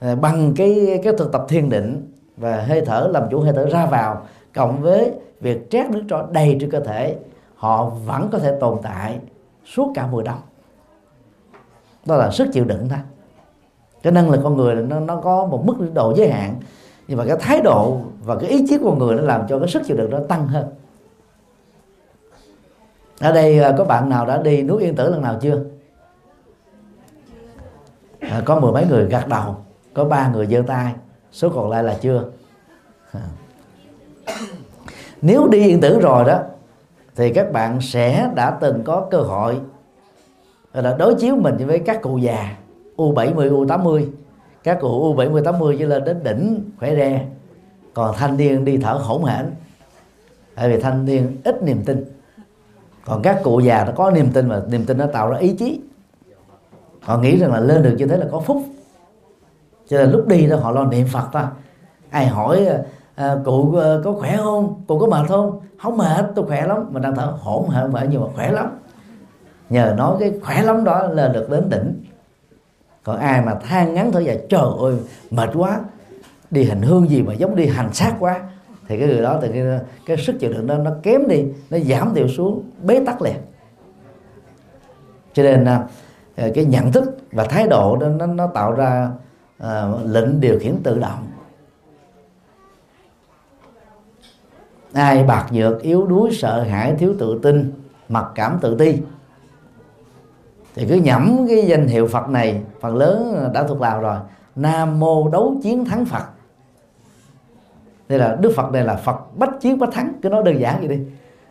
[0.00, 3.66] Ờ, bằng cái cái thực tập thiền định và hơi thở làm chủ hơi thở
[3.66, 7.16] ra vào, cộng với việc trét nước trọ đầy trên cơ thể,
[7.54, 9.18] họ vẫn có thể tồn tại
[9.64, 10.40] suốt cả mùa đông.
[12.06, 12.98] Đó là sức chịu đựng thôi.
[14.02, 16.54] Cái năng lực con người nó nó có một mức độ giới hạn,
[17.08, 19.58] nhưng mà cái thái độ và cái ý chí của con người nó làm cho
[19.58, 20.66] cái sức chịu đựng nó tăng hơn.
[23.20, 25.60] Ở đây ờ, có bạn nào đã đi núi yên tử lần nào chưa?
[28.32, 29.56] À, có mười mấy người gật đầu
[29.94, 30.94] có ba người giơ tay
[31.32, 32.24] số còn lại là chưa?
[33.12, 33.20] À.
[35.22, 36.40] Nếu đi yên tử rồi đó
[37.16, 39.60] thì các bạn sẽ đã từng có cơ hội
[40.72, 42.56] là đối chiếu mình với các cụ già
[42.96, 44.06] U70, U80
[44.64, 47.26] các cụ U70, 80 chỉ lên đến đỉnh khỏe re
[47.94, 49.50] còn thanh niên đi thở hổn hển.
[50.54, 52.04] Tại vì thanh niên ít niềm tin.
[53.04, 55.56] Còn các cụ già nó có niềm tin và niềm tin nó tạo ra ý
[55.58, 55.80] chí
[57.02, 58.62] họ nghĩ rằng là lên được như thế là có phúc.
[59.88, 61.50] Cho nên lúc đi đó họ lo niệm phật ta.
[62.10, 62.78] Ai hỏi à,
[63.14, 64.82] à cụ à, có khỏe không?
[64.86, 65.60] Cụ có mệt không?
[65.78, 66.86] Không mệt tôi khỏe lắm.
[66.90, 68.78] Mình đang thở hổn hển vậy nhưng mà khỏe lắm.
[69.70, 72.04] Nhờ nói cái khỏe lắm đó là được đến đỉnh.
[73.04, 74.94] Còn ai mà than ngắn thở dài trời ơi
[75.30, 75.80] mệt quá
[76.50, 78.40] đi hành hương gì mà giống đi hành xác quá.
[78.88, 81.78] Thì cái người đó thì cái, cái sức chịu đựng đó nó kém đi nó
[81.78, 83.36] giảm thiểu xuống bế tắc liền.
[85.32, 85.84] Cho nên à,
[86.36, 89.10] Ờ, cái nhận thức và thái độ đó nó, nó tạo ra
[89.58, 91.26] à, lệnh điều khiển tự động.
[94.92, 97.72] Ai bạc nhược yếu đuối sợ hãi thiếu tự tin
[98.08, 98.98] mặc cảm tự ti.
[100.74, 104.16] Thì cứ nhẩm cái danh hiệu Phật này phần lớn đã thuộc lào rồi.
[104.56, 106.24] Nam mô đấu chiến thắng Phật.
[108.08, 110.78] Đây là Đức Phật này là Phật bách chiến bách thắng cứ nói đơn giản
[110.78, 110.98] vậy đi.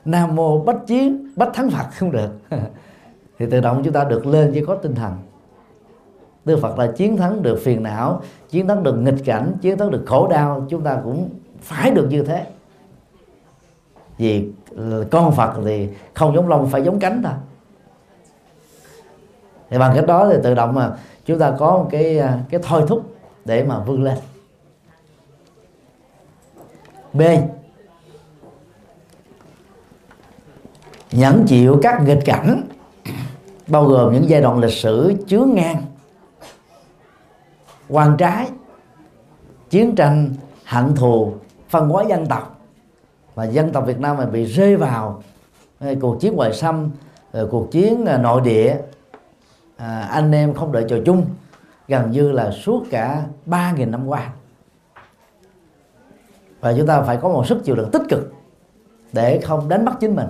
[0.05, 2.29] Nam mô bách chiến bách thắng Phật không được.
[3.42, 5.14] thì tự động chúng ta được lên với có tinh thần.
[6.46, 9.92] Đức Phật là chiến thắng được phiền não, chiến thắng được nghịch cảnh, chiến thắng
[9.92, 11.30] được khổ đau, chúng ta cũng
[11.62, 12.46] phải được như thế.
[14.18, 14.50] Vì
[15.12, 17.34] con Phật thì không giống lông, phải giống cánh thôi.
[19.70, 22.62] Thì bằng cách đó thì tự động mà chúng ta có một cái à, cái
[22.64, 23.16] thôi thúc
[23.46, 24.18] để mà vươn lên.
[27.14, 27.22] B.
[31.12, 32.62] Nhẫn chịu các nghịch cảnh
[33.72, 35.86] bao gồm những giai đoạn lịch sử chướng ngang
[37.89, 38.49] quan trái
[39.69, 40.30] chiến tranh
[40.65, 41.34] hận thù
[41.69, 42.59] phân hóa dân tộc.
[43.36, 45.24] Và dân tộc Việt Nam mà bị rơi vào
[45.80, 46.91] ờ, cuộc chiến ngoại xâm
[47.32, 48.78] ờ, cuộc chiến ờ, nội địa
[49.78, 51.26] à, anh em không đợi trò chung
[51.88, 54.30] gần như là suốt cả 3.000 năm qua.
[56.59, 58.34] Và chúng ta phải có một sức chịu đựng tích cực
[59.13, 60.28] để không đánh mất chính mình.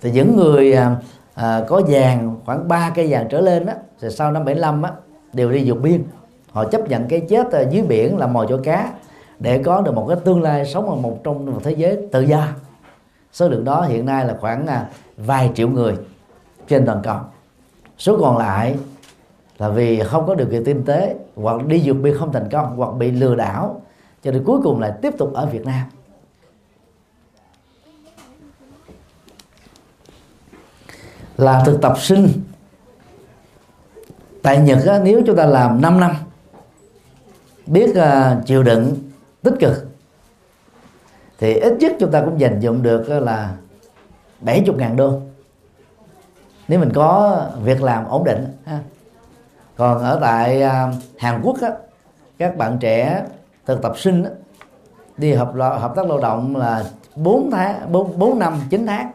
[0.00, 0.96] Thì những người à,
[1.38, 4.92] à, có vàng khoảng 3 cây vàng trở lên đó rồi sau năm 75 á
[5.32, 6.04] đều đi vượt biên.
[6.52, 8.92] Họ chấp nhận cái chết ờ, dưới biển là mồi cho cá
[9.38, 12.20] để có được một cái tương lai sống ở một trong một thế giới tự
[12.20, 12.48] do.
[13.32, 15.94] Số lượng đó hiện nay là khoảng à, vài triệu người
[16.68, 17.18] trên toàn cầu.
[17.98, 18.76] Số còn lại
[19.58, 22.76] là vì không có điều kiện kinh tế hoặc đi vượt biên không thành công
[22.76, 23.80] hoặc bị lừa đảo.
[24.22, 25.86] Cho nên cuối cùng lại tiếp tục ở Việt Nam.
[31.38, 32.28] Là thực tập sinh.
[34.42, 36.14] Tại Nhật á, nếu chúng ta làm 5 năm
[37.66, 38.96] biết uh, chịu đựng
[39.42, 39.86] tích cực
[41.38, 43.54] thì ít nhất chúng ta cũng dành dụng được uh, là
[44.40, 45.20] 70 ngàn đô.
[46.68, 48.78] Nếu mình có việc làm ổn định ha.
[49.76, 51.68] còn ở tại uh, Hàn Quốc á,
[52.38, 53.24] các bạn trẻ
[53.66, 54.30] thực tập sinh á,
[55.16, 56.84] đi hợp hợp tác lao động là
[57.16, 59.12] 4 tháng 4, 4 năm 9 tháng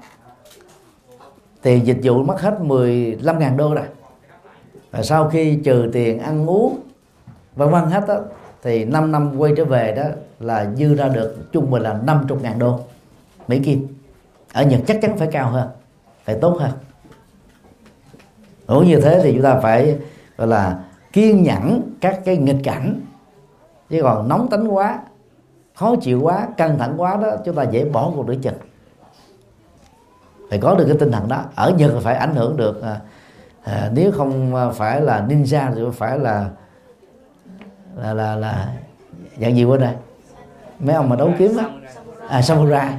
[1.64, 3.86] thì dịch vụ mất hết 15 ngàn đô rồi.
[4.92, 6.80] Và sau khi trừ tiền ăn uống
[7.56, 8.20] vân vân hết đó,
[8.64, 10.04] thì 5 năm quay trở về đó
[10.40, 12.80] là dư ra được trung bình là 50 ngàn đô
[13.48, 13.88] Mỹ Kim.
[14.54, 15.70] Ở Nhật chắc chắn phải cao hơn
[16.24, 16.72] phải tốt hơn.
[18.68, 19.98] Cũng như thế thì chúng ta phải
[20.38, 20.84] gọi là
[21.14, 23.02] kiên nhẫn các cái nghịch cảnh.
[23.90, 25.00] Chứ còn nóng tính quá
[25.76, 28.58] khó chịu quá căng thẳng quá đó chúng ta dễ bỏ cuộc nửa chừng
[30.54, 31.44] phải có được cái tinh thần đó.
[31.56, 33.00] Ở Nhật phải ảnh hưởng được à,
[33.64, 36.50] à nếu không phải là ninja thì phải là
[37.96, 38.74] là là, là
[39.40, 39.94] dạng gì quên đây
[40.80, 41.64] mấy ông mà đấu kiếm đó
[42.28, 42.94] à samurai.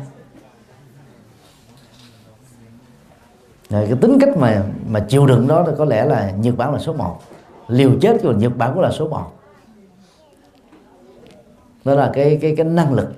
[3.70, 6.78] Rồi cái tính cách mà mà chịu đựng đó có lẽ là Nhật Bản là
[6.78, 7.20] số 1
[7.68, 9.32] liều chết của Nhật Bản cũng là số 1
[11.84, 13.14] đó là cái cái cái năng lực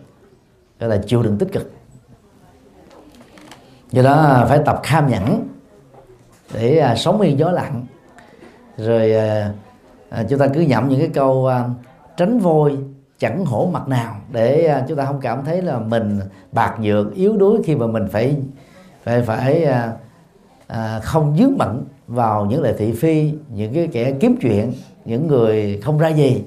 [0.80, 1.70] gọi là chịu đựng tích cực
[3.90, 5.48] do đó à, phải tập kham nhẫn
[6.54, 7.86] để à, sống yên gió lặng.
[8.76, 9.52] Rồi à,
[10.10, 11.64] à, chúng ta cứ nhậm những cái câu à,
[12.16, 12.78] tránh vôi
[13.18, 16.20] chẳng hổ mặt nào để à, chúng ta không cảm thấy là mình
[16.52, 18.36] bạc nhược yếu đuối khi mà mình phải
[19.04, 19.92] phải phải à,
[20.66, 24.72] à, không dướng bận vào những lời thị phi những cái kẻ kiếm chuyện
[25.04, 26.44] những người không ra gì.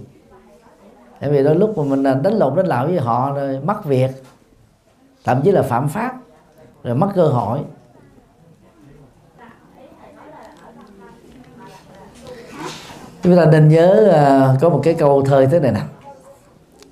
[1.20, 3.86] Tại vì đôi lúc mà mình à, đánh lộn đánh lạo với họ rồi mất
[3.86, 4.12] việc
[5.24, 6.16] thậm chí là phạm pháp
[6.84, 7.60] rồi mất cơ hội.
[13.24, 14.12] Chúng ta nên nhớ
[14.54, 15.82] uh, có một cái câu thơ thế này nè.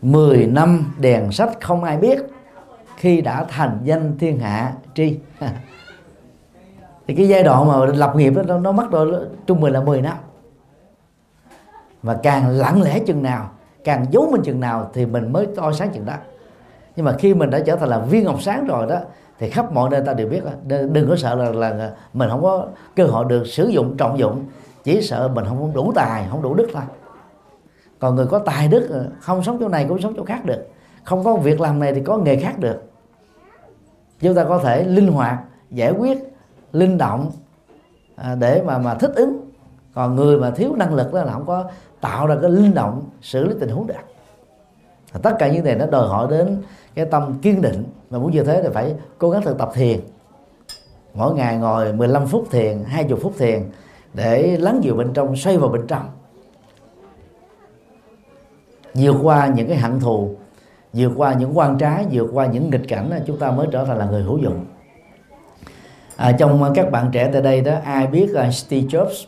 [0.02, 2.20] 10 năm đèn sách không ai biết
[2.98, 5.20] khi đã thành danh thiên hạ tri.
[7.08, 9.82] Thì cái giai đoạn mà lập nghiệp đó nó, nó mất rồi trung bình là
[9.82, 10.18] 10 năm.
[12.04, 13.50] Và càng lặng lẽ chừng nào
[13.84, 16.14] càng giấu mình chừng nào thì mình mới to sáng chừng đó.
[16.96, 19.00] Nhưng mà khi mình đã trở thành là viên ngọc sáng rồi đó
[19.40, 22.68] thì khắp mọi nơi ta đều biết đừng có sợ là là mình không có
[22.96, 24.46] cơ hội được sử dụng, trọng dụng.
[24.84, 26.84] Chỉ sợ mình không đủ tài, không đủ đức thôi.
[28.00, 30.68] Còn người có tài đức ờ, không sống chỗ này cũng sống chỗ khác được.
[31.04, 32.84] Không có việc làm này thì có nghề khác được.
[34.20, 35.40] Chúng ta có thể linh hoạt,
[35.72, 36.18] giải quyết,
[36.72, 37.32] linh động
[38.16, 39.50] à, để mà mà thích ứng.
[39.94, 41.64] Còn người mà thiếu năng lực đó là không có
[42.02, 43.94] tạo ra cái linh động, xử lý tình huống được.
[45.22, 46.62] Tất cả những này nó đòi hỏi đến
[46.98, 50.00] cái tâm kiên định mà muốn như thế thì phải cố gắng thực tập thiền.
[51.14, 53.64] Mỗi ngày ngồi 15 phút thiền 20 phút thiền
[54.14, 56.10] để lắng dịu bên trong xoay vào bên trong.
[58.94, 60.36] Vượt qua những cái hận thù
[60.94, 63.98] vượt qua những quan trái vượt qua những nghịch cảnh chúng ta mới trở thành
[63.98, 64.66] là người hữu dụng.
[66.16, 69.26] À, trong các bạn trẻ tại đây đó ai biết uh, Steve Jobs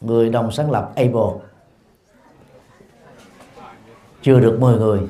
[0.00, 1.32] người đồng sáng lập Apple?
[4.22, 5.00] Chưa được 10 người.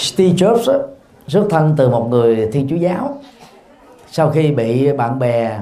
[0.00, 0.88] Steve Jobs
[1.26, 3.18] xuất thân từ một người thiên chúa giáo.
[4.10, 5.60] Sau khi bị bạn bè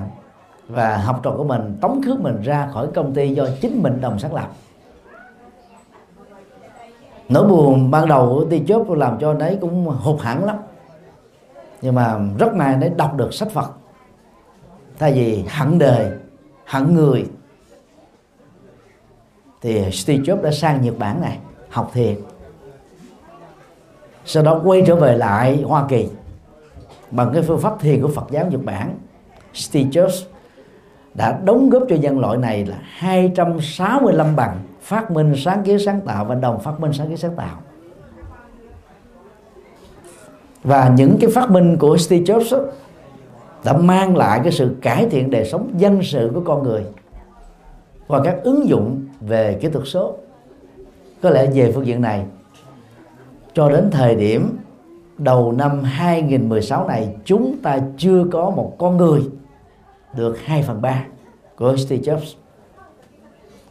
[0.69, 4.01] và học trò của mình tống khước mình ra khỏi công ty do chính mình
[4.01, 4.49] đồng sáng lập.
[7.29, 10.57] Nỗi buồn ban đầu của Steve Jobs làm cho anh ấy cũng hụt hẳn lắm.
[11.83, 13.71] Nhưng mà rất may anh ấy đọc được sách Phật.
[14.99, 16.11] Thay vì hận đời
[16.65, 17.27] hận người,
[19.61, 21.39] thì Steve Jobs đã sang Nhật Bản này
[21.71, 22.17] học thiền
[24.29, 26.09] sau đó quay trở về lại Hoa Kỳ
[27.11, 28.99] bằng cái phương pháp thiền của Phật giáo Nhật Bản.
[29.55, 30.25] Steve Jobs
[31.15, 36.01] đã đóng góp cho nhân loại này là 265 bằng phát minh sáng kiến sáng
[36.01, 37.57] tạo và đồng phát minh sáng kiến sáng tạo.
[40.65, 42.65] Và những cái phát minh của Steve Jobs đó,
[43.65, 46.85] đã mang lại cái sự cải thiện đời sống dân sự của con người
[48.07, 50.17] và các ứng dụng về kỹ thuật số.
[51.23, 52.25] Có lẽ về phương diện này
[53.59, 54.59] cho đến thời điểm
[55.19, 59.23] đầu năm 2016 này, chúng ta chưa có một con người
[60.17, 61.05] được 2 phần 3
[61.57, 62.35] của Steve Jobs.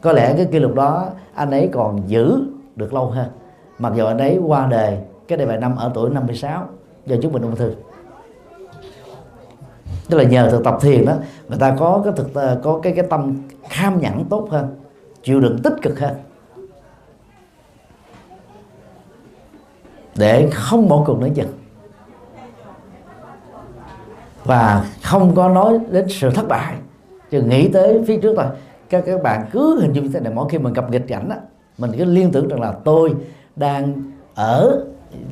[0.00, 2.38] Có lẽ cái kỷ lục đó, anh ấy còn giữ
[2.76, 3.26] được lâu hơn.
[3.78, 6.68] Mặc dù anh ấy qua đời cái đây vài năm ở tuổi 56
[7.06, 7.74] do chứng bệnh ung thư.
[10.08, 11.14] Tức là nhờ thực tập thiền đó,
[11.48, 13.36] người ta có cái thực ờ, có cái cái tâm
[13.68, 14.76] kham nhẫn tốt hơn,
[15.22, 16.14] chịu đựng tích cực hơn.
[20.18, 21.52] Để không bỏ cuộc nữa chừng
[24.44, 26.74] và không có nói đến sự thất bại.
[27.30, 28.46] Chừng nghĩ tới phía trước thôi.
[28.88, 31.28] Các các bạn cứ hình dung như thế này, mỗi khi mình gặp nghịch cảnh
[31.28, 31.36] á,
[31.78, 33.14] mình cứ liên tưởng rằng là tôi
[33.56, 33.94] đang
[34.34, 34.84] ở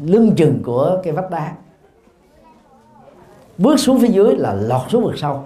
[0.04, 1.52] lưng chừng của cái vách đá.
[3.58, 5.44] Bước xuống phía dưới là lọt xuống vực sâu.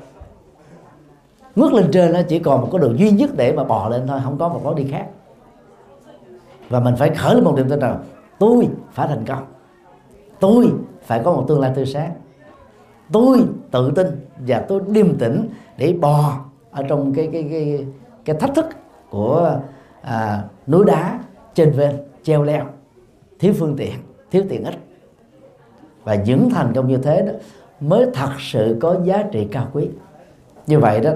[1.56, 4.06] Bước lên trên nó chỉ còn một cái đường duy nhất để mà bò lên
[4.06, 5.06] thôi, không có một lối đi khác.
[6.68, 7.98] Và mình phải khởi lên một niềm tin rằng
[8.40, 9.44] tôi phải thành công.
[10.40, 10.72] Tôi
[11.02, 12.12] phải có một tương lai tươi sáng.
[13.12, 14.06] Tôi tự tin
[14.46, 17.86] và tôi điềm tĩnh để bò ở trong cái cái cái
[18.24, 18.66] cái thách thức
[19.10, 19.60] của
[20.02, 21.20] à, núi đá
[21.54, 22.66] trên ven treo leo.
[23.38, 23.94] Thiếu phương tiện
[24.30, 24.78] thiếu tiện ích.
[26.04, 27.32] Và những thành công như thế đó
[27.80, 29.88] mới thật sự có giá trị cao quý.
[30.66, 31.10] Như vậy đó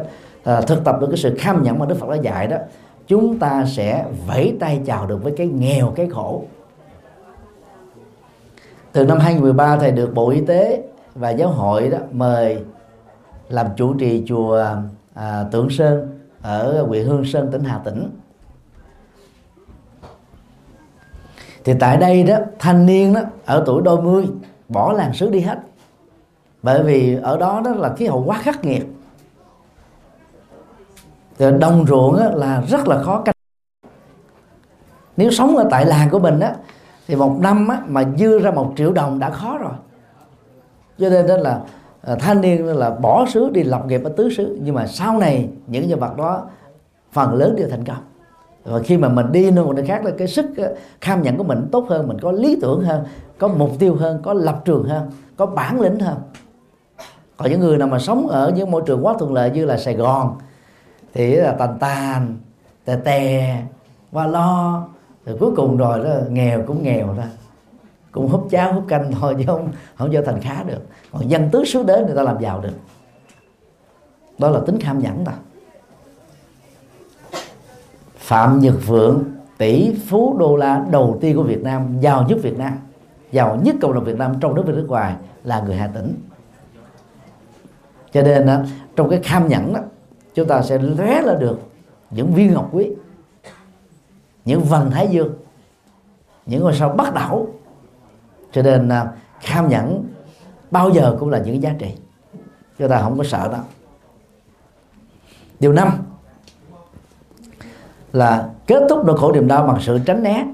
[0.45, 2.57] à, thực tập được cái sự kham nhẫn mà Đức Phật đã dạy đó
[3.07, 6.43] chúng ta sẽ vẫy tay chào được với cái nghèo cái khổ
[8.95, 10.82] từ năm 2013 thầy được Bộ Y tế
[11.14, 12.62] và giáo hội đó mời
[13.49, 14.66] làm chủ trì chùa
[15.14, 18.11] à, Tượng Sơn ở huyện Hương Sơn tỉnh Hà Tĩnh.
[21.64, 24.26] Thì tại đây đó thanh niên đó ở tuổi đôi mươi
[24.68, 25.59] bỏ làng xứ đi hết.
[26.62, 28.86] Bởi vì ở đó đó là khí hậu quá khắc nghiệt.
[31.38, 33.34] Thì đồng ruộng là rất là khó canh.
[35.16, 36.55] Nếu sống ở tại làng của mình á
[37.07, 39.73] thì một năm á, mà dư ra một triệu đồng đã khó rồi.
[40.99, 41.61] Cho nên đó là
[42.03, 44.59] à, thanh niên là bỏ xứ đi lập nghiệp ở tứ xứ.
[44.63, 46.43] Nhưng mà sau này những nhân vật đó
[47.13, 47.97] phần lớn đều thành công.
[48.65, 50.69] Và khi mà mình đi nơi một nơi khác là cái sức à,
[51.01, 53.05] kham nhận của mình tốt hơn mình có lý tưởng hơn
[53.39, 56.17] có mục tiêu hơn có lập trường hơn có bản lĩnh hơn.
[57.37, 59.77] Còn những người nào mà sống ở những môi trường quá thuận lợi như là
[59.77, 60.37] Sài Gòn
[61.15, 62.37] thì là tàn tàn
[62.85, 63.63] tè tè
[64.13, 64.85] và lo
[65.27, 67.29] rồi cuối cùng rồi đó nghèo cũng nghèo ra
[68.14, 70.81] cũng húp cháo húp canh thôi chứ không không cho thành khá được.
[71.12, 72.72] Còn dân tứ xứ đến người ta làm giàu được.
[74.39, 75.33] Đó là tính kham nhẫn ta.
[78.18, 79.25] Phạm Nhật Vượng
[79.59, 82.72] tỷ phú đô la đầu tiên của Việt Nam giàu nhất Việt Nam
[83.33, 85.14] giàu nhất cộng đồng Việt Nam trong nước và nước ngoài
[85.45, 86.14] là người Hà Tĩnh.
[88.12, 88.59] Cho nên đó,
[88.97, 89.81] trong cái kham nhẫn đó
[90.35, 91.61] chúng ta sẽ lóe ra được
[92.11, 92.91] những viên ngọc quý
[94.45, 95.34] những vần thái dương
[96.47, 97.47] những ngôi sao bắt đảo.
[98.53, 100.05] Cho nên à, kham nhẫn
[100.70, 101.95] bao giờ cũng là những giá trị.
[102.78, 103.59] Chúng ta không có sợ đó.
[105.61, 105.88] Điều năm
[108.12, 110.47] là kết thúc nỗi khổ niềm đau bằng sự tránh né.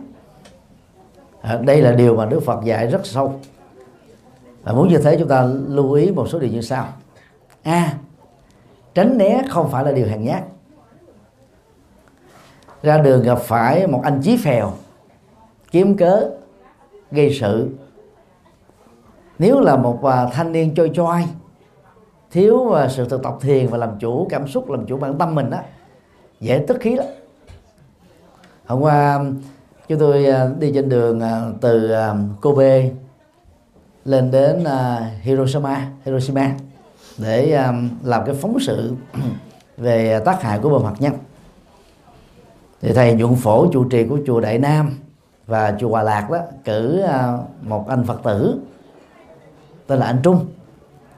[1.43, 3.41] À, đây là điều mà Đức Phật dạy rất sâu.
[4.63, 6.89] Và muốn như thế chúng ta lưu ý một số điều như sau.
[7.63, 7.95] A à,
[8.95, 10.43] tránh né không phải là điều hèn nhát
[12.83, 14.73] ra đường gặp phải một anh chí phèo,
[15.71, 16.31] kiếm cớ,
[17.11, 17.69] gây sự.
[19.39, 21.27] Nếu là một à, thanh niên chơi choai,
[22.31, 25.35] thiếu à, sự thực tập thiền và làm chủ cảm xúc, làm chủ bản tâm
[25.35, 25.59] mình đó
[26.41, 27.07] dễ tức khí lắm.
[28.67, 29.25] Hôm qua à,
[29.89, 30.27] chúng tôi
[30.59, 31.21] đi trên đường
[31.61, 31.93] từ
[32.43, 32.91] Kobe
[34.05, 34.65] lên đến
[35.21, 36.55] Hiroshima Hiroshima
[37.19, 37.63] để
[38.03, 38.95] làm cái phóng sự
[39.77, 41.13] về tác hại của bom hạt nhân
[42.81, 44.91] thì thầy nhuận phổ chủ trì của chùa Đại Nam
[45.47, 48.61] và chùa Hòa Lạc đó, cử à, một anh Phật tử
[49.87, 50.47] tên là anh Trung.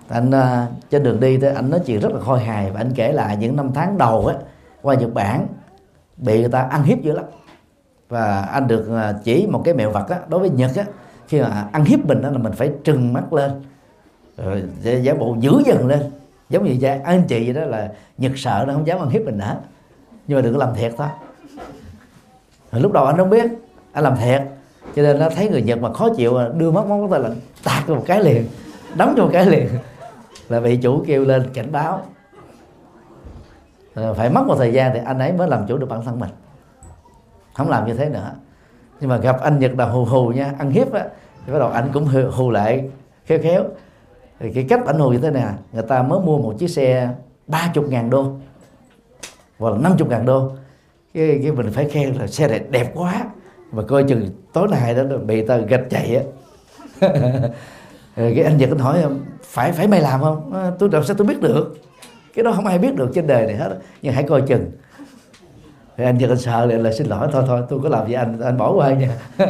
[0.09, 2.93] Anh à, trên đường đi thì anh nói chuyện rất là khôi hài và anh
[2.95, 4.37] kể lại những năm tháng đầu ấy
[4.83, 5.47] qua Nhật Bản
[6.17, 7.25] bị người ta ăn hiếp dữ lắm.
[8.09, 10.85] Và anh được à, chỉ một cái mẹo vật á, đối với Nhật á,
[11.29, 13.51] khi mà ăn hiếp mình đó là mình phải trừng mắt lên,
[14.37, 14.63] rồi
[15.03, 16.01] giả bộ dữ dần lên.
[16.51, 19.23] Giống như vậy, anh chị vậy đó là Nhật sợ nó không dám ăn hiếp
[19.23, 19.57] mình nữa,
[20.27, 21.09] nhưng mà đừng có làm thiệt thôi
[22.81, 23.45] lúc đầu anh không biết
[23.93, 24.43] anh làm thiệt.
[24.97, 27.31] Cho nên nó thấy người Nhật mà khó chịu đưa mắt móng tay là
[27.65, 28.47] tạt một cái liền
[28.95, 29.69] đóng cho một cái liền.
[30.49, 32.01] Là bị chủ kêu lên cảnh báo.
[33.95, 36.21] Ờ, phải mất một thời gian thì anh ấy mới làm chủ được bản thân
[36.21, 36.31] mình.
[37.55, 38.33] Không làm như thế nữa.
[39.01, 41.05] Nhưng mà gặp anh Nhật là hù hù nha ăn hiếp á.
[41.47, 42.91] Thì bắt đầu anh cũng hù, hù lại
[43.25, 43.65] khéo khéo.
[44.41, 46.69] Thì cái cách ảnh hù như thế nè à, người ta mới mua một chiếc
[46.69, 47.11] xe
[47.47, 48.33] 30 ngàn đô
[49.59, 50.53] hoặc là 50 ngàn đô
[51.15, 53.25] cái, cái mình phải khen là xe này đẹp quá.
[53.73, 56.23] Mà coi chừng tối nay đó bị ta gạch chạy á.
[58.17, 59.05] Cái anh Nhật anh hỏi
[59.43, 60.53] phải phải mày làm không?
[60.55, 61.77] À, tôi làm sao tôi biết được?
[62.35, 64.71] Cái đó không ai biết được trên đời này hết nhưng hãy coi chừng.
[65.97, 68.15] Thì anh Nhật anh sợ lại là xin lỗi thôi thôi tôi có làm gì
[68.15, 69.17] anh anh bỏ qua nha.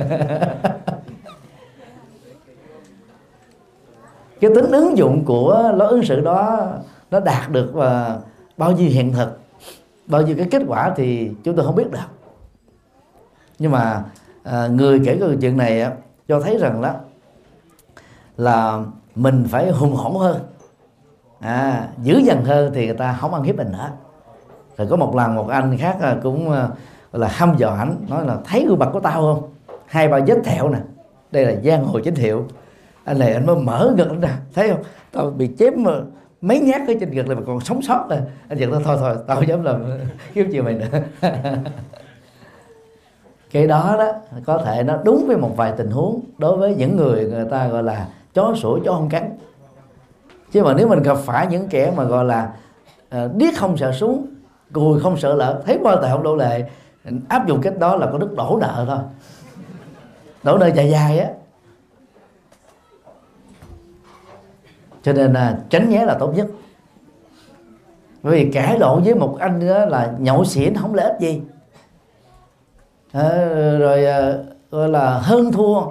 [4.41, 6.69] Cái tính ứng dụng của lối ứng xử đó
[7.11, 8.19] nó đạt được và
[8.57, 9.42] bao nhiêu hiện thực?
[10.07, 11.99] Bao nhiêu cái kết quả thì chúng tôi không biết được.
[13.59, 14.05] Nhưng mà
[14.43, 15.87] à, người kể câu chuyện này
[16.29, 16.95] cho thấy rằng đó
[18.37, 18.85] là
[19.15, 20.41] mình phải hùng hổ hơn.
[21.41, 23.91] À, dữ dằn hơn thì người ta không ăn hiếp mình nữa
[24.77, 26.69] rồi có một lần một anh khác à, cũng à,
[27.13, 29.49] là hăm dò ảnh nói là thấy gương mặt của tao không?
[29.87, 30.79] Hai ba vết thẹo nè.
[31.31, 32.47] Đây là giang hồ chính hiệu.
[33.05, 34.83] Anh này anh mới mở ngực ra thấy không?
[35.13, 35.93] Tao bị chém mà
[36.43, 38.19] mấy nhát cái trên ngực là mà còn sống sót rồi
[38.49, 39.85] anh giật nó thôi thôi tao không dám làm
[40.35, 40.87] kiếm chiều mày nữa.
[43.51, 44.13] Cái đó đó
[44.45, 47.69] có thể nó đúng với một vài tình huống đối với những người người ta
[47.69, 49.37] gọi là chó sủa chó không cắn.
[50.53, 52.53] Chứ mà nếu mình gặp phải những kẻ mà gọi là
[53.17, 54.27] uh, điếc không sợ súng
[54.73, 56.65] cùi không sợ lợn thấy qua tài không đổ lệ
[57.29, 58.99] áp dụng cách đó là có đức đổ nợ thôi.
[60.43, 61.29] Đổ nợ dài dài á.
[65.03, 66.47] Cho nên là tránh nhé là tốt nhất.
[68.23, 71.41] Bởi vì cãi lộn với một anh đó là nhậu xỉn không lợi ích gì.
[73.13, 73.29] À,
[73.79, 74.33] rồi à,
[74.71, 75.83] gọi là hơn thua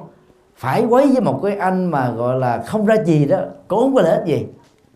[0.55, 3.95] phải quấy với một cái anh mà gọi là không ra gì đó cũng không
[3.95, 4.45] có lợi ích gì.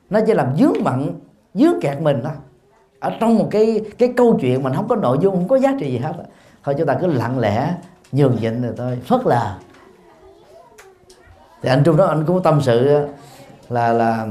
[0.09, 1.11] Nó chỉ làm dướng mặn
[1.53, 2.33] dướng kẹt mình thôi.
[2.99, 5.75] Ở trong một cái cái câu chuyện mà không có nội dung không có giá
[5.79, 6.13] trị gì hết
[6.63, 7.73] thôi chúng ta cứ lặng lẽ
[8.11, 9.55] nhường nhịn rồi thôi phớt lờ.
[11.61, 13.07] Thì anh trung đó anh cũng tâm sự
[13.69, 14.27] là là,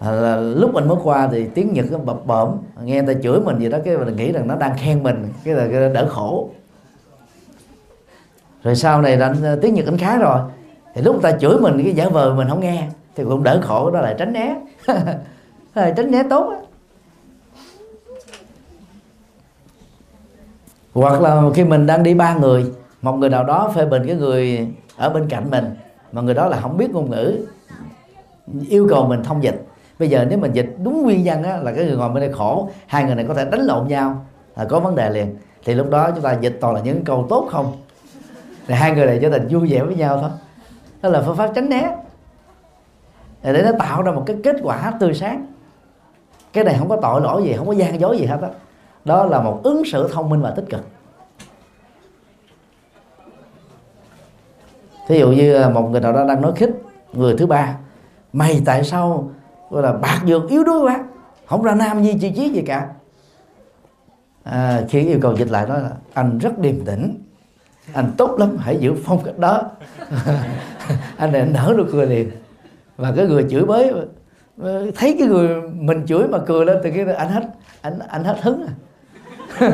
[0.00, 2.48] là lúc mình mới qua thì tiếng nhật nó bập bợm
[2.82, 5.28] nghe người ta chửi mình gì đó cái mình nghĩ rằng nó đang khen mình
[5.44, 6.50] cái là đỡ khổ.
[8.62, 10.40] Rồi sau này anh ờ, tiếng nhật anh khá rồi.
[10.94, 13.60] Thì lúc người ta chửi mình cái giả vờ mình không nghe thì cũng đỡ
[13.62, 14.56] khổ đó lại tránh né.
[15.74, 16.56] Tránh né tốt á.
[20.94, 22.72] Hoặc là khi mình đang đi ba người
[23.02, 25.64] một người nào đó phê bình cái người ở bên cạnh mình
[26.12, 27.46] mà người đó là không biết ngôn ngữ
[28.68, 29.64] yêu cầu mình thông dịch.
[29.98, 32.32] Bây giờ nếu mình dịch đúng nguyên nhân á, là cái người ngồi bên đây
[32.32, 34.26] khổ hai người này có thể đánh lộn nhau
[34.56, 35.36] là có vấn đề liền.
[35.64, 37.72] Thì lúc đó chúng ta dịch toàn là những câu tốt không?
[38.66, 40.30] Thì hai người này trở thành vui vẻ với nhau thôi.
[41.02, 41.96] Đó là phương pháp tránh né.
[43.42, 45.46] Để nó tạo ra một cái kết quả tươi sáng.
[46.52, 48.48] Cái này không có tội lỗi gì không có gian dối gì hết đó
[49.04, 50.80] đó là một ứng xử thông minh và tích cực.
[55.08, 56.70] Thí dụ như một người nào đó đang nói khích
[57.12, 57.76] người thứ ba
[58.32, 59.30] mày tại sao
[59.70, 61.04] gọi là bạc dược yếu đuối quá?
[61.46, 62.88] Không ra nam nhi chi chí gì cả.
[64.44, 67.22] À, khi yêu cầu dịch lại đó là anh rất điềm tĩnh.
[67.92, 69.62] Anh tốt lắm hãy giữ phong cách đó.
[71.16, 72.30] Anh này nở nụ cười liền.
[72.96, 73.92] Và cái người chửi bới
[74.96, 77.42] thấy cái người mình chửi mà cười lên từ cái anh hết
[77.80, 78.72] anh anh hết hứng à.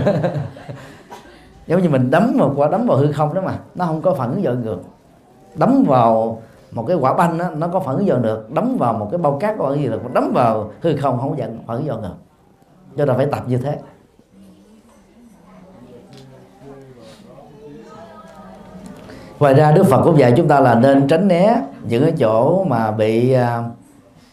[1.66, 4.14] Giống như mình đấm một quả đấm vào hư không đó mà nó không có
[4.14, 4.78] phản ứng giận ngược.
[5.54, 6.42] Đấm vào
[6.72, 9.18] một cái quả banh đó, nó có phản ứng dội được đấm vào một cái
[9.18, 12.14] bao cát có gì là đấm vào hư không không giận phản ứng dội được.
[12.97, 13.79] Cho nên phải tập như thế.
[19.38, 22.64] Ngoài ra đức phật cũng dạy chúng ta là nên tránh né những cái chỗ
[22.64, 23.63] mà bị à,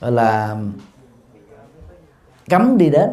[0.01, 0.55] gọi là
[2.49, 3.09] cấm đi đến.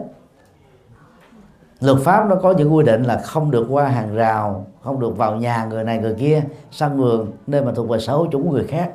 [1.80, 5.16] Luật pháp nó có những quy định là không được qua hàng rào không được
[5.16, 8.42] vào nhà người này người kia sân vườn nơi mà thuộc về sở hữu chủ
[8.44, 8.90] của người khác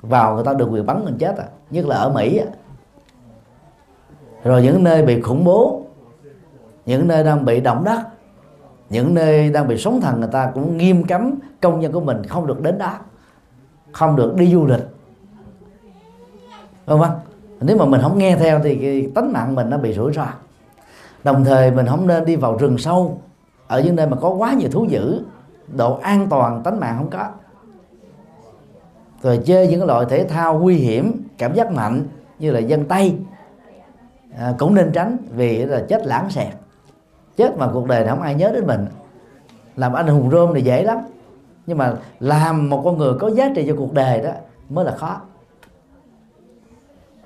[0.00, 1.44] vào người ta được quyền bắn mình chết à.
[1.70, 2.46] Nhất là ở mỹ à.
[4.44, 5.82] rồi những nơi bị khủng bố,
[6.86, 8.00] những nơi đang bị động đất,
[8.90, 12.26] những nơi đang bị sóng thần, người ta cũng nghiêm cấm công nhân của mình
[12.26, 12.94] không được đến đó,
[13.92, 14.86] không được đi du lịch.
[16.86, 17.12] Vâng vâng.
[17.60, 20.26] Nếu mà mình không nghe theo thì cái tánh mạng mình nó bị rủi ro.
[21.24, 23.20] Đồng thời mình không nên đi vào rừng sâu,
[23.66, 25.20] ở những nơi mà có quá nhiều thú dữ,
[25.76, 27.28] độ an toàn, tánh mạng không có
[29.26, 32.02] rồi chơi những loại thể thao nguy hiểm cảm giác mạnh
[32.38, 33.14] như là dân tây
[34.38, 36.54] à, cũng nên tránh vì là chết lãng xẹt.
[37.36, 38.86] Chết mà cuộc đời này không ai nhớ đến mình.
[39.76, 40.98] Làm anh hùng rôm thì dễ lắm.
[41.66, 44.30] Nhưng mà làm một con người có giá trị cho cuộc đời đó
[44.68, 45.20] mới là khó.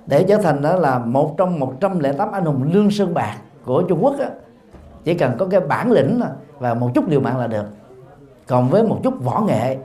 [0.07, 4.05] Để trở thành đó là một trong 108 anh hùng lương sơn bạc của Trung
[4.05, 4.27] Quốc đó,
[5.05, 6.21] chỉ cần có cái bản lĩnh
[6.59, 7.65] và một chút liều mạng là được.
[8.47, 9.77] Còn với một chút võ nghệ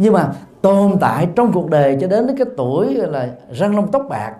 [0.00, 0.32] nhưng mà
[0.62, 4.34] tồn tại trong cuộc đời cho đến cái tuổi là răng long tóc bạc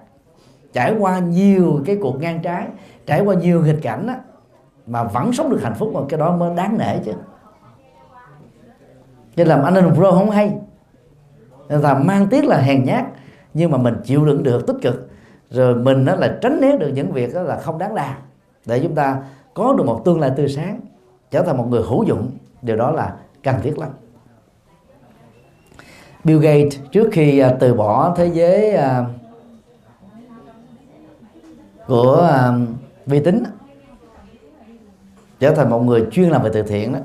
[0.72, 2.66] trải qua nhiều cái cuộc ngang trái
[3.06, 4.20] trải qua nhiều nghịch cảnh á,
[4.86, 7.12] mà vẫn sống được hạnh phúc mà cái đó mới đáng nể chứ.
[9.36, 10.52] Cho làm anh hùng pro không hay.
[11.68, 13.04] Là mang tiếc là hèn nhát
[13.54, 15.08] nhưng mà mình chịu đựng được tích cực.
[15.50, 18.14] Rồi mình đó là tránh né được những việc đó là không đáng làm.
[18.66, 19.22] Để chúng ta
[19.54, 20.80] có được một tương lai tươi sáng
[21.30, 22.30] trở thành một người hữu dụng
[22.62, 23.88] điều đó là cần thiết lắm.
[26.24, 29.04] Bill Gates trước khi à, từ bỏ thế giới à,
[31.86, 32.52] của à,
[33.06, 33.44] vi tính
[35.40, 36.98] trở thành một người chuyên làm về từ thiện đó.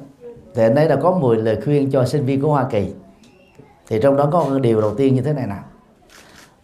[0.55, 2.93] Thì anh ấy đã có 10 lời khuyên cho sinh viên của Hoa Kỳ.
[3.87, 5.63] Thì trong đó có một điều đầu tiên như thế này nào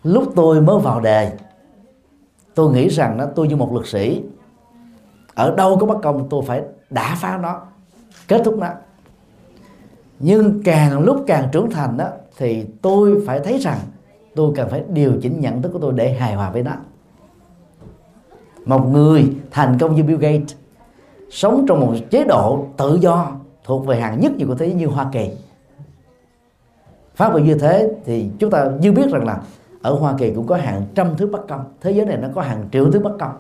[0.04, 1.32] lúc tôi mới vào đề,
[2.56, 4.24] tôi nghĩ rằng đó, tôi như một luật sĩ.
[5.34, 7.62] Ở đâu có bất công, tôi phải đả phá nó,
[8.28, 8.68] kết thúc nó.
[10.20, 12.08] Nhưng càng lúc càng trưởng thành đó
[12.42, 13.78] thì tôi phải thấy rằng
[14.36, 16.72] tôi cần phải điều chỉnh nhận thức của tôi để hài hòa với nó.
[18.66, 20.56] Một người thành công như Bill Gates,
[21.30, 23.32] sống trong một chế độ tự do
[23.64, 25.30] thuộc về hàng nhất gì của thế giới như Hoa Kỳ.
[27.16, 29.42] Phát biểu như thế thì chúng ta như biết rằng là
[29.82, 31.64] ở Hoa Kỳ cũng có hàng trăm thứ bất công.
[31.82, 33.32] Thế giới này nó có hàng triệu thứ bất công.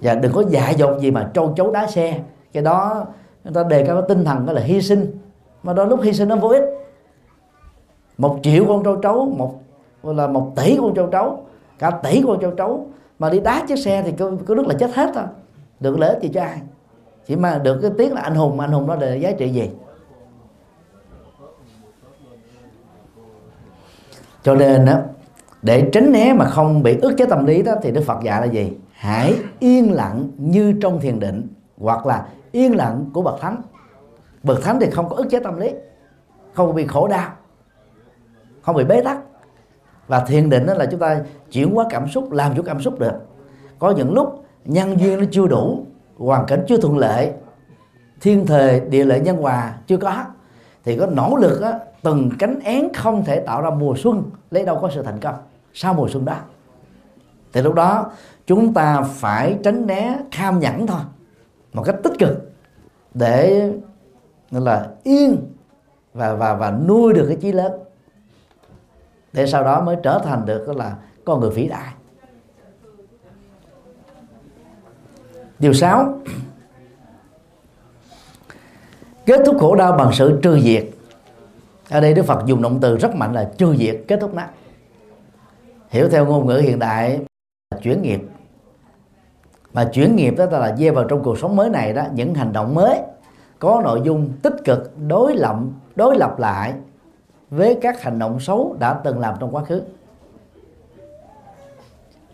[0.00, 2.20] Và đừng có dại dột gì mà trâu chấu đá xe.
[2.52, 3.06] Cái đó,
[3.44, 5.18] người ta đề cao cái tinh thần đó là hy sinh.
[5.62, 6.71] Mà đôi lúc hy sinh nó vô ích
[8.18, 9.60] một triệu con trâu trấu một
[10.02, 11.44] là một tỷ con trâu trấu
[11.78, 12.86] cả tỷ con trâu trấu.
[13.18, 15.24] Mà đi đá chiếc xe thì có, có rất là chết hết thôi.
[15.80, 16.60] Được lợi ích gì cho ai?
[17.26, 19.70] Chỉ mà được cái tiếng là anh hùng anh hùng đó là giá trị gì?
[24.42, 24.98] Cho nên đó
[25.62, 28.40] để tránh né mà không bị ức chế tâm lý đó thì đức phật dạy
[28.40, 28.72] là gì?
[28.92, 31.48] Hãy yên lặng như trong thiền định
[31.78, 33.62] hoặc là yên lặng của bậc thánh.
[34.42, 35.70] Bậc thánh thì không có ức chế tâm lý
[36.52, 37.30] không bị khổ đau
[38.62, 39.18] không bị bế tắc.
[40.08, 41.20] Và thiền định đó là chúng ta
[41.50, 43.12] chuyển hóa cảm xúc làm chủ cảm xúc được.
[43.78, 45.86] Có những lúc nhân duyên nó chưa đủ
[46.16, 47.32] hoàn cảnh chưa thuận lợi
[48.20, 50.24] thiên thời địa lợi nhân hòa chưa có
[50.84, 54.64] thì có nỗ lực á, từng cánh én không thể tạo ra mùa xuân lấy
[54.64, 55.34] đâu có sự thành công
[55.72, 56.36] sau mùa xuân đó.
[57.52, 58.10] Thì lúc đó
[58.46, 61.00] chúng ta phải tránh né tham nhẫn thôi
[61.72, 62.52] một cách tích cực
[63.14, 63.70] để
[64.50, 65.36] là yên
[66.14, 67.72] và và và nuôi được cái chí lớn
[69.32, 71.92] để sau đó mới trở thành được là con người vĩ đại.
[75.58, 76.18] Điều sáu.
[79.26, 80.84] Kết thúc khổ đau bằng sự trừ diệt.
[81.90, 84.42] Ở đây đức phật dùng động từ rất mạnh là trừ diệt, kết thúc nó.
[85.88, 87.20] Hiểu theo ngôn ngữ hiện đại
[87.70, 88.20] là chuyển nghiệp.
[89.72, 92.52] Mà chuyển nghiệp đó là gieo vào trong cuộc sống mới này đó, những hành
[92.52, 93.00] động mới
[93.58, 95.56] có nội dung tích cực, đối lập
[95.96, 96.74] đối lập lại
[97.52, 99.82] với các hành động xấu đã từng làm trong quá khứ.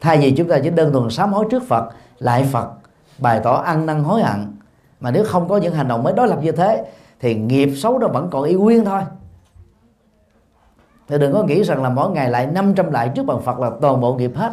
[0.01, 1.89] Thay vì chúng ta chỉ đơn thuần sám hối trước Phật
[2.19, 2.69] lại Phật
[3.19, 4.57] bày tỏ ăn năn hối hận
[5.01, 6.85] mà nếu không có những hành động mới đối lập như thế
[7.21, 9.01] thì nghiệp xấu đó vẫn còn y nguyên thôi.
[11.09, 13.71] Thì đừng có nghĩ rằng là mỗi ngày lại 500 lại trước bằng Phật là
[13.81, 14.53] toàn bộ nghiệp hết.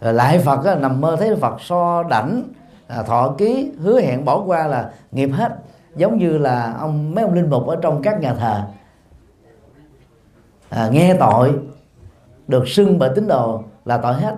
[0.00, 2.42] Rồi lại Phật á, nằm mơ thấy Phật so đảnh
[2.86, 5.52] à, thọ ký hứa hẹn bỏ qua là nghiệp hết
[5.96, 8.62] giống như là ông mấy ông linh mục ở trong các nhà thờ.
[10.68, 11.52] À, nghe tội
[12.48, 14.34] được xưng bởi tín đồ là tội hết.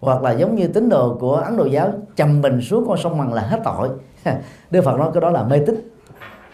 [0.00, 3.18] Hoặc là giống như tín đồ của ấn độ giáo chầm mình xuống con sông
[3.18, 3.88] bằng là hết tội.
[4.70, 5.90] Đức phật nói cái đó là mê tín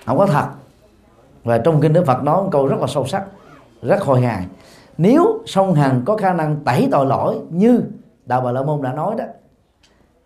[0.07, 0.47] không có thật.
[1.45, 3.25] Và trong kinh đức phật nói một câu rất là sâu sắc
[3.83, 4.47] rất hồi hài.
[4.99, 7.81] Nếu sông hằng có khả năng tẩy tội lỗi như
[8.27, 9.25] đạo bà la môn đã nói đó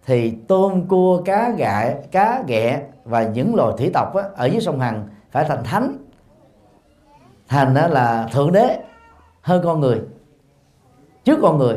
[0.08, 4.60] thì tôm cua cá gại cá ghẹ và những loài thủy tộc á, ở dưới
[4.60, 5.96] sông hằng phải thành thánh.
[7.48, 8.78] Thành đó là thượng đế
[9.40, 10.00] hơn con người
[11.24, 11.76] trước con người.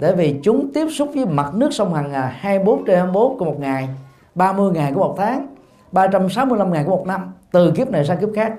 [0.00, 3.44] Tại vì chúng tiếp xúc với mặt nước sông Hằng à, 24 trên 24 của
[3.44, 3.88] một ngày
[4.34, 5.46] 30 ngày của một tháng
[5.92, 8.54] 365 ngày của một năm từ kiếp này sang kiếp khác.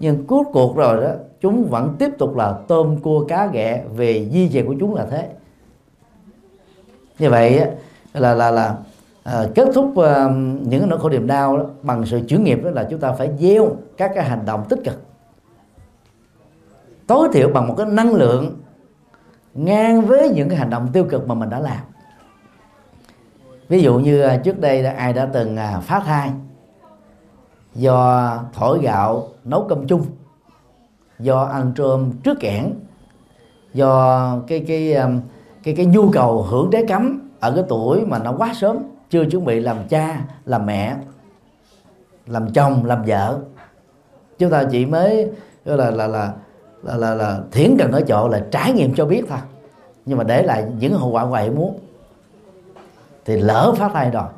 [0.00, 1.10] Nhưng cuối cuộc rồi đó
[1.40, 5.06] chúng vẫn tiếp tục là tôm cua cá ghẹ về di truyền của chúng là
[5.10, 5.28] thế.
[7.18, 7.60] Như vậy
[8.16, 8.76] là là là
[9.22, 10.28] à, kết thúc à,
[10.62, 13.30] những nỗi khổ niềm đau đó, bằng sự chuyển nghiệp đó là chúng ta phải
[13.38, 15.02] gieo các cái hành động tích cực.
[17.06, 18.60] Tối thiểu bằng một cái năng lượng
[19.54, 21.78] ngang với những cái hành động tiêu cực mà mình đã làm.
[23.68, 26.30] Ví dụ như à, trước đây ai đã từng à, phá thai
[27.74, 30.06] do thổi gạo nấu cơm chung
[31.18, 32.74] do ăn trôm trước kẽn
[33.74, 35.08] do cái cái à,
[35.62, 38.78] cái cái nhu cầu hưởng trái cấm ở cái tuổi mà nó quá sớm
[39.10, 40.96] chưa chuẩn bị làm cha làm mẹ
[42.26, 43.38] làm chồng làm vợ.
[44.38, 45.30] Chúng ta chỉ mới
[45.64, 46.32] là là là
[46.82, 49.38] là là, là thiển cần ở chỗ là trải nghiệm cho biết thôi.
[50.06, 51.78] Nhưng mà để lại những hậu quả ngoài muốn.
[53.24, 54.28] Thì lỡ phát thai rồi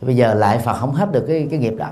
[0.00, 1.88] bây giờ lại Phật không hết được cái cái nghiệp đó.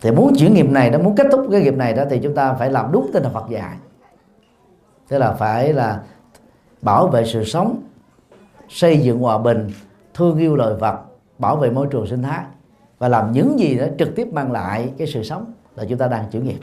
[0.00, 2.34] Thì muốn chuyển nghiệp này đó muốn kết thúc cái nghiệp này đó thì chúng
[2.34, 3.76] ta phải làm đúng tinh thần Phật dạy.
[5.08, 6.00] Tức là phải là
[6.82, 7.82] bảo vệ sự sống
[8.70, 9.70] xây dựng hòa bình
[10.14, 11.00] thương yêu loài vật
[11.38, 12.44] bảo vệ môi trường sinh thái
[12.98, 16.06] và làm những gì đó trực tiếp mang lại cái sự sống là chúng ta
[16.06, 16.58] đang chuyển nghiệp.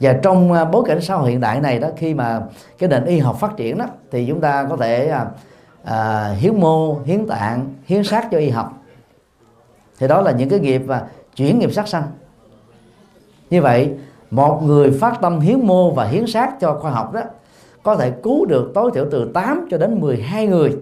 [0.00, 2.42] Và trong à, bối cảnh xã hội hiện đại này đó khi mà
[2.78, 5.26] cái nền y học phát triển đó thì chúng ta có thể à,
[5.84, 8.72] à, hiến mô hiến tạng hiến xác cho y học.
[9.98, 11.06] Thì đó là những cái nghiệp và
[11.36, 12.04] chuyển nghiệp sát sanh.
[13.50, 13.94] Như vậy
[14.30, 17.20] một người phát tâm hiến mô và hiến xác cho khoa học đó
[17.84, 20.76] có thể cứu được tối thiểu từ 8 cho đến 12 người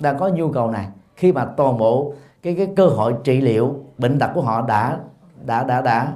[0.00, 0.88] đang có nhu cầu này.
[1.16, 2.12] Khi mà toàn bộ
[2.42, 4.98] cái cái cơ hội trị liệu bệnh tật của họ đã
[5.44, 6.12] đã đã đã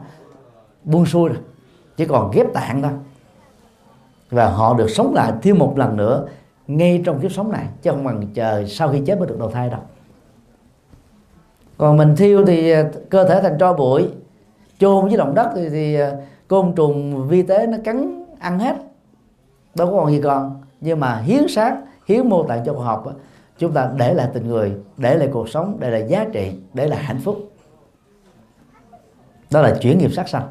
[0.84, 1.38] buông xuôi rồi.
[1.96, 2.92] Chỉ còn ghép tạng thôi.
[4.30, 6.26] Và họ được sống lại thêm một lần nữa
[6.66, 9.50] ngay trong kiếp sống này chứ không bằng chờ sau khi chết mới được đầu
[9.50, 9.80] thai đâu.
[11.78, 14.08] Còn mình thiêu thì à, cơ thể thành tro bụi
[14.78, 16.12] chôn với lòng đất thì, thì à,
[16.48, 18.76] côn trùng vi tế nó cắn ăn hết
[19.74, 20.60] đâu có còn gì còn.
[20.80, 21.76] Nhưng mà hiến xác
[22.06, 23.04] hiến mô tạng cho khoa học
[23.58, 26.88] chúng ta để lại tình người để lại cuộc sống để lại giá trị để
[26.88, 27.52] lại hạnh phúc.
[29.50, 30.48] Đó là chuyển nghiệp sát sanh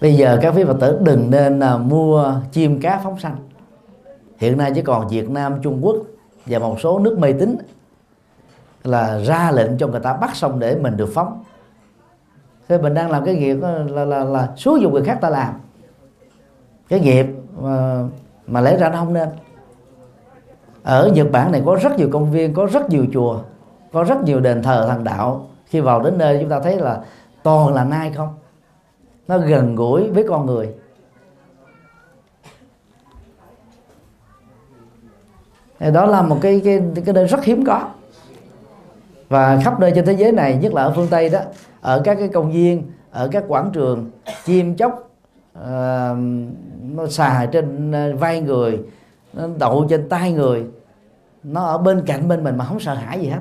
[0.00, 3.36] bây giờ các quý phật tử đừng nên à, mua chim cá phóng sanh.
[4.38, 5.96] Hiện nay chỉ còn Việt Nam Trung Quốc
[6.46, 7.56] và một số nước mê tín
[8.84, 11.44] là ra lệnh cho người ta bắt xong để mình được phóng.
[12.68, 15.30] Thế mình đang làm cái nghiệp là là, là, là xúi dụng người khác ta
[15.30, 15.54] làm
[16.88, 17.26] cái nghiệp
[17.60, 18.04] mà,
[18.46, 19.28] mà lẽ ra nó không nên.
[20.82, 23.40] Ở Nhật Bản này có rất nhiều công viên có rất nhiều chùa
[23.92, 25.48] có rất nhiều đền thờ thần đạo.
[25.66, 27.00] Khi vào đến nơi chúng ta thấy là
[27.42, 28.34] toàn là nai không.
[29.28, 30.74] Nó gần gũi với con người.
[35.92, 37.88] Đó là một cái cái cái nơi rất hiếm có.
[39.28, 41.40] Và khắp nơi trên thế giới này nhất là ở phương tây đó
[41.80, 44.10] ở các cái công viên ở các quảng trường
[44.44, 45.07] chim chóc
[45.60, 46.18] uh,
[46.94, 48.80] nó xài trên ờ, vai người
[49.32, 50.64] nó đậu trên tay người.
[51.42, 53.40] Nó ở bên cạnh bên mình mà không sợ hãi gì hết.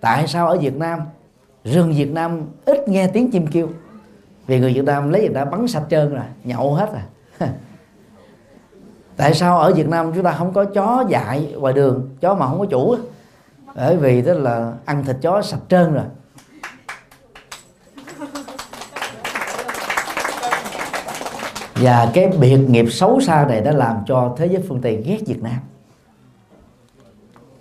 [0.00, 1.00] Tại sao ở Việt Nam
[1.64, 3.68] rừng Việt Nam ít nghe tiếng chim kêu?
[4.46, 7.02] Vì người Việt Nam lấy người ta bắn sạch trơn rồi nhậu hết rồi
[7.38, 7.48] à.
[9.16, 12.46] tại sao ở Việt Nam chúng ta không có chó dại ngoài đường chó mà
[12.46, 12.96] không có chủ
[13.74, 16.04] bởi vì đó là ăn thịt chó sạch trơn rồi.
[21.86, 25.18] Và cái biệt nghiệp xấu xa này đã làm cho thế giới phương Tây ghét
[25.26, 25.56] Việt Nam.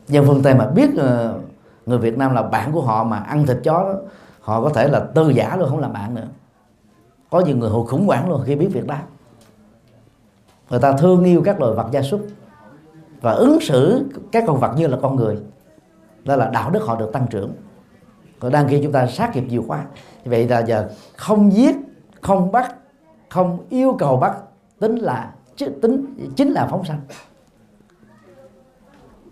[0.07, 1.39] Dân phương Tây mà biết ờ,
[1.85, 3.93] người Việt Nam là bạn của họ mà ăn thịt chó đó,
[4.39, 6.27] họ có thể là tư giả luôn không làm bạn nữa.
[7.29, 8.95] Có nhiều người họ khủng hoảng luôn khi biết việc đó
[10.69, 12.27] người ta thương yêu các loài vật gia súc
[13.21, 15.37] và ứng xử các con vật như là con người.
[16.23, 17.51] Đó là đạo đức họ được tăng trưởng.
[18.39, 19.85] Còn đang khi chúng ta sát nghiệp nhiều quá
[20.25, 21.75] vậy là giờ không giết
[22.21, 22.75] không bắt
[23.35, 24.37] không yêu cầu bắt
[24.79, 26.05] tính là tính
[26.35, 27.01] chính là phóng sanh.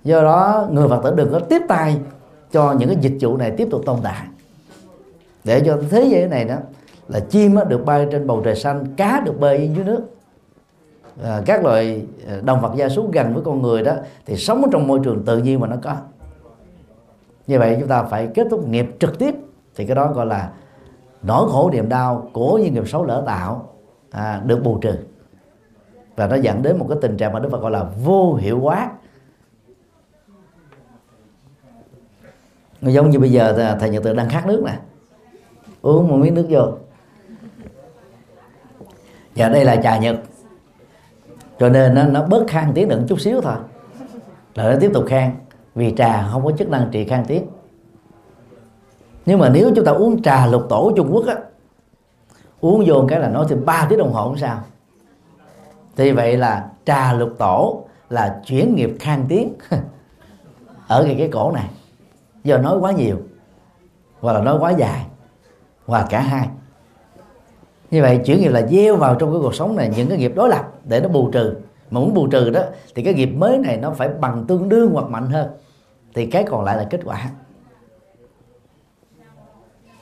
[0.03, 1.97] Do đó người phật tử đừng có tiếp tay
[2.51, 4.27] cho những cái dịch vụ này tiếp tục tồn tại.
[5.43, 6.55] Để cho thế giới này đó
[7.07, 10.01] là chim được bay trên bầu trời xanh cá được bơi dưới nước.
[11.23, 13.93] À, các loài à, động vật gia súc gần với con người đó
[14.25, 15.95] thì sống trong môi trường tự nhiên mà nó có.
[17.47, 19.35] Như vậy chúng ta phải kết thúc nghiệp trực tiếp
[19.75, 20.51] thì cái đó gọi là
[21.23, 23.72] nỗi khổ niềm đau của những nghiệp xấu lỡ tạo
[24.14, 24.98] à, được bù trừ.
[26.15, 28.60] Và nó dẫn đến một cái tình trạng mà Đức Phật gọi là vô hiệu
[28.60, 28.91] hóa.
[32.81, 34.80] Giống như bây giờ thầy nhật tự đang khát nước nè.
[35.81, 36.72] Uống một miếng nước vô.
[39.35, 40.15] Và đây là trà nhật.
[41.60, 43.56] Cho nên nó, nó bớt khang tiếng được chút xíu thôi.
[44.56, 45.35] Là nó tiếp tục khang.
[45.76, 47.48] Vì trà không có chức năng trị khang tiếng.
[49.26, 51.35] Nhưng mà nếu chúng ta uống trà lục tổ Trung Quốc á
[52.64, 54.60] uống vô cái là nói thêm 3 tiếng đồng hồ không sao.
[55.95, 59.53] Thì vậy là trà lục tổ là chuyển nghiệp khang tiếng.
[60.88, 61.69] Ở cái cái cổ này.
[62.44, 63.18] Do nói quá nhiều,
[64.19, 65.06] hoặc là nói quá dài,
[65.85, 66.49] hoặc cả hai.
[67.91, 70.34] Như vậy chuyển nghiệp là gieo vào trong cái cuộc sống này những cái nghiệp
[70.35, 71.56] đối lập để nó bù trừ.
[71.91, 72.61] Mà muốn bù trừ đó,
[72.95, 75.49] thì cái nghiệp mới này nó phải bằng tương đương hoặc mạnh hơn.
[76.14, 77.30] Thì cái còn lại là kết quả.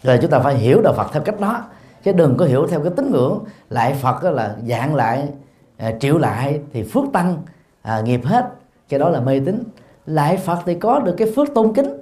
[0.03, 1.63] Rồi chúng ta phải hiểu đạo Phật theo cách đó
[2.03, 3.39] chứ đừng có hiểu theo cái tín ngưỡng.
[3.69, 5.29] Lại Phật là dạng lại
[5.77, 7.37] à, triệu lại thì phước tăng
[7.81, 8.49] à, nghiệp hết.
[8.89, 9.63] Cái đó là mê tín.
[10.05, 11.97] Lại Phật thì có được cái phước tôn kính.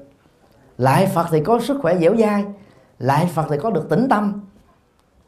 [0.77, 2.45] Lại Phật thì có sức khỏe dẻo dai.
[2.99, 4.41] Lại Phật thì có được tĩnh tâm.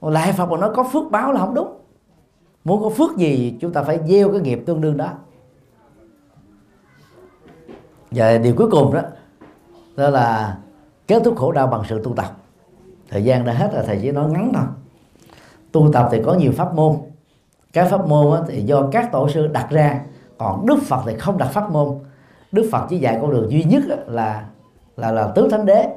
[0.10, 1.78] Lại phật mà nó có phước báo là không đúng.
[2.64, 5.10] Muốn có phước gì chúng ta phải gieo cái nghiệp tương đương đó.
[8.12, 9.02] Và điều cuối cùng đó
[9.96, 10.58] đó là
[11.08, 12.38] kết thúc khổ đau bằng sự tu tập
[13.12, 14.64] thời gian đã hết rồi, thầy chỉ nói ngắn thôi.
[15.72, 16.96] Tu tập thì có nhiều pháp môn.
[17.74, 20.02] Các pháp môn thì do các tổ sư đặt ra.
[20.38, 22.00] Còn đức phật thì không đặt pháp môn.
[22.52, 24.46] Đức phật chỉ dạy con đường duy nhất là
[24.98, 25.88] là là tứ thánh đế,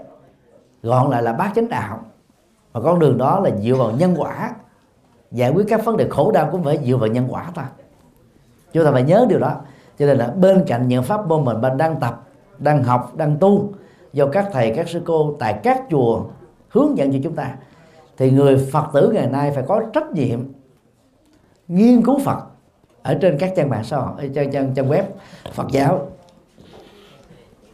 [0.83, 2.01] gọn lại là bát chánh đạo.
[2.73, 4.51] Và con đường đó là dựa vào nhân quả.
[5.31, 7.65] Giải quyết các vấn đề khổ đau cũng phải dựa vào nhân quả thôi
[8.75, 9.53] chúng ta phải nhớ điều đó.
[9.99, 12.23] Cho nên là bên cạnh những pháp môn mình đang tập,
[12.59, 13.73] đang học, đang tu,
[14.13, 16.23] do các thầy, các sư cô tại các chùa
[16.75, 17.57] hướng dẫn cho chúng ta.
[18.17, 20.41] Thì người phật tử ngày nay phải có trách nhiệm
[21.69, 22.39] nghiên cứu phật
[23.03, 25.03] ở trên các trang mạng xã hội trang trang trang web
[25.53, 26.09] phật giáo.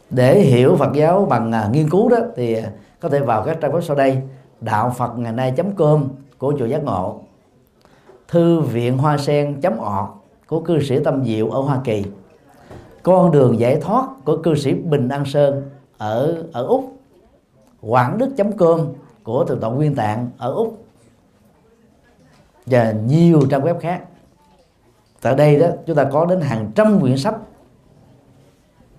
[0.09, 3.57] Để hiểu phật giáo bằng à, nghiên cứu đó thì à, có thể vào các
[3.61, 4.17] trang web sau đây,
[4.61, 6.07] đạo phật ngày nay com
[6.37, 7.21] của chùa giác ngộ,
[8.27, 10.11] thư viện hoa sen org
[10.47, 12.05] của cư sĩ tâm diệu ở hoa kỳ,
[13.03, 16.90] con đường giải thoát của cư sĩ bình an sơn ở ở úc
[17.81, 18.79] quảng đức com
[19.23, 20.85] của thượng tọa nguyên tạng ở úc
[22.65, 24.01] và nhiều trang web khác.
[25.21, 27.35] Tại đây đó, chúng ta có đến hàng trăm quyển sách,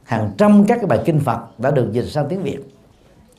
[0.05, 2.59] hàng trăm các cái bài kinh Phật đã được dịch sang tiếng Việt.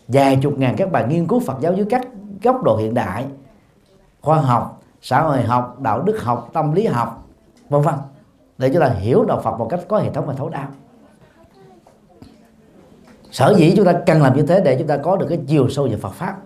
[0.07, 2.07] Vài chục ngàn các bài nghiên cứu Phật giáo dưới các
[2.44, 3.26] góc độ hiện đại,
[4.22, 7.28] khoa học, xã hội học, đạo đức học, tâm lý học,
[7.70, 7.95] vân vân.
[8.57, 10.68] Để chúng ta hiểu đạo Phật một cách có hệ thống và thấu đáo
[13.34, 15.69] sở dĩ chúng ta cần làm như thế để chúng ta có được cái chiều
[15.69, 16.38] sâu về Phật pháp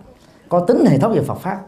[0.48, 1.62] có tính hệ thống về Phật pháp.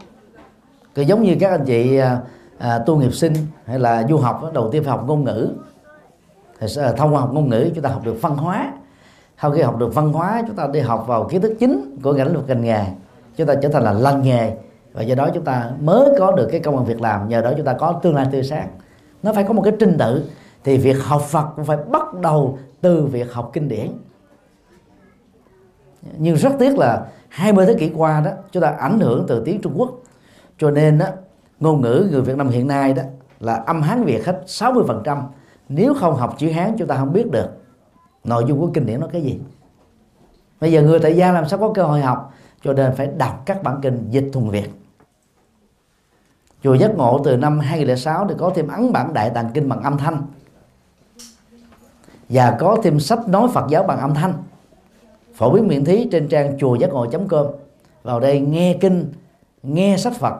[0.95, 2.19] Cứ giống như các anh chị à,
[2.57, 3.33] à tu nghiệp sinh
[3.65, 5.49] hay là du học đầu tiên phải học ngôn ngữ.
[6.59, 8.73] Thì à, thông qua học ngôn ngữ chúng ta học được văn hóa.
[9.41, 12.13] Sau khi học được văn hóa chúng ta đi học vào kiến thức chính của
[12.13, 12.85] ngành lĩnh ngành nghề
[13.35, 14.53] chúng ta trở thành là lành nghề.
[14.93, 17.51] Và do đó chúng ta mới có được cái công an việc làm nhờ đó
[17.57, 18.67] chúng ta có tương lai tươi sáng.
[19.23, 20.23] Nó phải có một cái trình tự.
[20.63, 23.87] Thì việc học Phật cũng phải bắt đầu từ việc học kinh điển
[26.17, 29.61] nhưng rất tiếc là 20 thế kỷ qua đó, chúng ta ảnh hưởng từ tiếng
[29.61, 29.91] Trung Quốc.
[30.57, 31.05] Cho nên đó
[31.59, 33.03] ngôn ngữ người Việt Nam hiện nay đó
[33.39, 35.21] là âm Hán Việt hết 60%
[35.69, 37.47] nếu không học chữ Hán, chúng ta không biết được
[38.23, 39.39] nội dung của kinh điển nó cái gì.
[40.61, 42.33] Bây giờ người tại gia làm sao có cơ hội học?
[42.63, 44.69] Cho nên phải đọc các bản kinh dịch thuần Việt.
[46.63, 49.81] Chùa giác ngộ từ năm 2006 thì có thêm ấn bản đại tạng kinh bằng
[49.81, 50.21] âm thanh.
[52.29, 54.33] Và có thêm sách nói Phật giáo bằng âm thanh
[55.41, 57.47] phổ biến miễn phí trên trang chùa giác ngộ.com
[58.03, 59.11] vào đây nghe kinh
[59.63, 60.33] nghe sách Phật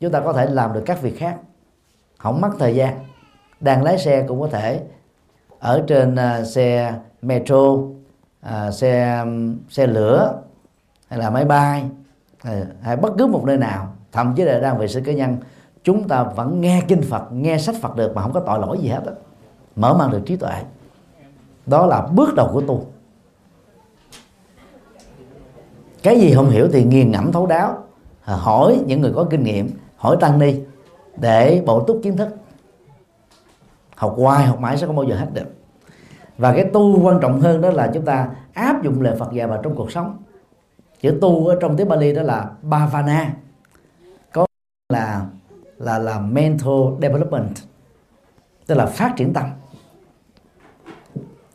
[0.00, 1.36] chúng ta có thể làm được các việc khác.
[2.18, 2.98] Không mất thời gian.
[3.60, 4.80] Đang lái xe cũng có thể.
[5.58, 7.88] Ở trên uh, xe metro uh,
[8.72, 9.24] xe
[9.68, 10.42] xe lửa
[11.08, 11.84] hay là máy bay
[12.38, 13.94] hay, hay bất cứ một nơi nào.
[14.12, 15.36] Thậm chí là đang vệ sinh cá nhân
[15.84, 18.78] chúng ta vẫn nghe kinh Phật nghe sách Phật được mà không có tội lỗi
[18.78, 19.12] gì hết đó.
[19.76, 20.62] mở mang được trí tuệ.
[21.66, 22.86] Đó là bước đầu của tu
[26.02, 27.84] cái gì không hiểu thì nghiền ngẫm thấu đáo.
[28.24, 30.60] Ờ, hỏi những người có kinh nghiệm, hỏi tăng ni
[31.16, 32.28] để bổ túc kiến thức.
[33.96, 35.54] Học hoài, học mãi sẽ không bao giờ hết được.
[36.38, 39.46] Và cái tu quan trọng hơn đó là chúng ta áp dụng lời Phật dạy
[39.46, 40.16] vào trong cuộc sống.
[41.00, 43.34] Chữ tu ở trong tiếng Bali đó là bhavana.
[44.32, 44.46] Có
[44.92, 45.26] là
[45.78, 47.54] là là mental development,
[48.66, 49.44] tức là phát triển tâm.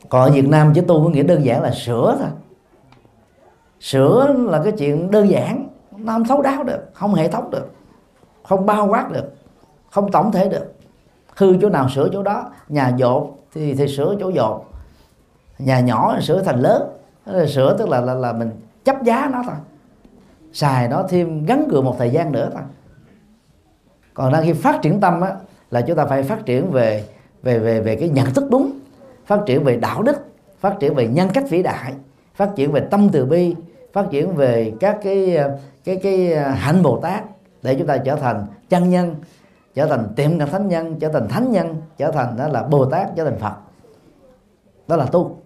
[0.09, 2.29] Còn ở Việt Nam chữ tu có nghĩa đơn giản là sửa thôi
[3.85, 5.67] sửa là cái chuyện đơn giản
[5.97, 7.71] nó không thấu đáo được không hệ thống được
[8.43, 9.33] không bao quát được
[9.89, 10.73] không tổng thể được.
[11.35, 14.65] Hư chỗ nào sửa chỗ đó nhà dột thì thì sửa chỗ dột
[15.59, 16.83] nhà nhỏ sửa thành lớn.
[17.47, 18.51] Sửa tức là là, là mình
[18.83, 19.55] chấp giá nó thôi.
[20.53, 22.63] Xài nó thêm gắn gượng một thời gian nữa thôi.
[24.13, 25.35] Còn đang khi phát triển tâm á,
[25.71, 27.03] là chúng ta phải phát triển về
[27.43, 28.71] về về về cái nhận thức đúng
[29.25, 30.17] phát triển về đạo đức
[30.59, 31.93] phát triển về nhân cách vĩ đại
[32.35, 33.55] phát triển về tâm từ bi
[33.95, 37.23] phát triển về các cái ờ, cái cái ờ, hạnh bồ tát
[37.61, 39.15] để chúng ta trở thành chân nhân
[39.73, 42.85] trở thành tiệm cận thánh nhân trở thành thánh nhân trở thành đó là bồ
[42.85, 43.53] tát trở thành phật.
[44.87, 45.37] Đó là tu.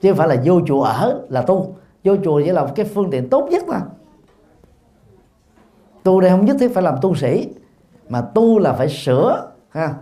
[0.00, 1.74] Chứ không phải là vô chùa ở là tu.
[2.04, 3.80] Vô chùa chỉ là cái phương tiện tốt nhất mà.
[6.02, 7.48] Tu đây không nhất thiết phải làm tu sĩ
[8.08, 9.94] mà tu là phải sửa ha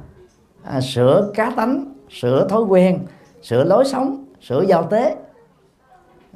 [0.63, 2.99] à, sửa cá tánh sửa thói quen
[3.43, 5.17] sửa lối sống sửa giao tế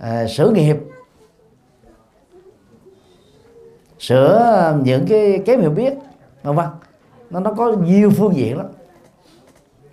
[0.01, 0.77] à, sửa nghiệp.
[3.99, 5.95] Sửa um, những cái kém hiểu biết.
[6.43, 6.67] Vân vân.
[7.31, 8.67] Nó nó có nhiều phương diện lắm.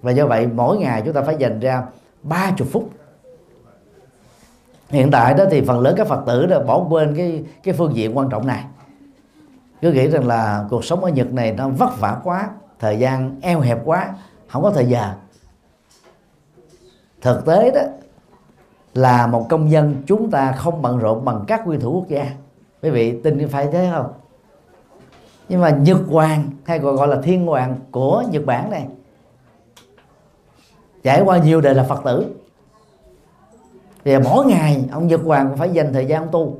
[0.01, 1.83] Và do vậy mỗi ngày chúng ta phải dành ra
[2.23, 2.89] ba chục phút.
[4.89, 7.95] Hiện tại đó thì phần lớn các phật tử đã bỏ quên cái cái phương
[7.95, 8.65] diện quan trọng này.
[9.81, 12.49] Cứ nghĩ rằng là cuộc sống ở Nhật này nó vất vả quá
[12.79, 14.13] thời gian eo hẹp quá
[14.47, 15.13] không có thời giờ.
[17.21, 17.81] Thực tế đó
[18.93, 22.25] là một công dân chúng ta không bận rộn bằng các nguyên thủ quốc gia.
[22.81, 24.13] Quý vị tin phải thế không?
[25.49, 28.87] Nhưng mà Nhật Hoàng hay còn gọi là Thiên Hoàng của Nhật Bản này
[31.03, 32.35] trải qua nhiều đời là Phật tử.
[34.05, 36.57] Thì mỗi ngày ông Nhật Hoàng cũng phải dành thời gian ông tu.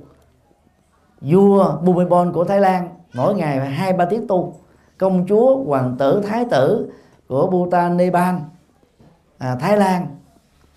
[1.21, 4.53] Vua Bhumibol của Thái Lan mỗi ngày hai ba tiếng tu.
[4.97, 6.91] Công chúa hoàng tử thái tử
[7.27, 8.35] của Bhutan Nepal
[9.37, 10.07] à, Thái Lan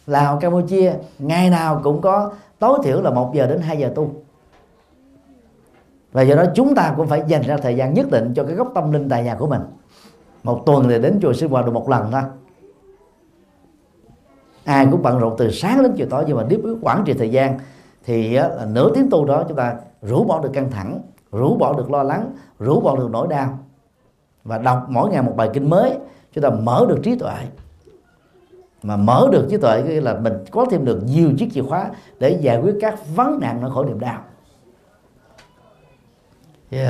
[0.07, 4.11] Lào Campuchia ngày nào cũng có tối thiểu là một giờ đến 2 giờ tu.
[6.13, 8.55] Và do đó chúng ta cũng phải dành ra thời gian nhất định cho cái
[8.55, 9.61] gốc tâm linh tại nhà của mình.
[10.43, 12.23] Một tuần thì đến chùa sư hoạt được một lần thôi.
[14.65, 17.13] Ai cũng bận rộn từ sáng đến chiều tối nhưng mà nếu biết quản trị
[17.13, 17.59] thời gian
[18.05, 21.01] thì uh, nửa tiếng tu đó chúng ta rũ bỏ được căng thẳng
[21.33, 23.59] rũ bỏ được lo lắng rũ bỏ được nỗi đau.
[24.45, 25.99] Và đọc mỗi ngày một bài kinh mới
[26.33, 27.35] chúng ta mở được trí tuệ
[28.83, 31.91] mà mở được trí tuệ nghĩa là mình có thêm được nhiều chiếc chìa khóa
[32.19, 34.21] để giải quyết các vấn nạn nỗi khổ niềm đau.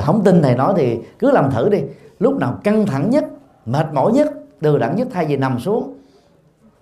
[0.01, 1.83] Không tin thầy nói thì cứ làm thử đi.
[2.19, 3.25] Lúc nào căng thẳng nhất,
[3.67, 5.95] mệt mỏi nhất, đều đẳng nhất, thay vì nằm xuống.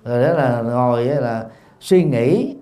[0.04, 1.44] Rồi đó là ngồi là
[1.80, 2.56] suy nghĩ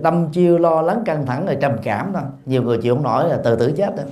[0.00, 2.22] đâm chiêu, lo lắng, căng thẳng, rồi trầm cảm thôi.
[2.46, 4.02] Nhiều người chịu không nổi là từ tử chết đó.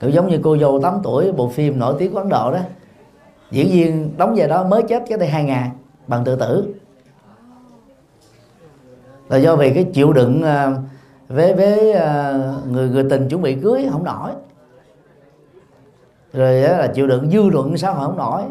[0.00, 2.58] Cũng giống như cô dâu 8 tuổi, bộ phim nổi tiếng của Ấn Độ đó.
[3.50, 5.70] Diễn viên đóng về đó mới chết cái đây hai ngày
[6.06, 6.74] bằng tự tử.
[9.28, 10.76] Là do vì cái chịu đựng à,
[11.28, 14.30] với với à, người người tình chuẩn bị cưới không nổi.
[16.32, 18.42] Rồi là chịu đựng dư luận xã hội không nổi.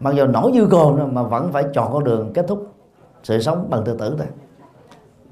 [0.00, 2.66] Mặc dù nổi dư cồn mà vẫn phải chọn con đường kết thúc
[3.22, 4.26] sự sống bằng tự tử thôi.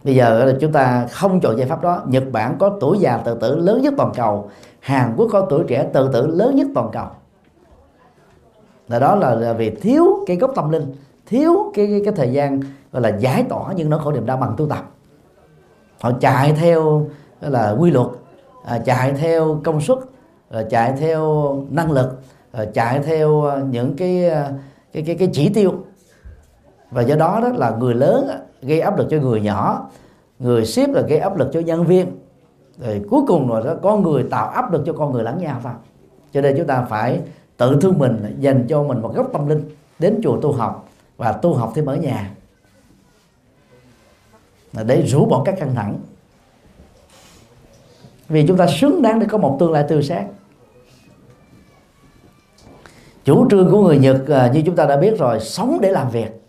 [0.05, 2.03] Bây giờ là chúng ta không chọn giải pháp đó.
[2.07, 4.51] Nhật bản có tuổi già tự tử lớn nhất toàn cầu.
[4.81, 7.07] Hàn quốc có tuổi trẻ tự tử lớn nhất toàn cầu
[8.93, 10.93] là đó là vì thiếu cái gốc tâm linh
[11.27, 12.61] thiếu cái cái, cái thời gian
[12.93, 14.91] gọi là giải tỏa những nỗi khổ niềm đau bằng tu tập.
[16.01, 17.07] Họ chạy theo
[17.41, 18.07] là quy luật
[18.65, 19.99] à, chạy theo công suất
[20.51, 22.21] à, chạy theo năng lực
[22.53, 24.51] à, chạy theo à, những cái à,
[24.93, 25.73] cái cái cái chỉ tiêu.
[26.91, 28.31] Và do đó đó là người lớn
[28.63, 29.91] gây áp lực cho người nhỏ
[30.39, 32.07] người ship là gây áp lực cho nhân viên.
[32.79, 35.61] Rồi cuối cùng rồi đó con người tạo áp lực cho con người lẫn nhau
[35.63, 35.75] vào.
[36.33, 37.21] cho nên chúng ta phải
[37.57, 41.33] tự thương mình dành cho mình một góc tâm linh đến chùa tu học và
[41.33, 42.31] tu học thêm ở nhà.
[44.87, 45.99] Để rũ bỏ các căng thẳng.
[48.29, 50.33] Vì chúng ta xứng đáng để có một tương lai tươi sáng.
[53.25, 56.11] Chủ trương của người Nhật à, như chúng ta đã biết rồi, sống để làm
[56.11, 56.43] việc.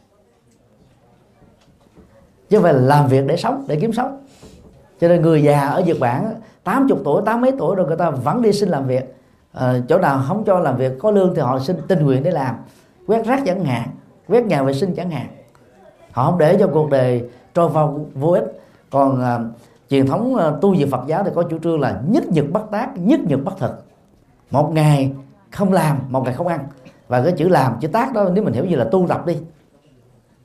[2.49, 4.25] Chứ không phải là làm việc để sống, để kiếm sống.
[5.01, 8.09] Cho nên người già ở Nhật Bản 80 tuổi, tám mấy tuổi rồi người ta
[8.09, 9.15] vẫn đi xin làm việc
[9.53, 12.31] à, chỗ nào không cho làm việc có lương thì họ xin tình nguyện để
[12.31, 12.55] làm.
[13.07, 13.89] Quét rác chẳng hạn
[14.27, 15.27] quét nhà vệ sinh chẳng hạn.
[16.11, 18.61] Họ không để cho cuộc đời trôi vào vô ích.
[18.89, 19.39] Còn à,
[19.89, 22.71] truyền thống à, tu về Phật giáo thì có chủ trương là nhất nhật bất
[22.71, 23.84] tác nhất nhật bất thực.
[24.51, 25.11] Một ngày
[25.51, 26.59] không làm một ngày không ăn.
[27.07, 29.38] Và cái chữ làm chữ tác đó nếu mình hiểu như là tu tập đi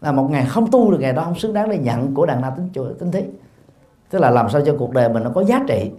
[0.01, 2.41] là một ngày không tu được ngày đó không xứng đáng để nhận của đàn
[2.41, 3.25] na tính chùa tính thí.
[4.11, 5.91] Tức là làm sao cho cuộc đời mình nó có giá trị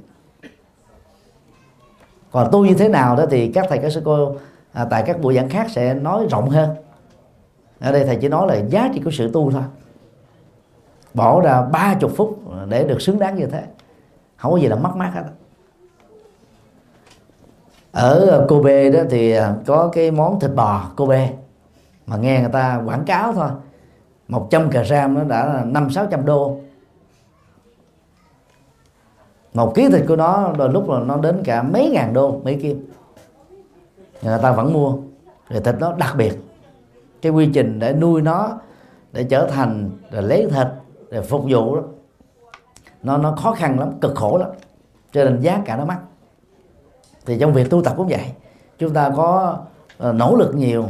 [2.32, 4.36] còn tu như thế nào đó thì các thầy các sư cô
[4.74, 6.70] à, tại các buổi giảng khác sẽ nói rộng hơn.
[7.80, 9.64] Ở đây thầy chỉ nói là giá trị của sự tu thôi.
[11.14, 12.40] Bỏ ra ba chục phút
[12.70, 13.64] để được xứng đáng như thế.
[14.38, 15.24] Không có gì là mất mát hết.
[17.92, 21.34] Ở Kobe đó thì à, có cái món thịt bò Kobe
[22.06, 23.50] mà nghe người ta quảng cáo thôi.
[24.28, 26.58] 100 gram nó đã là năm sáu trăm đô
[29.54, 32.56] một ký thịt của nó đôi lúc là nó đến cả mấy ngàn đô mấy
[32.62, 32.90] Kim
[34.22, 34.98] người ta vẫn mua
[35.50, 36.34] rồi thịt nó đặc biệt.
[37.22, 38.60] Cái quy trình để nuôi nó
[39.12, 40.68] để trở thành rồi lấy thịt
[41.12, 41.82] để phục vụ đó
[43.04, 44.50] nó nó khó khăn lắm cực khổ lắm.
[45.12, 46.00] Cho nên giá cả nó mắc.
[47.26, 48.26] Thì trong việc tu tập cũng vậy.
[48.78, 49.58] Chúng ta có
[50.10, 50.86] uh, nỗ lực nhiều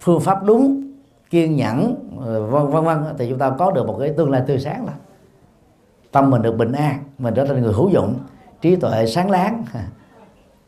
[0.00, 0.92] phương pháp đúng
[1.30, 1.94] kiên nhẫn
[2.50, 4.92] vân vân vân thì chúng ta có được một cái tương lai tươi sáng là
[6.12, 8.18] tâm mình được bình an mình trở thành người hữu dụng,
[8.60, 9.64] trí tuệ sáng láng,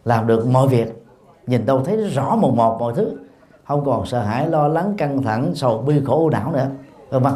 [0.04, 1.04] làm được mọi việc,
[1.46, 3.16] nhìn đâu thấy rõ một một mọi thứ.
[3.64, 6.68] Không còn sợ hãi, lo lắng, căng thẳng, sầu, bi khổ u não nữa,
[7.10, 7.32] vân vân.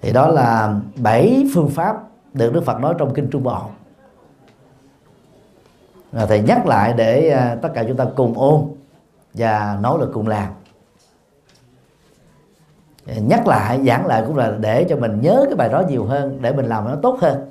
[0.00, 1.96] Thì đó là bảy phương pháp
[2.32, 3.60] được Đức Phật nói trong kinh Trung Bộ.
[6.12, 8.60] Và thầy nhắc lại để à, tất cả chúng ta cùng ôn
[9.34, 10.48] và nỗ lực cùng làm
[13.06, 16.38] nhắc lại, giảng lại cũng là để cho mình nhớ cái bài đó nhiều hơn,
[16.40, 17.48] để mình làm nó tốt hơn.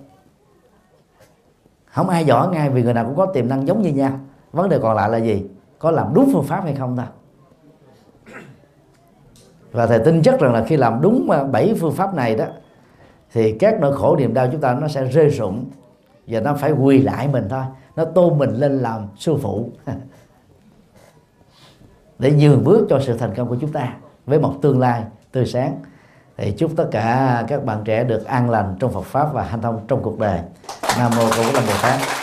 [1.86, 4.20] Không ai giỏi ngay vì người nào cũng có tiềm năng giống như nhau.
[4.52, 5.46] Vấn đề còn lại là gì?
[5.80, 7.06] Có làm đúng phương pháp hay không thôi
[9.72, 12.46] và thầy tin chắc rằng là khi làm đúng à, bảy phương pháp này đó,
[13.34, 15.66] thì các nỗi khổ niềm đau chúng ta nó sẽ rơi rụng
[16.28, 17.64] và nó phải quỳ lại mình thôi.
[17.96, 19.70] Nó tôn mình lên làm sư phụ.
[22.20, 25.46] Để nhường bước cho sự thành công của chúng ta với một tương lai tươi
[25.46, 25.82] sáng.
[26.38, 29.62] Thì chúc tất cả các bạn trẻ được an lành trong Phật pháp và hanh
[29.62, 30.40] thông trong cuộc đời.
[30.98, 32.21] Nam mô Bổn Bồ Tát